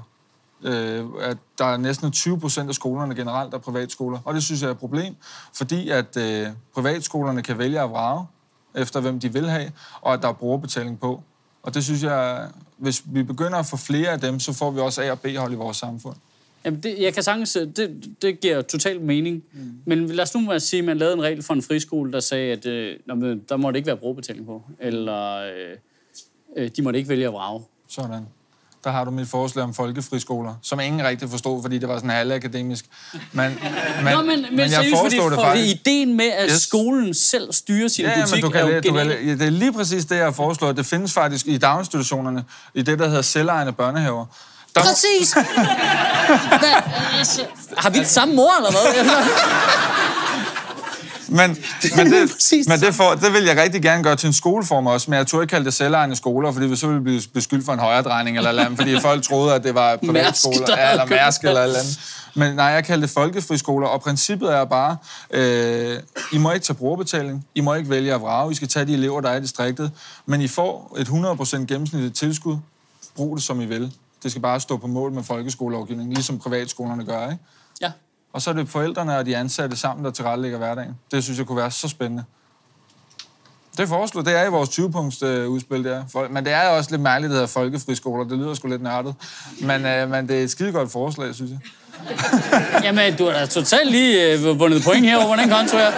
Øh, 0.63 1.05
at 1.21 1.37
der 1.57 1.65
er 1.65 1.77
næsten 1.77 2.11
20 2.11 2.39
procent 2.39 2.69
af 2.69 2.75
skolerne 2.75 3.15
generelt, 3.15 3.51
der 3.51 3.57
er 3.57 3.61
privatskoler. 3.61 4.19
Og 4.25 4.33
det 4.33 4.43
synes 4.43 4.61
jeg 4.61 4.67
er 4.67 4.71
et 4.71 4.77
problem, 4.77 5.15
fordi 5.53 5.89
at 5.89 6.17
øh, 6.17 6.47
privatskolerne 6.73 7.41
kan 7.41 7.57
vælge 7.57 7.81
at 7.81 7.89
vrage 7.89 8.25
efter, 8.75 8.99
hvem 8.99 9.19
de 9.19 9.33
vil 9.33 9.49
have, 9.49 9.71
og 10.01 10.13
at 10.13 10.21
der 10.21 10.27
er 10.27 10.33
brugerbetaling 10.33 10.99
på. 10.99 11.23
Og 11.63 11.73
det 11.73 11.83
synes 11.83 12.03
jeg, 12.03 12.47
hvis 12.77 13.03
vi 13.05 13.23
begynder 13.23 13.57
at 13.57 13.65
få 13.65 13.77
flere 13.77 14.09
af 14.09 14.19
dem, 14.19 14.39
så 14.39 14.53
får 14.53 14.71
vi 14.71 14.79
også 14.79 15.01
A- 15.01 15.11
og 15.11 15.19
B-hold 15.19 15.51
i 15.51 15.55
vores 15.55 15.77
samfund. 15.77 16.15
Jamen, 16.65 16.83
det, 16.83 16.95
jeg 16.99 17.13
kan 17.13 17.23
sagtens, 17.23 17.55
øh, 17.55 17.67
det, 17.67 18.09
det 18.21 18.39
giver 18.39 18.61
totalt 18.61 19.01
mening. 19.01 19.43
Mm. 19.53 19.59
Men 19.85 20.07
lad 20.07 20.23
os 20.23 20.35
nu 20.35 20.45
bare 20.45 20.59
sige, 20.59 20.79
at 20.79 20.85
man 20.85 20.97
lavede 20.97 21.13
en 21.15 21.21
regel 21.23 21.43
for 21.43 21.53
en 21.53 21.61
friskole, 21.61 22.11
der 22.11 22.19
sagde, 22.19 22.51
at 22.51 22.65
øh, 22.65 22.95
der 23.49 23.57
må 23.57 23.71
det 23.71 23.75
ikke 23.77 23.87
være 23.87 23.97
brugerbetaling 23.97 24.45
på. 24.45 24.61
Eller 24.79 25.35
øh, 25.35 25.77
øh, 26.57 26.69
de 26.77 26.81
måtte 26.81 26.97
ikke 26.99 27.09
vælge 27.09 27.25
at 27.27 27.33
vrage. 27.33 27.63
Sådan. 27.87 28.25
Der 28.83 28.89
har 28.89 29.05
du 29.05 29.11
mit 29.11 29.27
forslag 29.27 29.63
om 29.63 29.73
folkefriskoler, 29.73 30.55
som 30.61 30.79
ingen 30.79 31.03
rigtig 31.05 31.29
forstod, 31.29 31.61
fordi 31.61 31.77
det 31.77 31.89
var 31.89 31.95
sådan 31.95 32.09
halvakademisk. 32.09 32.85
Men, 33.13 33.21
men, 34.03 34.13
Nå, 34.13 34.21
men, 34.21 34.27
men, 34.27 34.55
men 34.55 34.69
seriøst, 34.69 35.01
fordi, 35.01 35.15
det 35.15 35.33
faktisk. 35.33 35.75
ideen 35.75 36.17
med, 36.17 36.25
at 36.25 36.49
Yes. 36.51 36.61
skolen 36.61 37.13
selv 37.13 37.53
styrer 37.53 37.87
sin 37.87 38.05
Ja, 38.05 38.21
butik, 38.21 38.35
men 38.35 38.41
du 38.43 38.49
kan, 38.49 38.61
er 38.61 38.75
jo 38.75 38.81
du 38.81 38.93
kan, 38.93 39.07
ja, 39.07 39.31
det 39.33 39.41
er 39.41 39.49
lige 39.49 39.73
præcis 39.73 40.05
det, 40.05 40.15
jeg 40.15 40.35
foreslår. 40.35 40.71
Det 40.71 40.85
findes 40.85 41.13
faktisk 41.13 41.47
i 41.47 41.57
daginstitutionerne, 41.57 42.45
i 42.73 42.81
det, 42.81 42.99
der 42.99 43.07
hedder 43.07 43.21
selvejende 43.21 43.73
børnehaver. 43.73 44.25
Der, 44.75 44.81
Præcis! 44.81 45.33
Hvad, 46.61 46.73
har 47.77 47.89
vi 47.89 47.97
den 47.97 48.05
samme 48.05 48.35
mor, 48.35 48.51
eller 48.57 48.71
hvad? 48.71 49.15
men, 51.27 51.37
men, 51.97 52.13
det, 52.13 52.67
men 52.67 52.79
det, 52.79 52.95
for, 52.95 53.09
det 53.09 53.33
vil 53.33 53.43
jeg 53.43 53.57
rigtig 53.57 53.81
gerne 53.81 54.03
gøre 54.03 54.15
til 54.15 54.27
en 54.27 54.33
skoleform 54.33 54.87
også, 54.87 55.11
men 55.11 55.17
jeg 55.17 55.27
tror 55.27 55.41
ikke 55.41 55.51
kalde 55.51 55.65
det 55.65 55.73
selvejende 55.73 56.15
skoler, 56.15 56.51
fordi 56.51 56.65
vi 56.65 56.75
så 56.75 56.87
ville 56.87 57.01
blive 57.01 57.21
beskyldt 57.33 57.65
for 57.65 57.73
en 57.73 57.79
højredrejning 57.79 58.37
eller 58.37 58.51
noget, 58.51 58.77
fordi 58.77 58.99
folk 58.99 59.23
troede, 59.23 59.55
at 59.55 59.63
det 59.63 59.75
var 59.75 59.95
privatskoler, 60.07 60.59
Mærsk, 60.59 60.91
eller 60.91 61.05
Mærsk 61.05 61.43
eller 61.43 61.61
eller 61.61 61.79
andet. 61.79 61.99
Men 62.35 62.55
nej, 62.55 62.65
jeg 62.65 62.85
kalder 62.85 63.07
det 63.07 63.13
folkefriskoler, 63.13 63.87
og 63.87 64.01
princippet 64.01 64.53
er 64.53 64.65
bare, 64.65 64.97
øh, 65.31 65.99
I 66.31 66.37
må 66.37 66.51
ikke 66.51 66.65
tage 66.65 66.77
brugerbetaling, 66.77 67.45
I 67.55 67.61
må 67.61 67.73
ikke 67.73 67.89
vælge 67.89 68.13
at 68.13 68.21
vrage, 68.21 68.51
I 68.51 68.55
skal 68.55 68.67
tage 68.67 68.85
de 68.85 68.93
elever, 68.93 69.21
der 69.21 69.29
er 69.29 69.37
i 69.37 69.41
distriktet, 69.41 69.91
men 70.25 70.41
I 70.41 70.47
får 70.47 70.97
et 70.99 71.07
100% 71.07 71.65
gennemsnitligt 71.65 72.15
tilskud, 72.15 72.57
brug 73.15 73.35
det 73.35 73.43
som 73.43 73.61
I 73.61 73.65
vil. 73.65 73.91
Det 74.23 74.31
skal 74.31 74.41
bare 74.41 74.59
stå 74.59 74.77
på 74.77 74.87
mål 74.87 75.11
med 75.11 75.23
folkeskolelovgivningen, 75.23 76.13
ligesom 76.13 76.39
privatskolerne 76.39 77.05
gør, 77.05 77.31
ikke? 77.31 77.43
ja. 77.81 77.91
Og 78.33 78.41
så 78.41 78.49
er 78.49 78.53
det 78.53 78.69
forældrene 78.69 79.17
og 79.17 79.25
de 79.25 79.37
ansatte 79.37 79.75
sammen, 79.77 80.05
der 80.05 80.11
tilrettelægger 80.11 80.57
hverdagen. 80.57 80.95
Det 81.11 81.23
synes 81.23 81.39
jeg 81.39 81.47
kunne 81.47 81.57
være 81.57 81.71
så 81.71 81.87
spændende. 81.87 82.23
Det 83.77 83.87
foreslår, 83.87 84.21
det 84.21 84.33
er 84.39 84.45
i 84.45 84.49
vores 84.49 84.69
20-punkts 84.69 85.23
øh, 85.23 85.49
udspil 85.49 85.83
der. 85.83 86.27
Men 86.29 86.45
det 86.45 86.53
er 86.53 86.69
også 86.69 86.91
lidt 86.91 87.01
mærkeligt, 87.01 87.29
det 87.29 87.35
hedder 87.35 87.47
folkefriskoler. 87.47 88.23
Det 88.23 88.37
lyder 88.37 88.53
sgu 88.53 88.67
lidt 88.67 88.81
nørdet. 88.83 89.15
Men, 89.61 89.85
øh, 89.85 90.09
men 90.09 90.27
det 90.27 90.39
er 90.39 90.43
et 90.43 90.51
skidegodt 90.51 90.91
forslag, 90.91 91.35
synes 91.35 91.51
jeg. 91.51 91.59
Jamen, 92.83 93.15
du 93.15 93.25
har 93.25 93.31
da 93.31 93.45
totalt 93.45 93.91
lige 93.91 94.33
øh, 94.33 94.59
vundet 94.59 94.83
point 94.83 95.05
herovre 95.05 95.35
på 95.37 95.41
den 95.41 95.49
konto 95.49 95.77
her. 95.77 95.91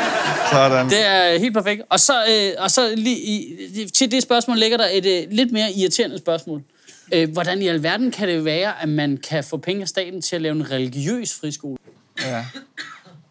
Sådan. 0.52 0.90
Det 0.90 1.08
er 1.08 1.40
helt 1.40 1.54
perfekt. 1.54 1.82
Og 1.90 2.00
så, 2.00 2.14
øh, 2.30 2.64
og 2.64 2.72
så 2.72 2.94
lige 2.96 3.18
i, 3.18 3.90
til 3.94 4.12
det 4.12 4.24
spørgsmål 4.24 4.58
ligger 4.58 4.78
der 4.78 4.88
et 4.92 5.06
øh, 5.06 5.32
lidt 5.32 5.52
mere 5.52 5.72
irriterende 5.72 6.18
spørgsmål. 6.18 6.62
Øh, 7.13 7.32
hvordan 7.34 7.62
i 7.62 7.68
alverden 7.68 8.12
kan 8.12 8.28
det 8.28 8.46
være, 8.46 8.82
at 8.82 8.89
man 8.89 9.18
kan 9.30 9.44
få 9.44 9.58
penge 9.58 9.82
af 9.82 9.88
staten 9.88 10.22
til 10.22 10.36
at 10.36 10.41
lave 10.41 10.56
en 10.56 10.72
religiøs 10.72 11.34
friskole? 11.41 11.78
Ja. 12.22 12.46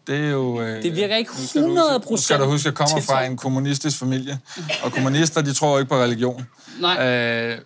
Det 0.07 0.15
er 0.25 0.29
jo... 0.29 0.61
Øh, 0.61 0.83
Det 0.83 0.95
virker 0.95 1.15
ikke 1.15 1.31
nu 1.39 1.47
skal 1.47 1.61
du 1.61 1.65
100 1.67 1.89
huske- 1.97 2.11
Nu 2.11 2.17
skal 2.17 2.39
du 2.39 2.45
huske, 2.45 2.61
at 2.61 2.65
jeg 2.65 2.73
kommer 2.87 3.01
fra 3.01 3.23
en 3.25 3.37
kommunistisk 3.37 3.97
familie. 3.99 4.39
Og 4.83 4.91
kommunister, 4.91 5.41
de 5.41 5.53
tror 5.53 5.79
ikke 5.79 5.89
på 5.89 5.95
religion. 5.95 6.45
Nej. 6.81 7.07
Øh, 7.07 7.57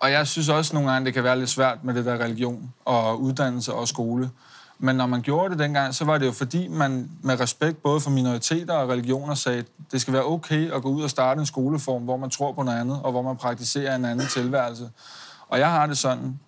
og 0.00 0.10
jeg 0.12 0.26
synes 0.26 0.48
også 0.48 0.74
nogle 0.74 0.90
gange, 0.90 1.06
det 1.06 1.14
kan 1.14 1.24
være 1.24 1.38
lidt 1.38 1.50
svært 1.50 1.78
med 1.84 1.94
det 1.94 2.04
der 2.04 2.18
religion 2.18 2.72
og 2.84 3.20
uddannelse 3.22 3.72
og 3.72 3.88
skole. 3.88 4.30
Men 4.78 4.96
når 4.96 5.06
man 5.06 5.22
gjorde 5.22 5.50
det 5.50 5.58
dengang, 5.58 5.94
så 5.94 6.04
var 6.04 6.18
det 6.18 6.26
jo 6.26 6.32
fordi, 6.32 6.68
man 6.68 7.10
med 7.22 7.40
respekt 7.40 7.82
både 7.82 8.00
for 8.00 8.10
minoriteter 8.10 8.74
og 8.74 8.88
religioner 8.88 9.34
sagde, 9.34 9.58
at 9.58 9.64
det 9.92 10.00
skal 10.00 10.12
være 10.14 10.24
okay 10.24 10.72
at 10.72 10.82
gå 10.82 10.88
ud 10.88 11.02
og 11.02 11.10
starte 11.10 11.40
en 11.40 11.46
skoleform, 11.46 12.02
hvor 12.02 12.16
man 12.16 12.30
tror 12.30 12.52
på 12.52 12.62
noget 12.62 12.78
andet, 12.80 13.00
og 13.02 13.12
hvor 13.12 13.22
man 13.22 13.36
praktiserer 13.36 13.96
en 13.96 14.04
anden 14.04 14.26
tilværelse. 14.28 14.88
Og 15.54 15.60
jeg 15.60 15.70
har 15.70 15.86
det 15.86 15.98
sådan, 15.98 16.40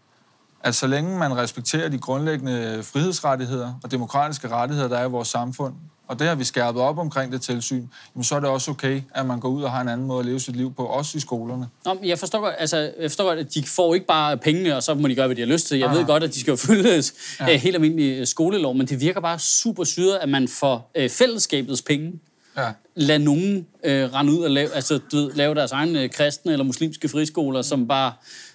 at 0.64 0.74
så 0.74 0.86
længe 0.86 1.18
man 1.18 1.36
respekterer 1.36 1.88
de 1.88 1.98
grundlæggende 1.98 2.80
frihedsrettigheder 2.82 3.72
og 3.82 3.90
demokratiske 3.90 4.48
rettigheder, 4.48 4.88
der 4.88 4.96
er 4.98 5.08
i 5.08 5.10
vores 5.10 5.28
samfund, 5.28 5.74
og 6.08 6.18
det 6.18 6.26
har 6.26 6.34
vi 6.34 6.44
skærpet 6.44 6.82
op 6.82 6.98
omkring 6.98 7.32
det 7.32 7.40
tilsyn, 7.42 7.86
jamen 8.14 8.24
så 8.24 8.36
er 8.36 8.40
det 8.40 8.48
også 8.48 8.70
okay, 8.70 9.02
at 9.14 9.26
man 9.26 9.40
går 9.40 9.48
ud 9.48 9.62
og 9.62 9.70
har 9.70 9.80
en 9.80 9.88
anden 9.88 10.06
måde 10.06 10.20
at 10.20 10.26
leve 10.26 10.40
sit 10.40 10.56
liv 10.56 10.74
på, 10.74 10.84
også 10.84 11.18
i 11.18 11.20
skolerne. 11.20 11.68
Nå, 11.84 11.96
jeg 12.04 12.18
forstår 12.18 12.40
godt, 12.40 12.54
altså, 12.58 12.76
jeg 12.76 13.10
forstår 13.10 13.24
godt, 13.24 13.38
at 13.38 13.54
de 13.54 13.64
får 13.66 13.94
ikke 13.94 14.06
bare 14.06 14.36
pengene, 14.38 14.76
og 14.76 14.82
så 14.82 14.94
må 14.94 15.08
de 15.08 15.14
gøre, 15.14 15.26
hvad 15.26 15.36
de 15.36 15.40
har 15.40 15.48
lyst 15.48 15.66
til. 15.66 15.78
Jeg 15.78 15.88
Ah. 15.88 15.96
ved 15.96 16.04
godt, 16.06 16.22
at 16.22 16.34
de 16.34 16.40
skal 16.40 16.50
jo 16.50 16.56
følge 16.56 17.02
ja. 17.40 17.56
helt 17.56 17.74
almindelig 17.76 18.18
øh, 18.20 18.26
skolelov, 18.26 18.74
men 18.74 18.86
det 18.86 19.00
virker 19.00 19.20
bare 19.20 19.38
super 19.38 19.84
syret, 19.84 20.16
at 20.16 20.28
man 20.28 20.48
får 20.48 20.90
øh, 20.94 21.10
fællesskabets 21.10 21.82
penge 21.82 22.12
Ja. 22.56 22.70
lade 22.94 23.18
nogen 23.18 23.66
øh, 23.84 24.14
rende 24.14 24.32
ud 24.32 24.44
og 24.44 24.50
lave, 24.50 24.74
altså, 24.74 24.98
du 25.12 25.16
ved, 25.16 25.32
lave 25.34 25.54
deres 25.54 25.72
egne 25.72 26.02
øh, 26.02 26.10
kristne 26.10 26.52
eller 26.52 26.64
muslimske 26.64 27.08
friskoler, 27.08 27.62
som 27.62 27.88
bare, 27.88 28.12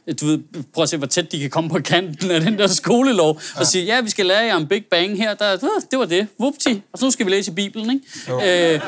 øh, 0.07 0.15
du 0.21 0.25
ved, 0.25 0.39
prøv 0.73 0.83
at 0.83 0.89
se, 0.89 0.97
hvor 0.97 1.07
tæt 1.07 1.31
de 1.31 1.39
kan 1.39 1.49
komme 1.49 1.69
på 1.69 1.79
kanten 1.79 2.31
af 2.31 2.41
den 2.41 2.59
der 2.59 2.67
skolelov, 2.67 3.41
ja. 3.55 3.59
og 3.59 3.67
sige, 3.67 3.85
ja, 3.85 4.01
vi 4.01 4.09
skal 4.09 4.25
lære 4.25 4.45
jer 4.45 4.55
om 4.55 4.67
Big 4.67 4.85
Bang 4.85 5.17
her, 5.17 5.33
der, 5.33 5.55
det 5.91 5.99
var 5.99 6.05
det, 6.05 6.27
whoopty, 6.39 6.73
og 6.93 6.99
så 6.99 7.05
nu 7.05 7.11
skal 7.11 7.25
vi 7.25 7.31
læse 7.31 7.51
i 7.51 7.53
Bibelen, 7.53 7.91
ikke? 7.91 8.73
Øh, 8.73 8.81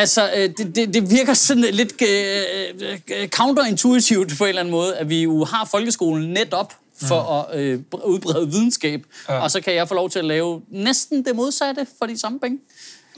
altså, 0.00 0.30
øh, 0.36 0.50
det, 0.58 0.76
det, 0.76 0.94
det 0.94 1.10
virker 1.10 1.34
sådan 1.34 1.64
lidt 1.64 2.02
øh, 2.02 3.28
counterintuitivt 3.28 4.38
på 4.38 4.44
en 4.44 4.48
eller 4.48 4.60
anden 4.60 4.72
måde, 4.72 4.96
at 4.96 5.08
vi 5.08 5.22
jo 5.22 5.44
har 5.44 5.68
folkeskolen 5.70 6.32
netop 6.32 6.74
for 7.02 7.20
at 7.20 7.60
øh, 7.60 7.80
udbrede 8.04 8.50
videnskab, 8.50 9.02
ja. 9.28 9.38
og 9.38 9.50
så 9.50 9.60
kan 9.60 9.74
jeg 9.74 9.88
få 9.88 9.94
lov 9.94 10.10
til 10.10 10.18
at 10.18 10.24
lave 10.24 10.62
næsten 10.68 11.24
det 11.24 11.36
modsatte 11.36 11.86
for 11.98 12.06
de 12.06 12.18
samme 12.18 12.40
penge. 12.40 12.58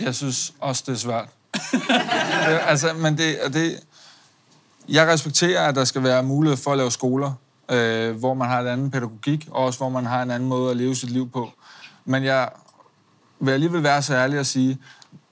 Jeg 0.01 0.15
synes 0.15 0.53
også, 0.61 0.83
det 0.87 0.93
er 0.93 0.97
svært. 0.99 1.29
det, 2.49 2.61
altså, 2.67 2.93
men 2.93 3.19
det, 3.19 3.37
det, 3.53 3.81
jeg 4.89 5.09
respekterer, 5.09 5.69
at 5.69 5.75
der 5.75 5.85
skal 5.85 6.03
være 6.03 6.23
mulighed 6.23 6.57
for 6.57 6.73
at 6.73 6.79
lave 6.79 6.91
skoler, 6.91 7.33
øh, 7.71 8.17
hvor 8.17 8.35
man 8.35 8.49
har 8.49 8.61
en 8.61 8.67
anden 8.67 8.91
pædagogik, 8.91 9.49
og 9.51 9.65
også 9.65 9.79
hvor 9.79 9.89
man 9.89 10.07
har 10.07 10.23
en 10.23 10.31
anden 10.31 10.49
måde 10.49 10.71
at 10.71 10.77
leve 10.77 10.97
sit 10.97 11.11
liv 11.11 11.31
på. 11.31 11.51
Men 12.05 12.25
jeg 12.25 12.49
vil 13.41 13.53
alligevel 13.53 13.83
være 13.83 14.03
så 14.03 14.15
ærlig 14.15 14.39
at 14.39 14.47
sige, 14.47 14.79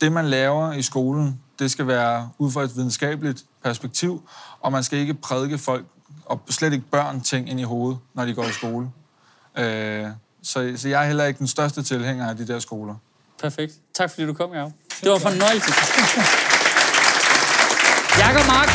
det 0.00 0.12
man 0.12 0.24
laver 0.24 0.72
i 0.72 0.82
skolen, 0.82 1.40
det 1.58 1.70
skal 1.70 1.86
være 1.86 2.30
ud 2.38 2.50
fra 2.50 2.62
et 2.62 2.76
videnskabeligt 2.76 3.44
perspektiv, 3.64 4.28
og 4.60 4.72
man 4.72 4.82
skal 4.82 4.98
ikke 4.98 5.14
prædike 5.14 5.58
folk 5.58 5.84
og 6.24 6.40
slet 6.50 6.72
ikke 6.72 6.84
børn 6.90 7.20
ting 7.20 7.50
ind 7.50 7.60
i 7.60 7.62
hovedet, 7.62 7.98
når 8.14 8.24
de 8.24 8.34
går 8.34 8.44
i 8.44 8.52
skole. 8.52 8.90
Øh, 9.58 10.06
så, 10.42 10.72
så 10.76 10.88
jeg 10.88 11.02
er 11.02 11.06
heller 11.06 11.24
ikke 11.24 11.38
den 11.38 11.46
største 11.46 11.82
tilhænger 11.82 12.28
af 12.28 12.36
de 12.36 12.46
der 12.46 12.58
skoler. 12.58 12.94
Perfekt. 13.40 13.72
Tak 13.94 14.10
fordi 14.10 14.26
du 14.26 14.34
kom, 14.34 14.52
Jacob. 14.52 14.72
Det 15.02 15.10
var 15.10 15.18
fornøjelse. 15.18 15.72
Jakob 18.18 18.46
Mark. 18.46 18.68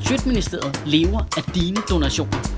Sjøtministeriet 0.00 0.82
lever 0.86 1.20
af 1.36 1.42
dine 1.54 1.76
donationer. 1.90 2.57